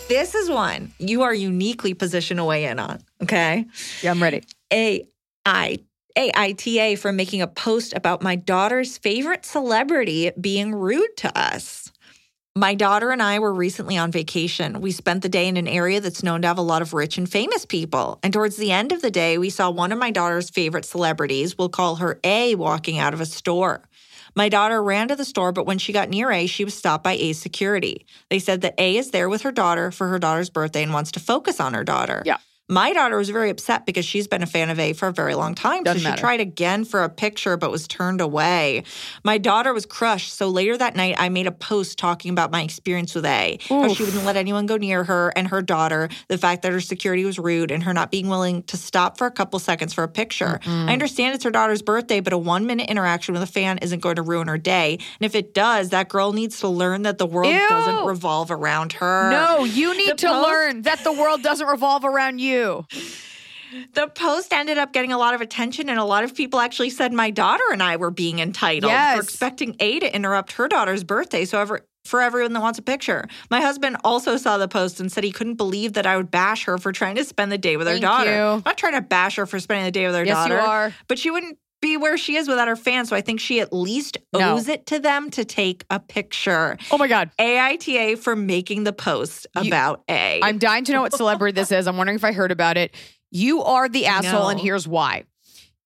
This 0.09 0.35
is 0.35 0.49
one 0.49 0.93
you 0.99 1.23
are 1.23 1.35
uniquely 1.35 1.95
positioned 1.95 2.39
to 2.39 2.45
weigh 2.45 2.67
in 2.67 2.79
on. 2.79 3.01
Okay. 3.23 3.67
Yeah, 4.03 4.13
I'm 4.13 4.23
ready. 4.23 4.45
AI 4.73 5.79
AITA 6.17 6.99
for 6.99 7.13
making 7.13 7.43
a 7.43 7.47
post 7.47 7.95
about 7.95 8.23
my 8.23 8.37
daughter's 8.37 8.99
favorite 8.99 9.45
celebrity 9.45 10.31
being 10.41 10.75
rude 10.75 11.17
to 11.19 11.39
us. 11.39 11.88
My 12.59 12.75
daughter 12.75 13.13
and 13.13 13.23
I 13.23 13.39
were 13.39 13.55
recently 13.55 13.97
on 13.97 14.11
vacation. 14.11 14.81
We 14.81 14.91
spent 14.91 15.23
the 15.23 15.29
day 15.29 15.47
in 15.47 15.57
an 15.57 15.69
area 15.69 16.01
that's 16.01 16.25
known 16.25 16.43
to 16.43 16.49
have 16.49 16.59
a 16.59 16.61
lot 16.61 16.83
of 16.83 16.93
rich 16.93 17.17
and 17.17 17.31
famous 17.31 17.65
people. 17.65 18.19
And 18.25 18.33
towards 18.33 18.57
the 18.57 18.73
end 18.73 18.91
of 18.91 19.01
the 19.01 19.13
day, 19.13 19.39
we 19.39 19.49
saw 19.49 19.71
one 19.71 19.93
of 19.93 19.99
my 20.01 20.11
daughter's 20.11 20.51
favorite 20.51 20.85
celebrities, 20.85 21.57
we'll 21.57 21.69
call 21.69 21.95
her 21.97 22.19
A, 22.25 22.57
walking 22.57 22.99
out 22.99 23.15
of 23.15 23.21
a 23.21 23.27
store. 23.27 23.85
My 24.35 24.49
daughter 24.49 24.83
ran 24.83 25.07
to 25.07 25.15
the 25.15 25.25
store, 25.25 25.53
but 25.53 25.67
when 25.67 25.79
she 25.79 25.93
got 25.93 26.09
near 26.09 26.33
A, 26.33 26.47
she 26.49 26.65
was 26.65 26.75
stopped 26.75 27.05
by 27.05 27.13
A's 27.13 27.41
security. 27.41 28.05
They 28.29 28.41
said 28.41 28.63
that 28.63 28.75
A 28.77 28.97
is 28.97 29.13
there 29.13 29.29
with 29.29 29.43
her 29.43 29.53
daughter 29.53 29.93
for 29.93 30.09
her 30.09 30.19
daughter's 30.19 30.51
birthday 30.51 30.83
and 30.83 30.93
wants 30.93 31.13
to 31.13 31.21
focus 31.21 31.61
on 31.61 31.75
her 31.75 31.85
daughter. 31.85 32.25
Yeah. 32.27 32.39
My 32.71 32.93
daughter 32.93 33.17
was 33.17 33.31
very 33.31 33.49
upset 33.49 33.87
because 33.87 34.05
she's 34.05 34.29
been 34.29 34.43
a 34.43 34.47
fan 34.47 34.69
of 34.69 34.79
A 34.79 34.93
for 34.93 35.09
a 35.09 35.13
very 35.13 35.35
long 35.35 35.55
time. 35.55 35.85
Doesn't 35.85 36.01
so 36.01 36.03
she 36.05 36.09
matter. 36.11 36.21
tried 36.21 36.41
again 36.41 36.85
for 36.85 37.03
a 37.03 37.09
picture 37.09 37.57
but 37.57 37.71
was 37.71 37.89
turned 37.89 38.21
away. 38.21 38.83
My 39.25 39.39
daughter 39.39 39.73
was 39.73 39.87
crushed. 39.87 40.35
So 40.35 40.49
later 40.49 40.77
that 40.77 40.95
night, 40.95 41.15
I 41.19 41.31
made 41.31 41.47
a 41.47 41.53
post 41.53 41.99
talking 41.99 42.31
about 42.31 42.51
my 42.51 42.63
experience 42.63 43.15
with 43.15 43.25
A, 43.25 43.59
how 43.69 43.89
she 43.95 44.05
wouldn't 44.05 44.25
let 44.27 44.37
anyone 44.37 44.67
go 44.67 44.77
near 44.77 45.03
her 45.05 45.33
and 45.35 45.49
her 45.49 45.63
daughter, 45.63 46.11
the 46.29 46.37
fact 46.37 46.61
that 46.63 46.73
her 46.73 46.81
security 46.81 47.25
was 47.25 47.39
rude, 47.39 47.71
and 47.71 47.83
her 47.85 47.95
not 47.95 48.11
being 48.11 48.29
willing 48.29 48.63
to 48.65 48.77
stop 48.77 49.17
for 49.17 49.27
a 49.27 49.31
couple 49.31 49.59
seconds 49.59 49.95
for 49.95 50.05
a 50.05 50.09
picture. 50.09 50.61
I 50.67 50.93
understand 50.93 51.35
it's 51.35 51.45
her 51.45 51.51
daughter's 51.51 51.81
birthday, 51.81 52.21
but 52.21 52.35
a 52.35 52.39
one 52.39 52.67
minute 52.67 52.91
interaction 52.91 53.33
with 53.33 53.43
a 53.43 53.47
fan 53.47 53.79
isn't 53.79 54.01
going 54.01 54.17
to 54.17 54.23
ruin 54.23 54.47
her 54.49 54.59
day. 54.59 54.95
And 55.21 55.25
if 55.25 55.35
it 55.35 55.55
does, 55.55 55.89
that 55.91 56.11
girl 56.11 56.35
needs 56.35 56.61
to 56.61 56.69
learn 56.69 57.03
that 57.03 57.17
the 57.17 57.27
world 57.27 57.53
Ew. 57.55 57.67
doesn't 57.71 58.05
revolve 58.05 58.51
around 58.51 58.93
her. 58.95 59.31
No, 59.31 59.65
you 59.65 59.97
need 59.97 60.11
The 60.11 60.15
to 60.17 60.27
post- 60.29 60.49
learn 60.49 60.83
that 60.83 61.03
the 61.03 61.13
world 61.13 61.43
doesn't 61.43 61.67
revolve 61.67 62.05
around 62.05 62.41
you. 62.41 62.58
The 63.95 64.09
post 64.09 64.53
ended 64.55 64.79
up 64.79 64.93
getting 64.95 65.13
a 65.13 65.19
lot 65.19 65.35
of 65.35 65.43
attention, 65.43 65.91
and 65.91 65.99
a 65.99 66.05
lot 66.05 66.25
of 66.25 66.35
people 66.35 66.59
actually 66.59 66.89
said 66.91 67.13
my 67.13 67.31
daughter 67.31 67.63
and 67.71 67.83
I 67.83 67.97
were 67.97 68.11
being 68.11 68.39
entitled 68.39 68.91
Yes. 68.91 69.17
for 69.17 69.23
expecting 69.23 69.77
A 69.81 69.99
to 70.01 70.15
interrupt 70.15 70.53
her 70.53 70.69
daughter's 70.69 71.05
birthday. 71.05 71.45
So, 71.45 71.61
ever, 71.61 71.81
for 72.07 72.23
everyone 72.23 72.55
that 72.55 72.61
wants 72.63 72.79
a 72.79 72.83
picture, 72.83 73.27
my 73.51 73.61
husband 73.61 73.99
also 74.05 74.39
saw 74.39 74.57
the 74.57 74.69
post 74.69 75.01
and 75.01 75.13
said 75.13 75.23
he 75.23 75.33
couldn't 75.33 75.57
believe 75.57 75.93
that 75.95 76.07
I 76.07 76.17
would 76.17 76.31
bash 76.31 76.65
her 76.65 76.79
for 76.79 76.93
trying 76.93 77.17
to 77.17 77.25
spend 77.25 77.53
the 77.53 77.59
day 77.59 77.77
with 77.77 77.87
her 77.89 77.99
daughter. 77.99 78.35
you. 78.35 78.43
I'm 78.43 78.63
not 78.65 78.79
trying 78.79 78.95
to 78.95 79.03
bash 79.03 79.37
her 79.37 79.45
for 79.45 79.61
spending 79.61 79.85
the 79.85 79.91
day 79.93 80.07
with 80.07 80.15
her 80.15 80.25
Yes, 80.25 80.35
daughter. 80.35 80.55
you 80.55 80.61
are. 80.61 80.95
But 81.07 81.19
she 81.19 81.31
wouldn't 81.31 81.59
be 81.81 81.97
where 81.97 82.17
she 82.19 82.37
is 82.37 82.49
without 82.49 82.69
her 82.69 82.77
fans. 82.77 83.09
So, 83.09 83.17
I 83.17 83.21
think 83.21 83.41
she 83.41 83.61
at 83.61 83.73
least 83.73 84.19
No. 84.33 84.55
owes 84.55 84.69
it 84.69 84.87
to 84.87 84.99
them 84.99 85.31
to 85.31 85.45
take 85.45 85.85
a 85.91 86.01
picture. 86.01 86.77
Oh 86.91 86.99
my 86.99 87.09
God. 87.09 87.31
AITA 87.39 88.19
for 88.19 88.35
making 88.37 88.85
the 88.85 88.93
post 88.93 89.47
You- 89.63 89.69
about 89.69 90.03
A. 90.11 90.41
I'm 90.43 90.59
dying 90.59 90.85
to 90.85 90.93
know 90.93 91.03
what 91.03 91.15
celebrity 91.15 91.55
this 91.55 91.71
is. 91.73 91.87
I'm 91.87 91.97
wondering 91.97 92.17
if 92.17 92.25
I 92.25 92.33
heard 92.33 92.51
about 92.53 92.77
it. 92.77 92.95
You 93.31 93.63
are 93.63 93.89
the 93.89 94.07
asshole, 94.07 94.49
and 94.49 94.59
here's 94.61 94.89
why. 94.89 95.25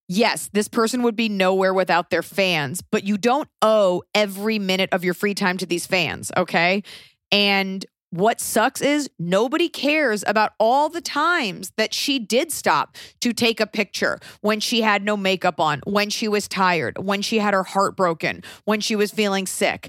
Yes, 0.09 0.50
this 0.52 0.68
person 0.68 1.02
would 1.05 1.16
be 1.16 1.28
nowhere 1.28 1.72
without 1.72 2.11
their 2.11 2.22
fans, 2.22 2.83
but 2.90 3.05
you 3.05 3.16
don't 3.16 3.48
owe 3.62 4.02
every 4.14 4.59
minute 4.59 4.90
of 4.92 5.05
your 5.05 5.14
free 5.14 5.35
time 5.35 5.57
to 5.59 5.66
these 5.66 5.87
fans, 5.87 6.31
okay? 6.37 6.83
And 7.31 7.85
what 8.12 8.42
sucks 8.42 8.83
is 8.83 9.09
nobody 9.18 9.70
cares 9.70 10.22
about 10.27 10.53
all 10.59 10.90
the 10.90 11.01
times 11.01 11.72
that 11.79 11.94
she 11.94 12.18
did 12.18 12.53
stop 12.53 12.94
to 13.20 13.33
take 13.33 13.59
a 13.59 13.66
picture 13.66 14.18
when 14.42 14.61
she 14.61 14.83
had 14.83 15.03
no 15.03 15.16
makeup 15.16 15.59
on, 15.59 15.81
when 15.87 16.11
she 16.11 16.29
was 16.29 16.46
tired, 16.46 16.98
when 16.98 17.22
she 17.22 17.38
had 17.38 17.55
her 17.55 17.62
heart 17.62 17.96
broken, 17.96 18.44
when 18.66 18.81
she 18.81 18.94
was 18.94 19.11
feeling 19.11 19.46
sick. 19.46 19.88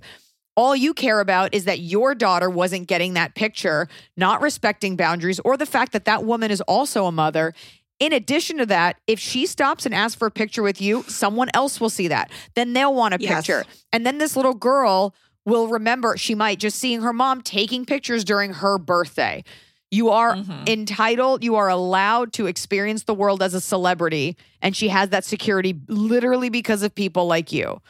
All 0.56 0.74
you 0.74 0.94
care 0.94 1.20
about 1.20 1.54
is 1.54 1.66
that 1.66 1.80
your 1.80 2.16
daughter 2.16 2.50
wasn't 2.50 2.88
getting 2.88 3.14
that 3.16 3.36
picture, 3.36 3.90
not 4.16 4.42
respecting 4.42 4.96
boundaries, 4.96 5.42
or 5.42 5.58
the 5.58 5.66
fact 5.66 5.92
that 5.92 6.06
that 6.06 6.24
woman 6.24 6.50
is 6.50 6.62
also 6.62 7.06
a 7.06 7.12
mother. 7.12 7.54
In 8.00 8.14
addition 8.14 8.58
to 8.60 8.66
that, 8.68 8.98
if 9.06 9.20
she 9.20 9.46
stops 9.46 9.86
and 9.86 9.94
asks 9.94 10.16
for 10.16 10.28
a 10.28 10.32
picture 10.32 10.64
with 10.64 10.82
you, 10.82 11.04
someone 11.10 11.50
else 11.54 11.82
will 11.82 11.90
see 11.90 12.08
that. 12.08 12.32
Then 12.56 12.72
they'll 12.72 12.94
want 12.94 13.16
a 13.16 13.18
Yes. 13.20 13.36
picture. 13.36 13.66
And 13.92 14.06
then 14.06 14.18
this 14.18 14.38
little 14.38 14.54
girl 14.54 15.14
will 15.46 15.68
remember 15.68 16.16
she 16.18 16.36
might 16.36 16.60
just 16.60 16.78
seeing 16.80 17.02
her 17.02 17.14
mom 17.14 17.42
taking 17.42 17.86
pictures 17.86 18.24
during 18.24 18.54
her 18.54 18.78
birthday. 18.78 19.44
You 19.92 20.10
are 20.10 20.36
Mhm. 20.36 20.68
entitled, 20.68 21.44
you 21.44 21.56
are 21.56 21.68
allowed 21.70 22.34
to 22.34 22.48
experience 22.48 23.04
the 23.04 23.14
world 23.14 23.44
as 23.44 23.54
a 23.54 23.62
celebrity. 23.62 24.36
And 24.62 24.76
she 24.76 24.88
has 24.90 25.10
that 25.10 25.24
security 25.26 25.80
literally 25.88 26.50
because 26.50 26.82
of 26.84 26.94
people 26.96 27.26
like 27.28 27.52
you. 27.52 27.82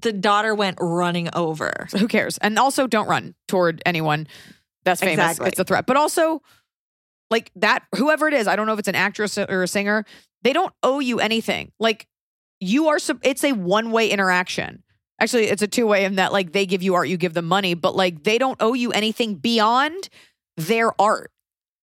the 0.00 0.12
daughter 0.12 0.54
went 0.54 0.78
running 0.80 1.28
over. 1.34 1.88
So 1.90 1.98
who 1.98 2.06
cares? 2.06 2.38
And 2.38 2.56
also, 2.56 2.86
don't 2.86 3.08
run 3.08 3.34
toward 3.48 3.82
anyone 3.84 4.28
that's 4.84 5.00
famous. 5.00 5.14
Exactly. 5.24 5.48
It's 5.48 5.58
a 5.58 5.64
threat. 5.64 5.86
But 5.86 5.96
also, 5.96 6.40
like 7.32 7.50
that, 7.56 7.82
whoever 7.96 8.28
it 8.28 8.34
is, 8.34 8.46
I 8.46 8.54
don't 8.54 8.66
know 8.68 8.74
if 8.74 8.78
it's 8.78 8.86
an 8.86 8.94
actress 8.94 9.36
or 9.36 9.64
a 9.64 9.66
singer, 9.66 10.04
they 10.42 10.52
don't 10.52 10.72
owe 10.84 11.00
you 11.00 11.18
anything. 11.18 11.72
Like 11.80 12.06
you 12.60 12.86
are, 12.86 12.98
it's 13.24 13.42
a 13.42 13.50
one 13.54 13.90
way 13.90 14.08
interaction. 14.08 14.84
Actually, 15.20 15.46
it's 15.46 15.62
a 15.62 15.66
two 15.66 15.86
way 15.86 16.04
in 16.04 16.16
that, 16.16 16.32
like, 16.32 16.52
they 16.52 16.64
give 16.66 16.82
you 16.82 16.94
art, 16.94 17.08
you 17.08 17.16
give 17.16 17.34
them 17.34 17.46
money, 17.46 17.74
but 17.74 17.96
like 17.96 18.22
they 18.24 18.38
don't 18.38 18.56
owe 18.60 18.74
you 18.74 18.92
anything 18.92 19.34
beyond 19.34 20.08
their 20.56 21.00
art. 21.00 21.30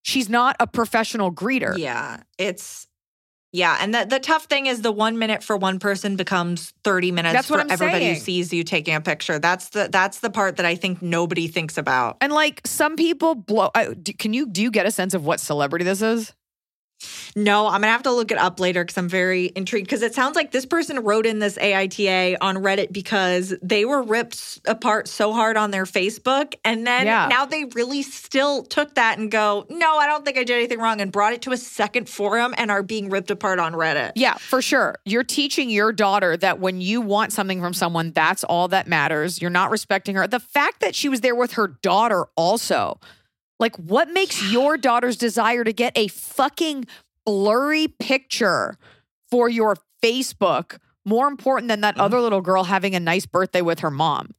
She's 0.03 0.29
not 0.29 0.55
a 0.59 0.67
professional 0.67 1.31
greeter. 1.33 1.77
Yeah, 1.77 2.21
it's 2.37 2.87
yeah, 3.55 3.77
and 3.79 3.93
the 3.93 4.05
the 4.05 4.19
tough 4.19 4.45
thing 4.45 4.65
is 4.65 4.81
the 4.81 4.91
one 4.91 5.17
minute 5.17 5.41
for 5.41 5.55
one 5.55 5.79
person 5.79 6.17
becomes 6.17 6.73
thirty 6.83 7.11
minutes 7.11 7.33
That's 7.33 7.47
for 7.47 7.59
I'm 7.59 7.71
everybody 7.71 8.09
who 8.09 8.15
sees 8.15 8.51
you 8.53 8.65
taking 8.65 8.93
a 8.93 8.99
picture. 8.99 9.39
That's 9.39 9.69
the 9.69 9.87
that's 9.89 10.19
the 10.19 10.29
part 10.29 10.57
that 10.57 10.65
I 10.65 10.75
think 10.75 11.01
nobody 11.01 11.47
thinks 11.47 11.77
about. 11.77 12.17
And 12.19 12.33
like 12.33 12.61
some 12.65 12.97
people 12.97 13.33
blow. 13.33 13.71
I, 13.73 13.93
do, 13.93 14.11
can 14.11 14.33
you 14.33 14.45
do 14.45 14.61
you 14.61 14.69
get 14.69 14.85
a 14.85 14.91
sense 14.91 15.13
of 15.13 15.25
what 15.25 15.39
celebrity 15.39 15.85
this 15.85 16.01
is? 16.01 16.33
No, 17.35 17.67
I'm 17.67 17.81
gonna 17.81 17.87
have 17.91 18.03
to 18.03 18.11
look 18.11 18.31
it 18.31 18.37
up 18.37 18.59
later 18.59 18.83
because 18.83 18.97
I'm 18.97 19.09
very 19.09 19.51
intrigued. 19.55 19.87
Because 19.87 20.01
it 20.01 20.15
sounds 20.15 20.35
like 20.35 20.51
this 20.51 20.65
person 20.65 20.99
wrote 20.99 21.25
in 21.25 21.39
this 21.39 21.57
AITA 21.57 22.37
on 22.41 22.57
Reddit 22.57 22.91
because 22.93 23.53
they 23.61 23.85
were 23.85 24.01
ripped 24.01 24.59
apart 24.65 25.07
so 25.07 25.33
hard 25.33 25.57
on 25.57 25.71
their 25.71 25.85
Facebook, 25.85 26.55
and 26.63 26.85
then 26.87 27.05
Yeah. 27.05 27.27
now 27.29 27.45
they 27.45 27.65
really 27.73 28.01
still 28.03 28.63
took 28.63 28.95
that 28.95 29.17
and 29.17 29.29
go, 29.29 29.65
"No, 29.69 29.97
I 29.97 30.07
don't 30.07 30.23
think 30.25 30.37
I 30.37 30.43
did 30.43 30.55
anything 30.55 30.79
wrong," 30.79 31.01
and 31.01 31.11
brought 31.11 31.33
it 31.33 31.41
to 31.43 31.51
a 31.51 31.57
second 31.57 32.07
forum 32.09 32.53
and 32.57 32.71
are 32.71 32.83
being 32.83 33.09
ripped 33.09 33.31
apart 33.31 33.59
on 33.59 33.73
Reddit. 33.73 34.11
Yeah, 34.15 34.35
for 34.35 34.61
sure. 34.61 34.95
You're 35.05 35.23
teaching 35.23 35.69
your 35.69 35.91
daughter 35.91 36.37
that 36.37 36.59
when 36.59 36.81
you 36.81 37.01
want 37.01 37.33
something 37.33 37.59
from 37.61 37.73
someone, 37.73 38.11
that's 38.11 38.43
all 38.43 38.67
that 38.69 38.87
matters. 38.87 39.41
You're 39.41 39.51
not 39.51 39.71
respecting 39.71 40.15
her. 40.15 40.27
The 40.27 40.39
fact 40.39 40.79
that 40.79 40.95
she 40.95 41.09
was 41.09 41.21
there 41.21 41.35
with 41.35 41.53
her 41.53 41.67
daughter 41.67 42.25
also. 42.35 42.99
Like, 43.59 43.75
what 43.77 44.09
makes 44.09 44.51
your 44.51 44.77
daughter's 44.89 45.17
desire 45.17 45.63
to 45.63 45.73
get 45.73 45.97
a 45.97 46.07
fucking 46.07 46.85
blurry 47.25 47.87
picture 47.87 48.77
for 49.29 49.49
your 49.49 49.77
Facebook 50.03 50.77
more 51.05 51.27
important 51.27 51.69
than 51.69 51.81
that 51.81 51.95
mm-hmm. 51.95 52.01
other 52.01 52.19
little 52.19 52.41
girl 52.41 52.65
having 52.65 52.95
a 52.95 52.99
nice 52.99 53.25
birthday 53.25 53.61
with 53.61 53.79
her 53.79 53.91
mom? 53.91 54.31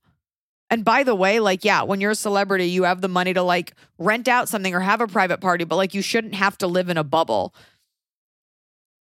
And 0.69 0.85
by 0.85 1.05
the 1.05 1.15
way, 1.15 1.39
like, 1.39 1.65
yeah, 1.65 1.83
when 1.83 2.01
you're 2.01 2.11
a 2.11 2.17
celebrity, 2.17 2.67
you 2.67 2.83
have 2.85 3.01
the 3.01 3.09
money 3.09 3.33
to 3.35 3.43
like 3.43 3.75
rent 3.99 4.27
out 4.27 4.49
something 4.49 4.75
or 4.75 4.81
have 4.81 5.01
a 5.01 5.07
private 5.07 5.41
party, 5.41 5.65
but 5.65 5.77
like, 5.77 5.95
you 5.95 6.03
shouldn't 6.03 6.35
have 6.35 6.59
to 6.59 6.67
live 6.67 6.89
in 6.89 6.97
a 6.97 7.05
bubble. 7.05 7.55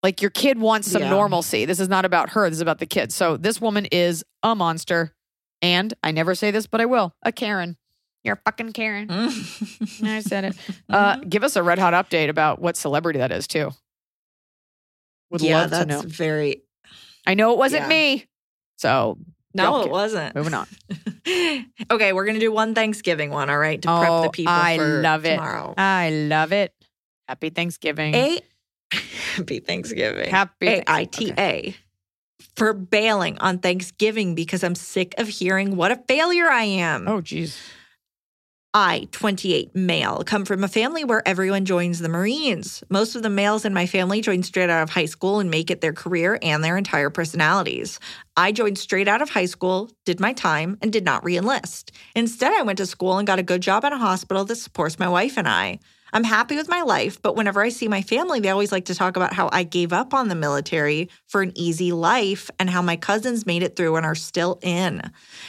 Like, 0.03 0.21
your 0.21 0.31
kid 0.31 0.59
wants 0.59 0.91
some 0.91 1.01
Yeah. 1.01 1.09
normalcy. 1.09 1.65
This 1.65 1.79
is 1.79 1.87
not 1.89 2.05
about 2.05 2.31
her, 2.31 2.49
this 2.49 2.57
is 2.57 2.61
about 2.61 2.79
the 2.79 2.85
kid. 2.85 3.11
So, 3.11 3.37
this 3.37 3.59
woman 3.61 3.85
is 3.85 4.23
a 4.43 4.53
monster. 4.53 5.13
And 5.61 5.93
I 6.03 6.11
never 6.11 6.35
say 6.35 6.51
this, 6.51 6.67
but 6.67 6.81
I 6.81 6.85
will 6.85 7.13
a 7.23 7.31
Karen. 7.31 7.77
You're 8.25 8.33
a 8.33 8.41
fucking 8.43 8.73
Karen. 8.73 9.07
I 9.11 10.19
said 10.21 10.45
it. 10.45 10.55
Uh, 10.89 11.17
give 11.17 11.43
us 11.43 11.55
a 11.55 11.63
red 11.63 11.77
hot 11.79 11.93
update 11.93 12.29
about 12.29 12.59
what 12.61 12.75
celebrity 12.77 13.19
that 13.19 13.31
is, 13.31 13.47
too. 13.47 13.71
Would 15.31 15.41
yeah, 15.41 15.61
love 15.61 15.71
to 15.71 15.75
that's 15.85 15.87
know. 15.87 16.01
very. 16.09 16.63
I 17.27 17.33
know 17.33 17.51
it 17.53 17.57
wasn't 17.57 17.83
yeah. 17.83 17.87
me. 17.89 18.25
So, 18.77 19.17
No, 19.53 19.81
it 19.81 19.89
wasn't. 19.91 20.35
moving 20.35 20.53
on. 20.53 20.67
okay, 21.91 22.13
we're 22.13 22.25
gonna 22.25 22.39
do 22.39 22.51
one 22.51 22.73
Thanksgiving 22.75 23.29
one. 23.31 23.49
All 23.49 23.57
right, 23.57 23.81
to 23.81 23.87
prep 23.87 24.09
Oh, 24.09 24.23
the 24.23 24.29
people. 24.29 24.53
I 24.53 24.77
for 24.77 25.01
love 25.01 25.25
it. 25.25 25.35
tomorrow. 25.35 25.73
I 25.77 26.09
love 26.11 26.51
it. 26.51 26.73
Happy 27.27 27.49
Thanksgiving. 27.49 28.13
A 28.15 28.41
Happy 29.35 29.59
Thanksgiving. 29.59 30.29
Happy 30.29 30.67
A 30.67 30.83
I 30.87 31.05
Thanksgiving. 31.05 31.35
T 31.35 31.41
A 31.41 31.75
for 32.55 32.73
bailing 32.73 33.37
on 33.39 33.59
Thanksgiving 33.59 34.35
because 34.35 34.63
I'm 34.63 34.75
sick 34.75 35.13
of 35.17 35.27
hearing 35.27 35.75
what 35.75 35.91
a 35.91 35.97
failure 36.07 36.47
I 36.47 36.63
am. 36.63 37.07
Oh, 37.07 37.21
geez. 37.21 37.59
I, 38.75 39.07
28 39.11 39.73
male, 39.73 40.25
come 40.25 40.43
from 40.43 40.61
a 40.61 40.67
family 40.67 41.05
where 41.05 41.25
everyone 41.25 41.63
joins 41.63 41.99
the 41.99 42.09
Marines. 42.09 42.83
Most 42.89 43.15
of 43.15 43.23
the 43.23 43.29
males 43.29 43.63
in 43.63 43.73
my 43.73 43.85
family 43.85 44.19
join 44.19 44.43
straight 44.43 44.69
out 44.69 44.83
of 44.83 44.89
high 44.89 45.05
school 45.05 45.39
and 45.39 45.49
make 45.49 45.71
it 45.71 45.79
their 45.79 45.93
career 45.93 46.37
and 46.41 46.61
their 46.61 46.75
entire 46.75 47.09
personalities. 47.09 48.01
I 48.35 48.51
joined 48.51 48.77
straight 48.77 49.07
out 49.07 49.21
of 49.21 49.29
high 49.29 49.45
school, 49.45 49.91
did 50.03 50.19
my 50.19 50.33
time, 50.33 50.77
and 50.81 50.91
did 50.91 51.05
not 51.05 51.23
reenlist. 51.23 51.91
Instead, 52.17 52.51
I 52.53 52.63
went 52.63 52.79
to 52.79 52.85
school 52.85 53.17
and 53.17 53.25
got 53.25 53.39
a 53.39 53.43
good 53.43 53.61
job 53.61 53.85
at 53.85 53.93
a 53.93 53.97
hospital 53.97 54.43
that 54.43 54.57
supports 54.57 54.99
my 54.99 55.07
wife 55.07 55.37
and 55.37 55.47
I. 55.47 55.79
I'm 56.15 56.23
happy 56.23 56.55
with 56.55 56.69
my 56.69 56.81
life, 56.81 57.21
but 57.21 57.35
whenever 57.35 57.61
I 57.61 57.67
see 57.67 57.89
my 57.89 58.01
family, 58.01 58.39
they 58.39 58.47
always 58.47 58.71
like 58.71 58.85
to 58.85 58.95
talk 58.95 59.17
about 59.17 59.33
how 59.33 59.49
I 59.51 59.63
gave 59.63 59.91
up 59.91 60.13
on 60.13 60.29
the 60.29 60.35
military 60.35 61.09
for 61.27 61.41
an 61.41 61.51
easy 61.55 61.91
life 61.91 62.49
and 62.57 62.69
how 62.69 62.81
my 62.81 62.95
cousins 62.95 63.45
made 63.45 63.63
it 63.63 63.75
through 63.75 63.97
and 63.97 64.05
are 64.05 64.15
still 64.15 64.57
in. 64.61 65.01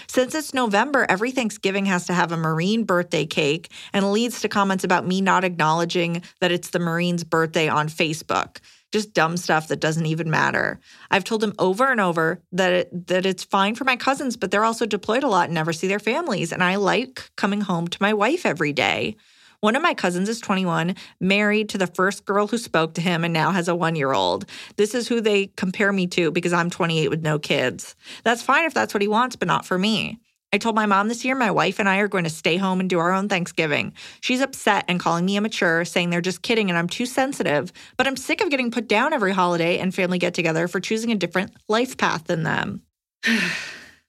Since 0.08 0.34
it's 0.34 0.52
November, 0.52 1.06
every 1.08 1.30
Thanksgiving 1.30 1.86
has 1.86 2.06
to 2.06 2.14
have 2.14 2.32
a 2.32 2.36
Marine 2.36 2.82
birthday 2.82 3.26
cake 3.26 3.70
and 3.92 4.10
leads 4.10 4.40
to 4.40 4.48
comments 4.48 4.82
about 4.82 5.06
me 5.06 5.20
not 5.20 5.44
acknowledging 5.44 6.20
that 6.40 6.50
it's 6.50 6.70
the 6.70 6.80
Marine's 6.80 7.22
birthday 7.22 7.68
on 7.68 7.86
Facebook. 7.88 8.58
Just 8.90 9.14
dumb 9.14 9.36
stuff 9.36 9.68
that 9.68 9.78
doesn't 9.78 10.06
even 10.06 10.30
matter. 10.30 10.80
I've 11.12 11.22
told 11.22 11.44
him 11.44 11.54
over 11.60 11.92
and 11.92 12.00
over 12.00 12.42
that 12.50 12.72
it, 12.72 13.06
that 13.06 13.24
it's 13.24 13.44
fine 13.44 13.76
for 13.76 13.84
my 13.84 13.94
cousins, 13.94 14.36
but 14.36 14.50
they're 14.50 14.64
also 14.64 14.84
deployed 14.84 15.22
a 15.22 15.28
lot 15.28 15.44
and 15.44 15.54
never 15.54 15.72
see 15.72 15.86
their 15.86 16.00
families, 16.00 16.50
and 16.50 16.64
I 16.64 16.74
like 16.74 17.30
coming 17.36 17.60
home 17.60 17.86
to 17.86 17.98
my 18.00 18.14
wife 18.14 18.44
every 18.44 18.72
day. 18.72 19.14
One 19.60 19.76
of 19.76 19.82
my 19.82 19.94
cousins 19.94 20.28
is 20.28 20.40
21, 20.40 20.94
married 21.20 21.68
to 21.70 21.78
the 21.78 21.86
first 21.86 22.24
girl 22.24 22.46
who 22.46 22.58
spoke 22.58 22.94
to 22.94 23.00
him, 23.00 23.24
and 23.24 23.32
now 23.32 23.50
has 23.50 23.68
a 23.68 23.74
one 23.74 23.96
year 23.96 24.12
old. 24.12 24.46
This 24.76 24.94
is 24.94 25.08
who 25.08 25.20
they 25.20 25.48
compare 25.56 25.92
me 25.92 26.06
to 26.08 26.30
because 26.30 26.52
I'm 26.52 26.70
28 26.70 27.08
with 27.08 27.22
no 27.22 27.38
kids. 27.38 27.96
That's 28.24 28.42
fine 28.42 28.64
if 28.64 28.74
that's 28.74 28.94
what 28.94 29.02
he 29.02 29.08
wants, 29.08 29.36
but 29.36 29.48
not 29.48 29.66
for 29.66 29.78
me. 29.78 30.18
I 30.52 30.58
told 30.58 30.76
my 30.76 30.86
mom 30.86 31.08
this 31.08 31.24
year 31.24 31.34
my 31.34 31.50
wife 31.50 31.78
and 31.78 31.88
I 31.88 31.98
are 31.98 32.08
going 32.08 32.24
to 32.24 32.30
stay 32.30 32.56
home 32.56 32.80
and 32.80 32.88
do 32.88 32.98
our 32.98 33.12
own 33.12 33.28
Thanksgiving. 33.28 33.92
She's 34.20 34.40
upset 34.40 34.84
and 34.88 35.00
calling 35.00 35.26
me 35.26 35.36
immature, 35.36 35.84
saying 35.84 36.10
they're 36.10 36.20
just 36.20 36.42
kidding 36.42 36.70
and 36.70 36.78
I'm 36.78 36.88
too 36.88 37.04
sensitive. 37.04 37.72
But 37.96 38.06
I'm 38.06 38.16
sick 38.16 38.40
of 38.40 38.50
getting 38.50 38.70
put 38.70 38.88
down 38.88 39.12
every 39.12 39.32
holiday 39.32 39.78
and 39.78 39.94
family 39.94 40.18
get 40.18 40.34
together 40.34 40.68
for 40.68 40.80
choosing 40.80 41.10
a 41.10 41.16
different 41.16 41.52
life 41.68 41.96
path 41.96 42.24
than 42.24 42.42
them. 42.42 42.82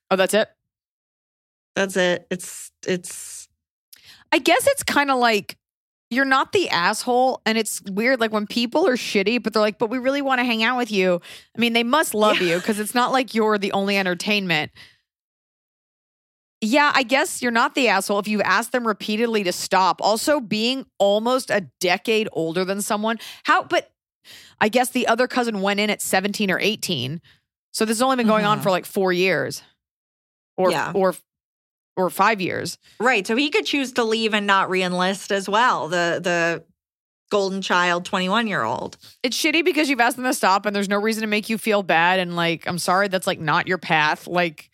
Oh, 0.10 0.16
that's 0.16 0.34
it. 0.34 0.48
That's 1.76 1.98
it. 1.98 2.26
It's 2.32 2.72
it's 2.88 3.47
I 4.32 4.40
guess 4.40 4.68
it's 4.68 4.84
kind 4.84 5.10
of 5.12 5.18
like 5.20 5.58
you're 6.10 6.26
not 6.26 6.54
the 6.54 6.70
asshole. 6.70 7.42
And 7.46 7.58
it's 7.58 7.82
weird. 7.82 8.20
Like 8.22 8.32
when 8.32 8.48
people 8.48 8.88
are 8.88 8.96
shitty, 8.96 9.42
but 9.44 9.54
they're 9.54 9.62
like, 9.62 9.78
but 9.78 9.90
we 9.90 9.98
really 9.98 10.22
want 10.22 10.40
to 10.40 10.46
hang 10.46 10.64
out 10.64 10.78
with 10.78 10.92
you. 10.92 11.20
I 11.56 11.60
mean, 11.60 11.74
they 11.74 11.84
must 11.84 12.14
love 12.14 12.40
you 12.42 12.56
because 12.58 12.80
it's 12.80 12.96
not 12.96 13.12
like 13.12 13.34
you're 13.34 13.58
the 13.58 13.72
only 13.74 13.98
entertainment. 13.98 14.72
Yeah, 16.60 16.92
I 16.96 17.04
guess 17.04 17.42
you're 17.42 17.52
not 17.52 17.76
the 17.76 17.88
asshole 17.88 18.18
if 18.20 18.28
you've 18.28 18.42
asked 18.42 18.72
them 18.72 18.88
repeatedly 18.88 19.44
to 19.44 19.52
stop. 19.52 20.02
Also, 20.02 20.40
being 20.40 20.86
almost 20.98 21.52
a 21.52 21.68
decade 21.80 22.28
older 22.32 22.66
than 22.66 22.82
someone, 22.82 23.20
how, 23.44 23.64
but 23.64 23.92
I 24.60 24.68
guess 24.70 24.90
the 24.90 25.08
other 25.08 25.28
cousin 25.28 25.62
went 25.62 25.80
in 25.80 25.90
at 25.92 26.02
17 26.02 26.50
or 26.50 26.58
18. 26.60 27.22
So 27.74 27.86
this 27.86 27.98
has 27.98 28.02
only 28.02 28.16
been 28.16 28.26
going 28.28 28.44
on 28.44 28.60
Mhm. 28.60 28.64
for 28.64 28.72
like 28.72 28.88
four 28.88 29.14
years 29.14 29.62
or, 30.58 30.72
Yeah. 30.72 30.94
or, 30.96 31.14
or 31.98 32.10
five 32.10 32.40
years. 32.40 32.78
right. 33.00 33.28
So 33.28 33.36
he 33.36 33.50
could 33.50 33.66
choose 33.66 33.92
to 33.94 34.04
leave 34.04 34.34
and 34.34 34.48
not 34.48 34.70
reenlist 34.70 35.32
as 35.32 35.50
well. 35.50 35.88
The 35.90 36.20
the 36.24 36.64
golden 37.30 37.62
child 37.62 38.06
21 38.06 38.48
year 38.48 38.64
old. 38.64 38.96
it's 39.22 39.36
shitty 39.38 39.66
because 39.66 39.90
you've 39.90 40.00
asked 40.00 40.16
them 40.16 40.24
to 40.24 40.34
stop 40.34 40.66
and 40.66 40.74
there's 40.74 40.88
no 40.88 40.96
reason 40.98 41.20
to 41.22 41.28
make 41.28 41.50
you 41.50 41.58
feel 41.58 41.84
bad 41.84 42.22
and 42.22 42.38
like 42.38 42.66
i'm 42.68 42.78
sorry 42.80 43.10
that's 43.10 43.28
like 43.28 43.38
not 43.38 43.68
your 43.68 43.78
path 43.78 44.28
like 44.28 44.70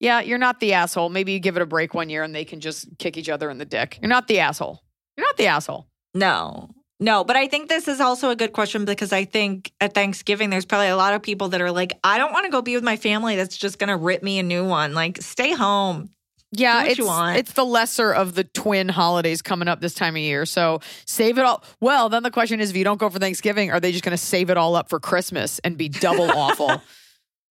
yeah 0.00 0.20
you're 0.20 0.36
not 0.36 0.58
the 0.58 0.72
asshole 0.72 1.10
maybe 1.10 1.30
you 1.30 1.38
give 1.38 1.54
it 1.54 1.62
a 1.62 1.66
break 1.66 1.94
one 1.94 2.10
year 2.10 2.24
and 2.24 2.34
they 2.34 2.44
can 2.44 2.58
just 2.58 2.88
kick 2.98 3.16
each 3.16 3.28
other 3.28 3.48
in 3.50 3.58
the 3.58 3.64
dick 3.64 4.00
you're 4.02 4.08
not 4.08 4.26
the 4.26 4.40
asshole 4.40 4.82
you're 5.16 5.24
not 5.24 5.36
the 5.36 5.46
asshole 5.46 5.86
No. 6.12 6.70
No, 6.98 7.22
but 7.24 7.36
I 7.36 7.46
think 7.48 7.68
this 7.68 7.86
is 7.88 8.00
also 8.00 8.30
a 8.30 8.36
good 8.36 8.52
question 8.52 8.84
because 8.84 9.12
I 9.12 9.24
think 9.24 9.72
at 9.80 9.92
Thanksgiving 9.94 10.50
there's 10.50 10.64
probably 10.64 10.88
a 10.88 10.96
lot 10.96 11.14
of 11.14 11.22
people 11.22 11.48
that 11.48 11.60
are 11.60 11.72
like, 11.72 11.98
I 12.04 12.16
don't 12.16 12.32
want 12.32 12.44
to 12.46 12.50
go 12.52 12.62
be 12.62 12.76
with 12.76 12.84
my 12.84 12.96
family 12.96 13.34
that's 13.34 13.56
just 13.56 13.80
gonna 13.80 13.96
rip 13.96 14.22
me 14.22 14.38
a 14.38 14.42
new 14.44 14.64
one. 14.64 14.94
Like, 14.94 15.20
stay 15.20 15.52
home. 15.52 16.10
Yeah 16.52 16.84
it's 16.84 17.00
it's 17.00 17.52
the 17.52 17.64
lesser 17.64 18.12
of 18.12 18.34
the 18.34 18.44
twin 18.44 18.88
holidays 18.88 19.42
coming 19.42 19.68
up 19.68 19.80
this 19.80 19.94
time 19.94 20.14
of 20.14 20.22
year 20.22 20.46
so 20.46 20.80
save 21.06 21.38
it 21.38 21.44
all 21.44 21.64
well 21.80 22.08
then 22.08 22.22
the 22.22 22.30
question 22.30 22.60
is 22.60 22.70
if 22.70 22.76
you 22.76 22.84
don't 22.84 22.98
go 22.98 23.08
for 23.10 23.18
thanksgiving 23.18 23.70
are 23.70 23.80
they 23.80 23.90
just 23.90 24.04
going 24.04 24.16
to 24.16 24.22
save 24.22 24.50
it 24.50 24.56
all 24.56 24.76
up 24.76 24.88
for 24.88 25.00
christmas 25.00 25.58
and 25.60 25.76
be 25.76 25.88
double 25.88 26.30
awful 26.36 26.80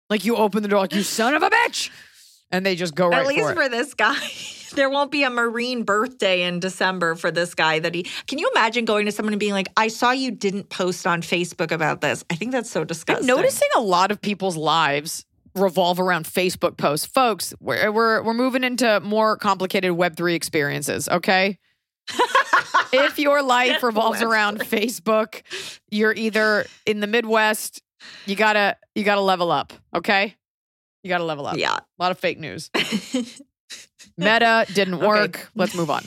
like 0.09 0.23
you 0.23 0.35
open 0.37 0.63
the 0.63 0.69
door 0.69 0.79
like 0.79 0.93
you 0.93 1.03
son 1.03 1.33
of 1.33 1.43
a 1.43 1.49
bitch 1.49 1.89
and 2.51 2.65
they 2.65 2.75
just 2.75 2.95
go 2.95 3.07
right 3.07 3.21
At 3.21 3.27
least 3.27 3.49
for 3.49 3.55
for 3.55 3.69
this 3.69 3.93
guy. 3.93 4.17
There 4.73 4.89
won't 4.89 5.11
be 5.11 5.23
a 5.23 5.29
Marine 5.29 5.83
birthday 5.83 6.43
in 6.43 6.61
December 6.61 7.15
for 7.15 7.29
this 7.29 7.55
guy 7.55 7.79
that 7.79 7.93
he 7.93 8.03
can 8.27 8.39
you 8.39 8.49
imagine 8.55 8.85
going 8.85 9.05
to 9.05 9.11
someone 9.11 9.33
and 9.33 9.39
being 9.41 9.51
like, 9.51 9.67
I 9.75 9.89
saw 9.89 10.11
you 10.11 10.31
didn't 10.31 10.69
post 10.69 11.05
on 11.05 11.21
Facebook 11.21 11.73
about 11.73 11.99
this. 11.99 12.23
I 12.29 12.35
think 12.35 12.53
that's 12.53 12.69
so 12.69 12.85
disgusting. 12.85 13.29
I'm 13.29 13.35
noticing 13.35 13.67
a 13.75 13.81
lot 13.81 14.11
of 14.11 14.21
people's 14.21 14.55
lives 14.55 15.25
revolve 15.55 15.99
around 15.99 16.25
Facebook 16.25 16.77
posts. 16.77 17.05
Folks, 17.05 17.53
we're 17.59 17.91
we're, 17.91 18.21
we're 18.23 18.33
moving 18.33 18.63
into 18.63 18.99
more 19.01 19.37
complicated 19.37 19.91
Web 19.91 20.15
three 20.15 20.35
experiences. 20.35 21.07
Okay. 21.09 21.59
if 22.93 23.19
your 23.19 23.41
life 23.43 23.83
revolves 23.83 24.21
around 24.21 24.59
Facebook, 24.59 25.41
you're 25.89 26.13
either 26.13 26.65
in 26.85 26.99
the 26.99 27.07
Midwest. 27.07 27.81
You 28.25 28.35
gotta 28.35 28.77
you 28.95 29.03
gotta 29.03 29.21
level 29.21 29.51
up. 29.51 29.73
Okay. 29.95 30.35
You 31.03 31.09
gotta 31.09 31.23
level 31.23 31.45
up. 31.47 31.57
Yeah. 31.57 31.75
A 31.75 31.83
lot 31.99 32.11
of 32.11 32.19
fake 32.19 32.39
news. 32.39 32.69
Meta 34.17 34.65
didn't 34.73 34.95
Okay. 34.95 35.07
work. 35.07 35.49
Let's 35.55 35.75
move 35.75 35.89
on. 35.89 36.03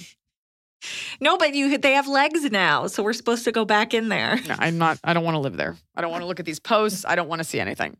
no, 1.21 1.37
but 1.39 1.55
you 1.55 1.79
they 1.79 1.93
have 1.93 2.07
legs 2.09 2.45
now, 2.51 2.87
so 2.87 3.03
we're 3.03 3.13
supposed 3.13 3.45
to 3.45 3.53
go 3.53 3.65
back 3.65 3.95
in 3.95 4.09
there. 4.09 4.39
No, 4.47 4.57
I'm 4.59 4.77
not. 4.79 4.99
I 5.05 5.15
don't 5.15 5.25
want 5.25 5.37
to 5.37 5.41
live 5.41 5.57
there. 5.57 5.77
I 5.97 6.01
don't 6.03 6.11
want 6.11 6.23
to 6.23 6.27
look 6.27 6.41
at 6.41 6.47
these 6.47 6.61
posts. 6.61 7.05
I 7.07 7.15
don't 7.15 7.29
want 7.29 7.41
to 7.41 7.45
see 7.45 7.61
anything. 7.61 7.97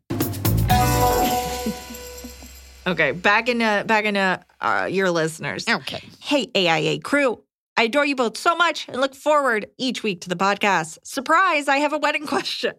Okay, 2.87 3.11
back 3.11 3.49
into 3.49 3.83
back 3.87 4.05
into 4.05 4.39
uh, 4.61 4.87
your 4.89 5.09
listeners. 5.09 5.67
Okay. 5.67 6.03
Hey, 6.19 6.49
AIA 6.55 6.99
crew. 6.99 7.41
I 7.77 7.83
adore 7.83 8.05
you 8.05 8.15
both 8.15 8.37
so 8.37 8.55
much 8.55 8.87
and 8.87 9.01
look 9.01 9.13
forward 9.13 9.67
each 9.77 10.01
week 10.01 10.21
to 10.21 10.29
the 10.29 10.35
podcast. 10.37 10.97
Surprise, 11.03 11.67
I 11.67 11.77
have 11.77 11.91
a 11.91 11.97
wedding 11.97 12.25
question. 12.27 12.73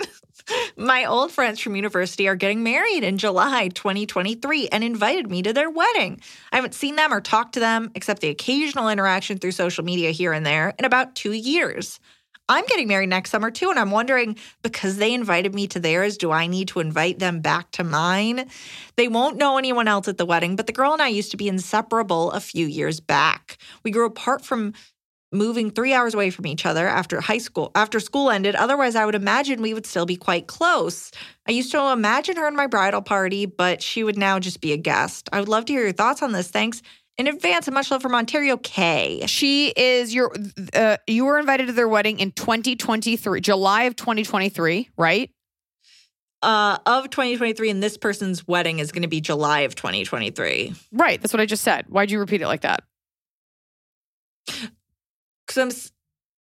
My 0.76 1.04
old 1.04 1.32
friends 1.32 1.61
from 1.61 1.76
university 1.76 2.28
are 2.28 2.36
getting 2.36 2.62
married 2.62 3.02
in 3.02 3.18
July 3.18 3.68
2023 3.68 4.68
and 4.68 4.82
invited 4.84 5.30
me 5.30 5.42
to 5.42 5.52
their 5.52 5.68
wedding. 5.68 6.20
I 6.52 6.57
haven't 6.57 6.74
seen 6.74 6.96
them 6.96 7.12
or 7.12 7.20
talked 7.20 7.54
to 7.54 7.61
them, 7.61 7.90
except 7.94 8.22
the 8.22 8.28
occasional 8.28 8.88
interaction 8.88 9.38
through 9.38 9.52
social 9.52 9.84
media 9.84 10.12
here 10.12 10.32
and 10.32 10.46
there, 10.46 10.72
in 10.78 10.84
about 10.84 11.14
two 11.14 11.32
years. 11.32 12.00
I'm 12.49 12.64
getting 12.66 12.88
married 12.88 13.09
next 13.09 13.30
summer 13.30 13.51
too. 13.51 13.70
And 13.70 13.78
I'm 13.78 13.90
wondering 13.90 14.36
because 14.62 14.97
they 14.97 15.12
invited 15.12 15.55
me 15.55 15.66
to 15.68 15.80
theirs, 15.80 16.16
do 16.16 16.30
I 16.30 16.47
need 16.47 16.68
to 16.68 16.80
invite 16.80 17.18
them 17.18 17.40
back 17.40 17.70
to 17.72 17.84
mine? 17.84 18.49
They 18.97 19.09
won't 19.09 19.36
know 19.36 19.59
anyone 19.59 19.88
else 19.88 20.09
at 20.09 20.18
the 20.18 20.26
wedding, 20.26 20.57
but 20.57 20.66
the 20.66 20.72
girl 20.72 20.92
and 20.92 21.03
I 21.03 21.09
used 21.09 21.32
to 21.32 21.36
be 21.36 21.49
inseparable 21.49 22.30
a 22.30 22.40
few 22.40 22.66
years 22.66 23.01
back. 23.01 23.59
We 23.82 23.90
grew 23.90 24.07
apart 24.07 24.44
from 24.44 24.74
moving 25.32 25.70
three 25.70 25.92
hours 25.92 26.14
away 26.14 26.30
from 26.30 26.47
each 26.47 26.64
other 26.64 26.86
after 26.86 27.20
high 27.20 27.38
school, 27.38 27.72
after 27.74 27.99
school 27.99 28.30
ended. 28.30 28.55
Otherwise, 28.55 28.94
I 28.94 29.05
would 29.05 29.16
imagine 29.16 29.61
we 29.61 29.74
would 29.74 29.84
still 29.84 30.07
be 30.07 30.16
quite 30.16 30.47
close. 30.47 31.11
I 31.49 31.53
used 31.53 31.72
to 31.72 31.90
imagine 31.90 32.36
her 32.36 32.47
in 32.47 32.55
my 32.55 32.68
bridal 32.68 33.03
party, 33.03 33.44
but 33.44 33.82
she 33.82 34.05
would 34.05 34.16
now 34.16 34.38
just 34.38 34.61
be 34.61 34.72
a 34.72 34.76
guest. 34.76 35.28
I 35.32 35.40
would 35.40 35.49
love 35.49 35.64
to 35.66 35.72
hear 35.72 35.82
your 35.82 35.92
thoughts 35.92 36.22
on 36.22 36.32
this. 36.32 36.49
Thanks 36.49 36.80
in 37.18 37.28
advance 37.28 37.66
and 37.66 37.74
much 37.74 37.90
love 37.90 38.02
from 38.02 38.14
Ontario 38.14 38.56
K. 38.56 39.24
She 39.26 39.68
is 39.76 40.14
your. 40.14 40.34
Uh, 40.74 40.98
you 41.06 41.24
were 41.24 41.38
invited 41.38 41.68
to 41.68 41.72
their 41.72 41.88
wedding 41.88 42.18
in 42.20 42.32
2023, 42.32 43.40
July 43.40 43.84
of 43.84 43.96
2023, 43.96 44.90
right? 44.96 45.30
Uh, 46.42 46.78
of 46.84 47.08
2023, 47.10 47.70
and 47.70 47.82
this 47.82 47.96
person's 47.96 48.46
wedding 48.46 48.78
is 48.78 48.92
going 48.92 49.02
to 49.02 49.08
be 49.08 49.20
July 49.20 49.60
of 49.60 49.74
2023. 49.74 50.74
Right. 50.92 51.20
That's 51.20 51.32
what 51.32 51.40
I 51.40 51.46
just 51.46 51.64
said. 51.64 51.86
Why'd 51.88 52.10
you 52.10 52.18
repeat 52.18 52.42
it 52.42 52.46
like 52.46 52.60
that? 52.60 52.82
Because 54.46 55.56
I'm. 55.56 55.70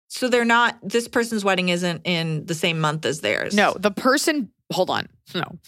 So 0.09 0.29
they're 0.29 0.45
not. 0.45 0.79
This 0.83 1.09
person's 1.09 1.45
wedding 1.45 1.69
isn't 1.69 2.03
in 2.05 2.47
the 2.47 2.55
same 2.55 2.81
month 2.81 3.05
as 3.05 3.21
theirs. 3.21 3.55
No, 3.55 3.75
the 3.79 3.91
person. 3.91 4.51
Hold 4.73 4.91
on. 4.91 5.07
No. 5.35 5.59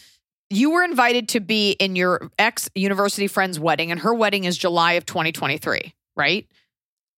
You 0.54 0.70
were 0.70 0.84
invited 0.84 1.30
to 1.30 1.40
be 1.40 1.72
in 1.72 1.96
your 1.96 2.30
ex 2.38 2.70
university 2.74 3.26
friend's 3.26 3.58
wedding, 3.58 3.90
and 3.90 4.00
her 4.00 4.14
wedding 4.14 4.44
is 4.44 4.56
July 4.56 4.92
of 4.92 5.04
2023, 5.04 5.92
right? 6.16 6.46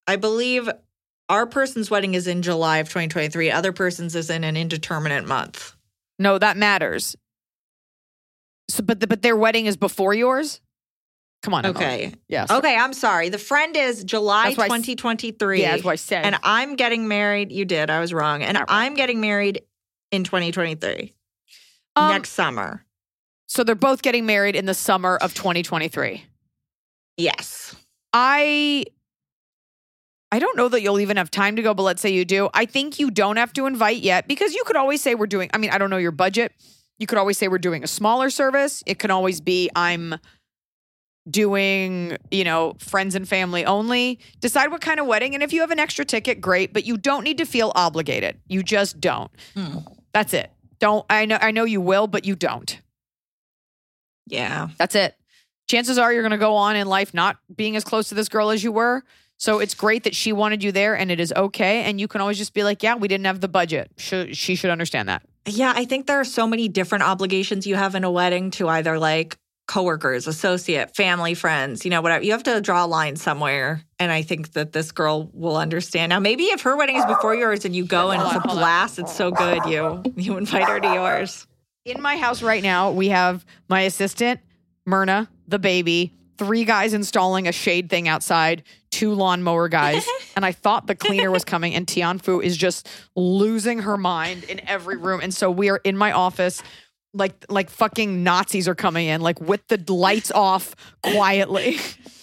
I 0.07 0.16
believe 0.16 0.70
our 1.28 1.47
person's 1.47 1.91
wedding 1.91 2.14
is 2.14 2.26
in 2.26 2.41
July 2.41 2.78
of 2.78 2.89
2023. 2.89 3.51
Other 3.51 3.72
person's 3.72 4.14
is 4.14 4.30
in 4.30 4.43
an 4.43 4.57
indeterminate 4.57 5.26
month. 5.26 5.74
No, 6.18 6.39
that 6.39 6.57
matters. 6.57 7.14
So, 8.68 8.82
but 8.82 9.01
the, 9.01 9.07
but 9.07 9.20
their 9.20 9.37
wedding 9.37 9.66
is 9.66 9.76
before 9.76 10.14
yours. 10.14 10.62
Come 11.43 11.53
on. 11.53 11.66
Okay. 11.66 12.14
Yes. 12.28 12.51
Okay, 12.51 12.74
I'm 12.74 12.95
sorry. 12.95 13.28
The 13.28 13.39
friend 13.39 13.76
is 13.76 14.03
July 14.03 14.45
That's 14.47 14.57
why 14.57 14.64
I 14.64 14.66
s- 14.78 14.87
2023. 14.87 15.61
Yeah, 15.61 15.72
that's 15.72 15.84
what 15.84 15.93
I 15.93 15.97
said. 15.97 16.24
And 16.24 16.39
I'm 16.43 16.74
getting 16.76 17.07
married. 17.07 17.53
You 17.53 17.66
did. 17.66 17.91
I 17.91 18.01
was 18.01 18.14
wrong. 18.14 18.43
And 18.43 18.57
right. 18.57 18.66
I'm 18.66 18.95
getting 18.95 19.20
married 19.20 19.62
in 20.11 20.24
2023 20.24 21.12
Um, 21.95 22.12
next 22.12 22.30
summer. 22.30 22.86
So 23.47 23.65
they're 23.65 23.75
both 23.75 24.03
getting 24.03 24.27
married 24.27 24.57
in 24.57 24.67
the 24.67 24.75
summer 24.75 25.17
of 25.17 25.35
2023. 25.35 26.25
Yes. 27.17 27.75
I 28.13 28.85
I 30.33 30.39
don't 30.39 30.57
know 30.57 30.69
that 30.69 30.83
you'll 30.83 31.01
even 31.01 31.17
have 31.17 31.31
time 31.31 31.57
to 31.57 31.63
go, 31.63 31.73
but 31.73 31.85
let's 31.85 32.03
say 32.03 32.11
you 32.11 32.25
do. 32.25 32.49
I 32.53 32.67
think 32.67 32.99
you 32.99 33.11
don't 33.11 33.37
have 33.37 33.53
to 33.55 33.67
invite 33.67 33.99
yet 33.99 34.27
because 34.27 34.55
you 34.55 34.65
could 34.65 34.77
always 34.77 35.01
say 35.01 35.15
we're 35.15 35.27
doing 35.27 35.51
I 35.55 35.59
mean, 35.59 35.71
I 35.71 35.79
don't 35.79 35.91
know 35.91 35.97
your 35.97 36.13
budget. 36.13 36.53
You 36.99 37.07
could 37.07 37.19
always 37.19 37.39
say 37.39 37.49
we're 37.49 37.59
doing 37.59 37.85
a 37.85 37.87
smaller 37.87 38.31
service. 38.31 38.83
It 38.87 38.99
can 38.99 39.11
always 39.11 39.41
be 39.41 39.71
I'm 39.77 40.17
doing, 41.29 42.17
you 42.31 42.45
know, 42.45 42.75
friends 42.79 43.15
and 43.15 43.29
family 43.29 43.65
only. 43.65 44.19
Decide 44.41 44.71
what 44.71 44.81
kind 44.81 44.99
of 44.99 45.07
wedding 45.07 45.35
and 45.35 45.43
if 45.43 45.53
you 45.53 45.61
have 45.61 45.71
an 45.71 45.79
extra 45.79 46.05
ticket, 46.05 46.41
great, 46.41 46.73
but 46.73 46.85
you 46.85 46.97
don't 46.97 47.23
need 47.23 47.39
to 47.39 47.45
feel 47.45 47.73
obligated. 47.75 48.41
You 48.49 48.63
just 48.63 49.01
don't. 49.01 49.31
Hmm. 49.55 49.79
That's 50.13 50.35
it. 50.35 50.51
Don't 50.79 51.07
I 51.09 51.25
know 51.27 51.39
I 51.41 51.53
know 51.53 51.65
you 51.65 51.81
will, 51.81 52.07
but 52.07 52.25
you 52.25 52.35
don't. 52.35 52.81
Yeah. 54.27 54.68
That's 54.79 54.95
it. 54.95 55.16
Chances 55.68 55.99
are 55.99 56.12
you're 56.12 56.22
going 56.22 56.31
to 56.31 56.39
go 56.39 56.55
on 56.55 56.77
in 56.77 56.87
life 56.87 57.12
not 57.12 57.39
being 57.55 57.77
as 57.77 57.85
close 57.85 58.09
to 58.11 58.14
this 58.14 58.29
girl 58.29 58.51
as 58.51 58.62
you 58.62 58.72
were. 58.72 59.03
So 59.39 59.59
it's 59.59 59.74
great 59.74 60.05
that 60.05 60.14
she 60.14 60.33
wanted 60.33 60.62
you 60.62 60.72
there 60.72 60.97
and 60.97 61.11
it 61.11 61.20
is 61.20 61.33
okay. 61.37 61.83
And 61.83 62.01
you 62.01 62.09
can 62.09 62.20
always 62.20 62.39
just 62.39 62.55
be 62.55 62.64
like, 62.64 62.83
yeah, 62.83 62.95
we 62.95 63.09
didn't 63.09 63.27
have 63.27 63.41
the 63.41 63.49
budget. 63.49 63.91
Should, 63.99 64.37
she 64.37 64.55
should 64.55 64.70
understand 64.70 65.09
that. 65.09 65.22
Yeah, 65.45 65.72
I 65.77 65.85
think 65.85 66.07
there 66.07 66.18
are 66.18 66.24
so 66.24 66.47
many 66.47 66.68
different 66.68 67.05
obligations 67.05 67.66
you 67.66 67.77
have 67.77 67.95
in 67.95 68.05
a 68.05 68.11
wedding 68.11 68.51
to 68.53 68.68
either 68.68 68.99
like 68.99 69.37
coworkers, 69.66 70.27
associate, 70.27 70.95
family, 70.97 71.35
friends, 71.35 71.85
you 71.85 71.91
know, 71.91 72.01
whatever. 72.01 72.24
You 72.24 72.33
have 72.33 72.45
to 72.45 72.61
draw 72.61 72.85
a 72.85 72.87
line 72.87 73.16
somewhere. 73.16 73.83
And 73.99 74.11
I 74.11 74.22
think 74.22 74.53
that 74.53 74.72
this 74.72 74.93
girl 74.93 75.31
will 75.33 75.57
understand. 75.57 76.11
Now, 76.11 76.20
maybe 76.20 76.45
if 76.45 76.62
her 76.62 76.77
wedding 76.77 76.97
is 76.97 77.05
before 77.05 77.35
yours 77.35 77.64
and 77.64 77.74
you 77.74 77.85
go 77.85 78.11
and 78.11 78.22
it's 78.22 78.35
a 78.35 78.49
blast, 78.49 78.99
it's 78.99 79.14
so 79.14 79.31
good, 79.31 79.64
you 79.66 80.03
you 80.16 80.37
invite 80.37 80.64
her 80.64 80.81
to 80.81 80.95
yours. 80.95 81.47
In 81.87 82.03
my 82.03 82.16
house 82.16 82.43
right 82.43 82.64
now, 82.64 82.91
we 82.91 83.11
have 83.11 83.47
my 83.68 83.82
assistant, 83.82 84.41
Myrna, 84.87 85.30
the 85.47 85.61
baby, 85.61 86.12
three 86.37 86.64
guys 86.64 86.93
installing 86.93 87.47
a 87.47 87.53
shade 87.53 87.89
thing 87.89 88.09
outside, 88.09 88.64
two 88.91 89.14
lawnmower 89.14 89.68
guys. 89.68 90.05
and 90.37 90.45
I 90.45 90.51
thought 90.51 90.89
the 90.89 90.97
cleaner 90.97 91.30
was 91.30 91.45
coming, 91.45 91.76
and 91.76 91.87
Tianfu 91.87 92.43
is 92.43 92.57
just 92.57 92.89
losing 93.14 93.78
her 93.78 93.97
mind 93.97 94.43
in 94.45 94.61
every 94.68 94.97
room. 94.97 95.20
And 95.22 95.32
so 95.32 95.49
we 95.49 95.70
are 95.70 95.80
in 95.84 95.97
my 95.97 96.11
office. 96.11 96.61
Like 97.14 97.47
like 97.49 97.70
fucking 97.70 98.24
Nazis 98.24 98.66
are 98.66 98.74
coming 98.74 99.07
in, 99.07 99.20
like 99.20 99.41
with 99.41 99.68
the 99.68 99.80
lights 99.91 100.32
off 100.32 100.74
quietly. 101.03 101.78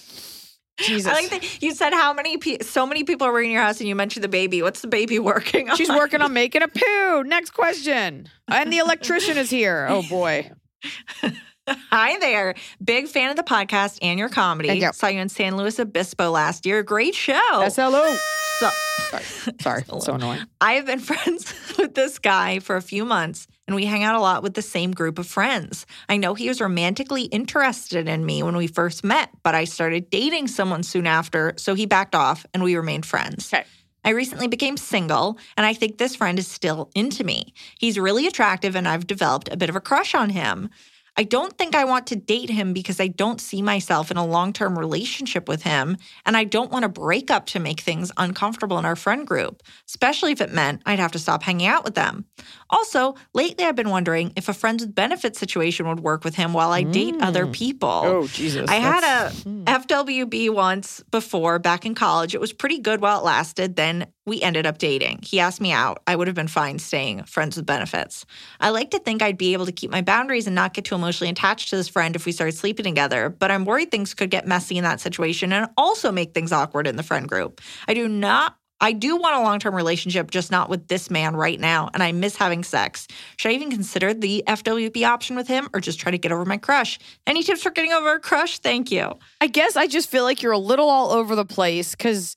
Jesus. 0.78 1.12
I 1.12 1.14
like 1.14 1.30
that 1.30 1.62
you 1.62 1.74
said 1.74 1.94
how 1.94 2.14
many 2.14 2.38
pe- 2.38 2.60
so 2.60 2.86
many 2.86 3.04
people 3.04 3.28
are 3.28 3.32
working 3.32 3.50
in 3.52 3.54
your 3.54 3.62
house 3.62 3.80
and 3.80 3.88
you 3.88 3.96
mentioned 3.96 4.24
the 4.24 4.28
baby. 4.30 4.62
What's 4.62 4.82
the 4.82 4.88
baby 4.88 5.20
working 5.34 5.70
on? 5.70 5.78
She's 5.78 5.90
working 5.90 6.22
on 6.22 6.34
making 6.34 6.62
a 6.64 6.68
poo. 6.68 7.24
Next 7.24 7.52
question. 7.52 8.28
And 8.48 8.74
the 8.74 8.80
electrician 8.80 9.38
is 9.38 9.50
here. 9.50 9.88
Oh 9.90 10.02
boy. 10.10 10.52
Hi 11.68 12.18
there. 12.20 12.56
Big 12.84 13.08
fan 13.08 13.30
of 13.30 13.38
the 13.38 13.44
podcast 13.44 14.00
and 14.02 14.20
your 14.20 14.28
comedy. 14.30 14.68
Thank 14.68 14.82
you. 14.82 14.92
Saw 14.94 15.08
you 15.08 15.20
in 15.22 15.30
San 15.30 15.56
Luis 15.56 15.80
Obispo 15.80 16.30
last 16.30 16.66
year. 16.66 16.84
Great 16.84 17.16
show. 17.16 17.68
SLO. 17.70 18.16
So, 18.60 18.70
Sorry. 19.10 19.24
Sorry. 19.62 19.84
So 20.00 20.14
annoying. 20.14 20.42
I 20.62 20.74
have 20.74 20.86
been 20.86 21.00
friends 21.00 21.52
with 21.78 21.96
this 21.96 22.20
guy 22.20 22.60
for 22.60 22.76
a 22.76 22.84
few 22.84 23.04
months, 23.04 23.48
and 23.68 23.76
we 23.76 23.86
hang 23.86 24.04
out 24.04 24.16
a 24.16 24.20
lot 24.20 24.44
with 24.44 24.54
the 24.54 24.62
same 24.62 24.92
group 24.92 25.20
of 25.20 25.28
friends. 25.28 25.86
I 26.10 26.18
know 26.18 26.34
he 26.34 26.48
was 26.48 26.62
romantically 26.62 27.24
interested 27.24 28.08
in 28.08 28.26
me 28.26 28.44
when 28.44 28.58
we 28.58 28.68
first 28.68 29.04
met, 29.04 29.30
but 29.44 29.56
I 29.56 29.64
started 29.64 30.10
dating 30.10 30.48
someone 30.48 30.84
soon 30.84 31.08
after, 31.08 31.54
so 31.58 31.74
he 31.74 31.86
backed 31.86 32.16
off 32.16 32.46
and 32.54 32.64
we 32.64 32.76
remained 32.76 33.06
friends. 33.06 33.54
Okay. 33.54 33.66
I 34.06 34.10
recently 34.10 34.48
became 34.48 34.76
single, 34.76 35.38
and 35.56 35.66
I 35.66 35.74
think 35.74 35.98
this 35.98 36.16
friend 36.16 36.38
is 36.38 36.48
still 36.48 36.92
into 36.94 37.24
me. 37.24 37.54
He's 37.80 37.98
really 37.98 38.28
attractive, 38.28 38.76
and 38.76 38.86
I've 38.86 39.08
developed 39.08 39.48
a 39.52 39.56
bit 39.56 39.70
of 39.70 39.78
a 39.78 39.82
crush 39.82 40.14
on 40.14 40.30
him. 40.30 40.70
I 41.16 41.24
don't 41.24 41.58
think 41.58 41.76
I 41.76 41.86
want 41.86 42.08
to 42.08 42.16
date 42.16 42.50
him 42.50 42.74
because 42.74 43.00
I 43.00 43.08
don't 43.08 43.40
see 43.40 43.62
myself 43.62 44.10
in 44.10 44.18
a 44.18 44.26
long 44.26 44.54
term 44.54 44.78
relationship 44.78 45.48
with 45.48 45.64
him, 45.64 45.98
and 46.26 46.36
I 46.36 46.44
don't 46.44 46.72
want 46.72 46.84
to 46.84 46.90
break 46.90 47.30
up 47.30 47.46
to 47.48 47.60
make 47.60 47.82
things 47.82 48.12
uncomfortable 48.18 48.80
in 48.80 48.86
our 48.86 48.96
friend 48.96 49.26
group, 49.26 49.62
especially 49.88 50.32
if 50.32 50.42
it 50.42 50.52
meant 50.52 50.82
I'd 50.86 51.00
have 51.00 51.12
to 51.14 51.20
stop 51.20 51.44
hanging 51.44 51.68
out 51.68 51.84
with 51.84 51.96
them. 51.96 52.26
Also, 52.70 53.16
lately 53.34 53.66
I've 53.66 53.76
been 53.76 53.90
wondering 53.90 54.34
if 54.36 54.50
a 54.50 54.54
friends 54.54 54.84
with 54.84 54.96
benefits 54.96 55.40
situation 55.40 55.88
would 55.88 56.00
work 56.00 56.24
with 56.24 56.36
him 56.36 56.54
while 56.54 56.72
I 56.72 56.84
date 56.84 57.16
other 57.20 57.46
mm. 57.46 57.54
people. 57.54 57.90
Oh, 57.90 58.28
Jesus. 58.28 58.70
I 58.70 58.76
had 58.76 59.04
a 59.04 59.32
mm. 59.32 59.64
FWB 59.66 60.50
once 60.50 61.04
before 61.12 61.60
back 61.60 61.86
in 61.86 61.94
college. 61.94 62.34
It 62.34 62.42
was 62.42 62.54
pretty 62.54 62.80
good 62.80 63.02
while 63.02 63.20
it 63.20 63.24
lasted. 63.24 63.76
Then 63.76 64.08
we 64.26 64.42
ended 64.42 64.66
up 64.66 64.78
dating. 64.78 65.20
He 65.24 65.40
asked 65.40 65.60
me 65.60 65.72
out. 65.72 66.02
I 66.08 66.16
would 66.16 66.28
have 66.28 66.36
been 66.36 66.48
fine 66.48 66.80
staying 66.80 67.24
friends 67.24 67.58
with 67.58 67.66
benefits. 67.66 68.26
I 68.60 68.70
like 68.70 68.92
to 68.92 69.00
think 69.00 69.22
I'd 69.22 69.38
be 69.38 69.54
able 69.54 69.66
to 69.66 69.72
keep 69.72 69.92
my 69.92 70.02
boundaries 70.02 70.48
and 70.48 70.56
not 70.56 70.74
get 70.74 70.86
too 70.86 70.96
emotionally 70.96 71.30
attached 71.30 71.70
to 71.70 71.76
this 71.76 71.90
friend 71.90 72.16
if 72.16 72.26
we 72.26 72.32
started 72.32 72.56
sleeping 72.56 72.86
together, 72.86 73.30
but 73.30 73.52
I'm 73.52 73.66
worried 73.66 73.92
things 73.92 74.14
could 74.14 74.30
get 74.30 74.48
messy 74.48 74.78
in 74.78 74.84
that 74.84 75.02
situation 75.02 75.52
and 75.52 75.68
also 75.78 76.12
make 76.12 76.34
things 76.34 76.52
awkward 76.52 76.88
in 76.88 76.96
the 76.96 77.04
friend 77.04 77.28
group. 77.28 77.62
I 77.88 77.94
do 77.94 78.08
not 78.08 78.56
I 78.84 78.92
do 78.92 79.16
want 79.16 79.38
a 79.38 79.40
long 79.40 79.60
term 79.60 79.74
relationship, 79.76 80.30
just 80.30 80.52
not 80.52 80.70
with 80.70 80.90
this 80.90 81.10
man 81.10 81.38
right 81.38 81.58
now, 81.58 81.90
and 81.94 82.04
I 82.04 82.12
miss 82.12 82.36
having 82.36 82.66
sex. 82.66 83.08
Should 83.38 83.52
I 83.52 83.54
even 83.54 83.72
consider 83.72 84.14
the 84.14 84.44
FWB 84.46 85.08
option 85.08 85.38
with 85.38 85.48
him 85.48 85.70
or 85.74 85.80
just 85.80 86.02
try 86.02 86.12
to 86.12 86.18
get 86.18 86.34
over 86.34 86.44
my 86.44 86.58
crush? 86.58 87.00
Any 87.26 87.44
tips 87.44 87.64
for 87.64 87.72
getting 87.72 87.94
over 87.94 88.16
a 88.16 88.20
crush? 88.20 88.60
Thank 88.60 88.92
you. 88.92 89.14
I 89.40 89.48
guess 89.48 89.78
I 89.78 89.88
just 89.88 90.10
feel 90.10 90.26
like 90.26 90.42
you're 90.42 90.52
a 90.52 90.58
little 90.58 90.90
all 90.90 91.12
over 91.12 91.34
the 91.34 91.46
place 91.46 91.92
because 91.96 92.36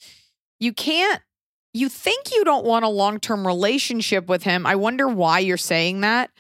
you 0.61 0.73
can't, 0.73 1.21
you 1.77 1.89
think 1.89 2.33
you 2.33 2.45
don't 2.45 2.65
want 2.65 2.85
a 2.85 2.89
long 2.89 3.21
term 3.21 3.47
relationship 3.47 4.29
with 4.29 4.43
him. 4.43 4.67
I 4.67 4.77
wonder 4.77 5.07
why 5.07 5.41
you're 5.41 5.57
saying 5.57 6.01
that. 6.01 6.31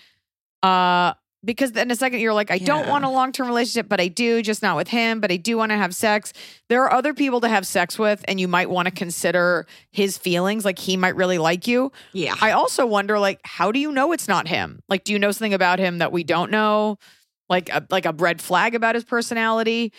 Uh, 0.62 1.12
because 1.44 1.70
in 1.72 1.90
a 1.90 1.94
second 1.94 2.18
you're 2.20 2.34
like, 2.34 2.50
I 2.50 2.58
don't 2.58 2.88
want 2.88 3.04
a 3.04 3.08
long 3.08 3.30
term 3.30 3.46
relationship, 3.46 3.88
but 3.88 4.00
I 4.00 4.08
do, 4.08 4.42
just 4.42 4.62
not 4.62 4.74
with 4.74 4.88
him, 4.88 5.20
but 5.20 5.30
I 5.30 5.36
do 5.36 5.56
want 5.56 5.70
to 5.70 5.76
have 5.76 5.94
sex. 5.94 6.32
There 6.68 6.82
are 6.82 6.92
other 6.92 7.14
people 7.14 7.40
to 7.42 7.48
have 7.48 7.66
sex 7.66 7.98
with, 7.98 8.24
and 8.26 8.40
you 8.40 8.48
might 8.48 8.68
want 8.68 8.86
to 8.86 8.92
consider 8.92 9.66
his 9.92 10.18
feelings. 10.18 10.64
Like 10.64 10.78
he 10.78 10.96
might 10.96 11.14
really 11.14 11.38
like 11.38 11.68
you. 11.68 11.92
Yeah. 12.12 12.34
I 12.40 12.50
also 12.52 12.84
wonder, 12.84 13.18
like, 13.18 13.38
how 13.44 13.70
do 13.70 13.78
you 13.78 13.92
know 13.92 14.10
it's 14.12 14.26
not 14.26 14.48
him? 14.48 14.80
Like, 14.88 15.04
do 15.04 15.12
you 15.12 15.18
know 15.20 15.30
something 15.30 15.54
about 15.54 15.78
him 15.78 15.98
that 15.98 16.10
we 16.10 16.24
don't 16.24 16.50
know? 16.50 16.98
Like, 17.48 17.68
a, 17.68 17.86
like 17.90 18.06
a 18.06 18.12
red 18.12 18.40
flag 18.40 18.74
about 18.74 18.96
his 18.96 19.04
personality. 19.04 19.92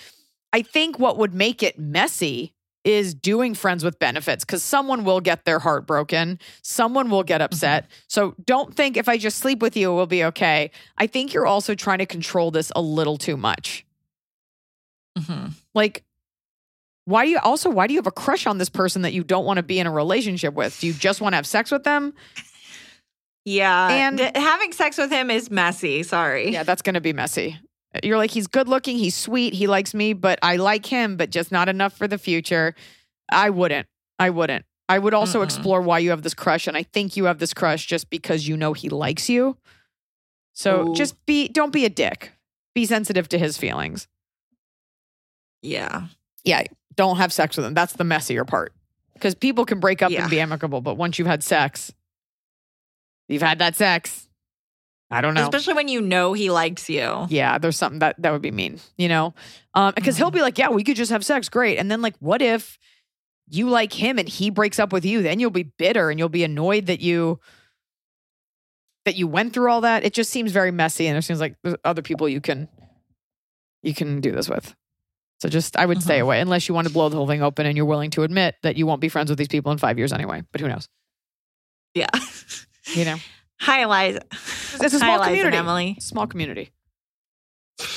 I 0.51 0.63
think 0.63 0.99
what 0.99 1.17
would 1.17 1.33
make 1.33 1.63
it 1.63 1.79
messy 1.79 2.55
is 2.88 3.13
doing 3.13 3.53
friends 3.53 3.83
with 3.83 3.99
benefits 3.99 4.45
because 4.45 4.63
someone 4.63 5.03
will 5.03 5.19
get 5.19 5.43
their 5.43 5.59
heart 5.59 5.85
broken. 5.85 6.39
Someone 6.61 7.09
will 7.09 7.23
get 7.23 7.41
upset. 7.41 7.88
So 8.07 8.33
don't 8.45 8.73
think 8.73 8.95
if 8.95 9.09
I 9.09 9.17
just 9.17 9.39
sleep 9.39 9.61
with 9.61 9.75
you, 9.75 9.91
it 9.91 9.95
will 9.95 10.05
be 10.07 10.23
okay. 10.23 10.71
I 10.97 11.05
think 11.07 11.33
you're 11.33 11.45
also 11.45 11.75
trying 11.75 11.97
to 11.97 12.05
control 12.05 12.49
this 12.49 12.71
a 12.77 12.81
little 12.81 13.17
too 13.17 13.35
much. 13.35 13.85
Mhm. 15.19 15.51
Like, 15.73 16.03
why 17.03 17.25
do 17.25 17.31
you 17.31 17.39
also 17.39 17.69
why 17.69 17.88
do 17.88 17.93
you 17.93 17.99
have 17.99 18.07
a 18.07 18.11
crush 18.11 18.47
on 18.47 18.57
this 18.57 18.69
person 18.69 19.01
that 19.01 19.11
you 19.11 19.23
don't 19.23 19.45
want 19.45 19.57
to 19.57 19.63
be 19.63 19.79
in 19.79 19.88
a 19.88 19.91
relationship 19.91 20.53
with? 20.53 20.79
Do 20.79 20.88
you 20.88 20.93
just 20.93 21.19
want 21.19 21.33
to 21.33 21.35
have 21.38 21.47
sex 21.47 21.71
with 21.71 21.83
them? 21.83 22.13
Yeah. 23.43 23.88
And- 23.89 24.19
And 24.21 24.38
having 24.38 24.71
sex 24.73 24.97
with 24.97 25.11
him 25.11 25.29
is 25.31 25.49
messy. 25.51 26.03
Sorry. 26.03 26.51
Yeah, 26.51 26.63
that's 26.63 26.81
going 26.81 26.95
to 26.95 27.01
be 27.01 27.13
messy. 27.13 27.57
You're 28.04 28.18
like, 28.18 28.32
he's 28.32 28.48
good 28.48 28.68
looking, 28.68 28.98
he's 28.98 29.16
sweet, 29.16 29.54
he 29.54 29.68
likes 29.68 29.93
me, 29.93 30.14
but 30.14 30.39
I 30.41 30.56
like 30.58 30.86
him, 30.86 31.18
but 31.18 31.30
just 31.30 31.52
not 31.52 31.70
enough 31.70 31.93
for 31.93 32.08
the 32.08 32.18
future. 32.18 32.76
I 33.32 33.50
wouldn't. 33.50 33.88
I 34.20 34.30
wouldn't. 34.30 34.66
I 34.89 35.00
would 35.00 35.14
also 35.14 35.41
Mm-mm. 35.41 35.45
explore 35.45 35.82
why 35.82 36.00
you 36.00 36.12
have 36.12 36.22
this 36.22 36.34
crush. 36.34 36.68
And 36.68 36.78
I 36.78 36.84
think 36.84 37.18
you 37.18 37.26
have 37.26 37.39
this 37.39 37.54
crush 37.54 37.86
just 37.86 38.10
because 38.10 38.48
you 38.48 38.56
know 38.58 38.74
he 38.74 38.89
likes 38.89 39.30
you. 39.30 39.58
So 40.54 40.89
Ooh. 40.89 40.95
just 40.95 41.16
be, 41.26 41.48
don't 41.50 41.74
be 41.74 41.86
a 41.86 41.89
dick. 41.89 42.32
Be 42.74 42.86
sensitive 42.86 43.28
to 43.30 43.38
his 43.38 43.58
feelings. 43.58 44.08
Yeah. 45.62 46.08
Yeah, 46.43 46.64
don't 46.95 47.18
have 47.18 47.34
sex 47.34 47.58
with 47.58 47.66
him. 47.66 47.74
That's 47.74 47.93
the 47.93 48.04
messier 48.04 48.45
part. 48.45 48.74
Because 49.14 49.36
people 49.36 49.66
can 49.66 49.80
break 49.80 50.02
up 50.02 50.12
Yeah. 50.12 50.22
and 50.22 50.30
be 50.30 50.39
amicable, 50.39 50.80
but 50.82 50.95
once 50.95 51.18
you've 51.18 51.28
had 51.28 51.43
sex, 51.43 51.91
you've 53.28 53.41
had 53.41 53.60
that 53.60 53.76
sex. 53.76 54.26
I 55.10 55.22
don't 55.22 55.34
know. 55.36 55.43
Especially 55.43 55.74
when 55.74 55.88
you 55.88 56.01
know 56.01 56.34
he 56.34 56.49
likes 56.51 56.89
you. 56.89 57.28
yeah, 57.30 57.58
there's 57.58 57.78
something 57.78 57.99
that 57.99 58.16
that 58.22 58.32
would 58.34 58.41
be 58.41 58.51
mean, 58.51 58.80
you 58.97 59.08
know? 59.08 59.34
Um, 59.74 59.93
because 59.95 60.18
he'll 60.18 60.32
be 60.32 60.41
like, 60.41 60.58
yeah, 60.58 60.70
we 60.70 60.84
could 60.84 60.97
just 60.97 61.12
have 61.12 61.24
sex. 61.26 61.47
Great. 61.49 61.78
And 61.78 61.89
then, 61.89 62.01
like, 62.01 62.16
what 62.20 62.41
if 62.41 62.78
you 63.49 63.70
like 63.70 63.93
him 63.93 64.20
and 64.20 64.28
he 64.28 64.49
breaks 64.49 64.80
up 64.80 64.91
with 64.91 65.05
you? 65.05 65.22
Then 65.22 65.39
you'll 65.39 65.49
be 65.49 65.64
bitter 65.64 66.10
and 66.10 66.20
you'll 66.20 66.28
be 66.28 66.43
annoyed 66.43 66.88
that 66.88 66.99
you 66.99 67.39
that 69.05 69.16
you 69.16 69.28
went 69.28 69.53
through 69.53 69.72
all 69.72 69.82
that. 69.82 70.03
It 70.03 70.14
just 70.14 70.30
seems 70.30 70.51
very 70.51 70.72
messy. 70.72 71.08
And 71.08 71.18
it 71.18 71.22
seems 71.22 71.39
like 71.39 71.55
there's 71.64 71.78
other 71.86 72.01
people 72.01 72.28
you 72.28 72.41
can 72.41 72.68
you 73.84 73.93
can 73.93 74.20
do 74.20 74.32
this 74.34 74.49
with. 74.49 74.76
So 75.39 75.47
just 75.47 75.78
I 75.78 75.86
would 75.86 76.01
stay 76.03 76.18
Mhm. 76.18 76.24
away 76.24 76.41
unless 76.41 76.68
you 76.68 76.76
want 76.76 76.88
to 76.88 76.93
blow 76.93 77.08
the 77.08 77.16
whole 77.16 77.28
thing 77.28 77.41
open 77.41 77.66
and 77.66 77.78
you're 77.78 77.86
willing 77.86 78.10
to 78.12 78.24
admit 78.24 78.55
that 78.64 78.76
you 78.76 78.86
won't 78.86 78.99
be 78.99 79.08
friends 79.08 79.30
with 79.30 79.38
these 79.38 79.47
people 79.47 79.72
in 79.72 79.78
five 79.78 79.97
years 79.97 80.12
anyway. 80.12 80.41
But 80.51 80.60
who 80.60 80.68
knows? 80.68 80.89
Yeah. 81.93 82.10
You 82.95 83.03
know? 83.03 83.18
Hi, 83.60 83.84
Iliza. 83.84 84.22
It's 84.82 84.93
a 84.93 84.99
small 84.99 85.22
and 85.22 85.24
community. 85.26 85.58
Emily. 85.58 85.97
Small 85.99 86.28
community. 86.28 86.72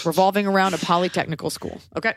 Revolving 0.05 0.47
around 0.47 0.75
a 0.75 0.79
polytechnical 0.79 1.51
school. 1.51 1.81
Okay. 1.97 2.15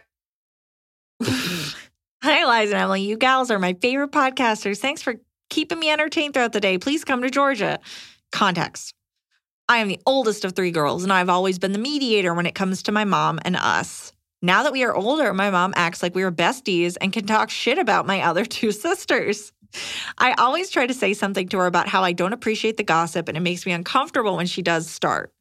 Hi, 1.23 2.41
Iliza 2.41 2.73
and 2.73 2.81
Emily. 2.81 3.01
You 3.03 3.17
gals 3.17 3.51
are 3.51 3.59
my 3.59 3.73
favorite 3.73 4.11
podcasters. 4.11 4.79
Thanks 4.79 5.01
for 5.01 5.15
keeping 5.49 5.79
me 5.79 5.89
entertained 5.89 6.33
throughout 6.33 6.53
the 6.53 6.61
day. 6.61 6.77
Please 6.77 7.03
come 7.03 7.21
to 7.21 7.29
Georgia. 7.29 7.79
Context 8.31 8.93
I 9.69 9.77
am 9.77 9.87
the 9.87 9.99
oldest 10.05 10.43
of 10.43 10.53
three 10.53 10.71
girls, 10.71 11.03
and 11.03 11.13
I've 11.13 11.29
always 11.29 11.57
been 11.57 11.71
the 11.71 11.79
mediator 11.79 12.33
when 12.33 12.45
it 12.45 12.55
comes 12.55 12.83
to 12.83 12.91
my 12.91 13.05
mom 13.05 13.39
and 13.45 13.55
us. 13.55 14.11
Now 14.41 14.63
that 14.63 14.73
we 14.73 14.83
are 14.83 14.93
older, 14.93 15.33
my 15.33 15.49
mom 15.49 15.73
acts 15.77 16.03
like 16.03 16.15
we 16.15 16.23
are 16.23 16.31
besties 16.31 16.97
and 16.99 17.13
can 17.13 17.25
talk 17.25 17.49
shit 17.49 17.77
about 17.77 18.05
my 18.05 18.21
other 18.21 18.45
two 18.57 18.71
sisters. 18.71 19.53
I 20.17 20.33
always 20.33 20.69
try 20.69 20.87
to 20.87 20.93
say 20.93 21.13
something 21.13 21.49
to 21.49 21.57
her 21.59 21.65
about 21.65 21.87
how 21.89 22.03
I 22.03 22.13
don't 22.13 22.33
appreciate 22.33 22.77
the 22.77 22.83
gossip, 22.83 23.27
and 23.27 23.37
it 23.37 23.41
makes 23.41 23.65
me 23.65 23.71
uncomfortable 23.73 24.37
when 24.37 24.45
she 24.47 24.61
does 24.61 24.89
start. 24.89 25.32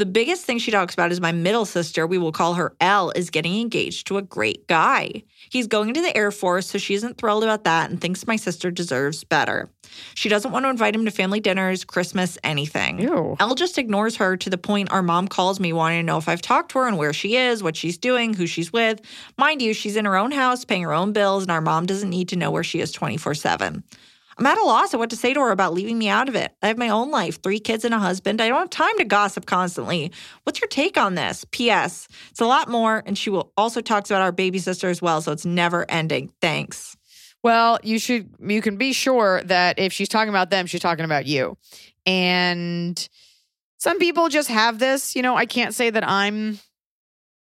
The 0.00 0.06
biggest 0.06 0.46
thing 0.46 0.56
she 0.56 0.70
talks 0.70 0.94
about 0.94 1.12
is 1.12 1.20
my 1.20 1.30
middle 1.30 1.66
sister, 1.66 2.06
we 2.06 2.16
will 2.16 2.32
call 2.32 2.54
her 2.54 2.74
Elle, 2.80 3.10
is 3.10 3.28
getting 3.28 3.60
engaged 3.60 4.06
to 4.06 4.16
a 4.16 4.22
great 4.22 4.66
guy. 4.66 5.24
He's 5.50 5.66
going 5.66 5.90
into 5.90 6.00
the 6.00 6.16
Air 6.16 6.30
Force, 6.30 6.68
so 6.68 6.78
she 6.78 6.94
isn't 6.94 7.18
thrilled 7.18 7.44
about 7.44 7.64
that 7.64 7.90
and 7.90 8.00
thinks 8.00 8.26
my 8.26 8.36
sister 8.36 8.70
deserves 8.70 9.24
better. 9.24 9.68
She 10.14 10.30
doesn't 10.30 10.52
want 10.52 10.64
to 10.64 10.70
invite 10.70 10.94
him 10.94 11.04
to 11.04 11.10
family 11.10 11.38
dinners, 11.38 11.84
Christmas, 11.84 12.38
anything. 12.42 12.98
Ew. 12.98 13.36
Elle 13.38 13.54
just 13.54 13.76
ignores 13.76 14.16
her 14.16 14.38
to 14.38 14.48
the 14.48 14.56
point 14.56 14.90
our 14.90 15.02
mom 15.02 15.28
calls 15.28 15.60
me 15.60 15.70
wanting 15.70 15.98
to 15.98 16.06
know 16.06 16.16
if 16.16 16.30
I've 16.30 16.40
talked 16.40 16.70
to 16.70 16.78
her 16.78 16.88
and 16.88 16.96
where 16.96 17.12
she 17.12 17.36
is, 17.36 17.62
what 17.62 17.76
she's 17.76 17.98
doing, 17.98 18.32
who 18.32 18.46
she's 18.46 18.72
with. 18.72 19.02
Mind 19.36 19.60
you, 19.60 19.74
she's 19.74 19.96
in 19.96 20.06
her 20.06 20.16
own 20.16 20.30
house, 20.30 20.64
paying 20.64 20.84
her 20.84 20.94
own 20.94 21.12
bills, 21.12 21.42
and 21.42 21.50
our 21.50 21.60
mom 21.60 21.84
doesn't 21.84 22.08
need 22.08 22.30
to 22.30 22.36
know 22.36 22.50
where 22.50 22.64
she 22.64 22.80
is 22.80 22.90
24 22.90 23.34
7. 23.34 23.84
I'm 24.40 24.46
at 24.46 24.56
a 24.56 24.64
loss 24.64 24.94
at 24.94 24.98
what 24.98 25.10
to 25.10 25.16
say 25.16 25.34
to 25.34 25.40
her 25.40 25.50
about 25.50 25.74
leaving 25.74 25.98
me 25.98 26.08
out 26.08 26.26
of 26.26 26.34
it. 26.34 26.50
I 26.62 26.68
have 26.68 26.78
my 26.78 26.88
own 26.88 27.10
life, 27.10 27.42
three 27.42 27.60
kids 27.60 27.84
and 27.84 27.92
a 27.92 27.98
husband. 27.98 28.40
I 28.40 28.48
don't 28.48 28.58
have 28.58 28.70
time 28.70 28.96
to 28.96 29.04
gossip 29.04 29.44
constantly. 29.44 30.12
What's 30.44 30.62
your 30.62 30.68
take 30.68 30.96
on 30.96 31.14
this? 31.14 31.44
P.S. 31.50 32.08
It's 32.30 32.40
a 32.40 32.46
lot 32.46 32.66
more, 32.66 33.02
and 33.04 33.18
she 33.18 33.28
will 33.28 33.52
also 33.58 33.82
talks 33.82 34.10
about 34.10 34.22
our 34.22 34.32
baby 34.32 34.58
sister 34.58 34.88
as 34.88 35.02
well, 35.02 35.20
so 35.20 35.30
it's 35.30 35.44
never 35.44 35.84
ending. 35.90 36.32
Thanks. 36.40 36.96
Well, 37.42 37.78
you 37.82 37.98
should 37.98 38.34
you 38.40 38.62
can 38.62 38.78
be 38.78 38.94
sure 38.94 39.42
that 39.42 39.78
if 39.78 39.92
she's 39.92 40.08
talking 40.08 40.30
about 40.30 40.48
them, 40.48 40.64
she's 40.64 40.80
talking 40.80 41.04
about 41.04 41.26
you. 41.26 41.58
And 42.06 43.08
some 43.76 43.98
people 43.98 44.30
just 44.30 44.48
have 44.48 44.78
this, 44.78 45.14
you 45.14 45.20
know, 45.20 45.36
I 45.36 45.44
can't 45.44 45.74
say 45.74 45.90
that 45.90 46.08
I'm 46.08 46.60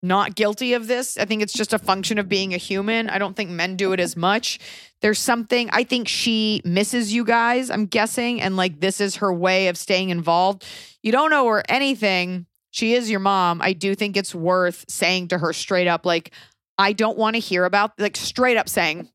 not 0.03 0.35
guilty 0.35 0.73
of 0.73 0.87
this. 0.87 1.17
I 1.17 1.25
think 1.25 1.41
it's 1.41 1.53
just 1.53 1.73
a 1.73 1.79
function 1.79 2.17
of 2.17 2.27
being 2.27 2.53
a 2.53 2.57
human. 2.57 3.09
I 3.09 3.17
don't 3.17 3.35
think 3.35 3.49
men 3.49 3.75
do 3.75 3.93
it 3.93 3.99
as 3.99 4.17
much. 4.17 4.59
There's 5.01 5.19
something 5.19 5.69
I 5.71 5.83
think 5.83 6.07
she 6.07 6.61
misses 6.63 7.13
you 7.13 7.23
guys, 7.25 7.69
I'm 7.69 7.87
guessing, 7.87 8.41
and 8.41 8.55
like 8.55 8.79
this 8.79 9.01
is 9.01 9.17
her 9.17 9.33
way 9.33 9.67
of 9.67 9.77
staying 9.77 10.09
involved. 10.09 10.65
You 11.01 11.11
don't 11.11 11.31
know 11.31 11.47
her 11.47 11.63
anything. 11.67 12.45
She 12.69 12.93
is 12.93 13.09
your 13.09 13.19
mom. 13.19 13.61
I 13.61 13.73
do 13.73 13.95
think 13.95 14.15
it's 14.15 14.33
worth 14.33 14.85
saying 14.87 15.29
to 15.29 15.37
her 15.39 15.53
straight 15.53 15.87
up 15.87 16.05
like 16.05 16.31
I 16.77 16.93
don't 16.93 17.17
want 17.17 17.35
to 17.35 17.39
hear 17.39 17.65
about 17.65 17.99
like 17.99 18.15
straight 18.15 18.57
up 18.57 18.69
saying 18.69 19.09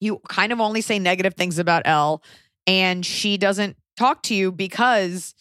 you 0.00 0.20
kind 0.28 0.52
of 0.52 0.60
only 0.60 0.80
say 0.80 0.98
negative 0.98 1.34
things 1.34 1.58
about 1.58 1.82
Elle 1.86 2.22
and 2.66 3.04
she 3.04 3.36
doesn't 3.36 3.76
talk 3.96 4.22
to 4.24 4.34
you 4.34 4.52
because 4.52 5.34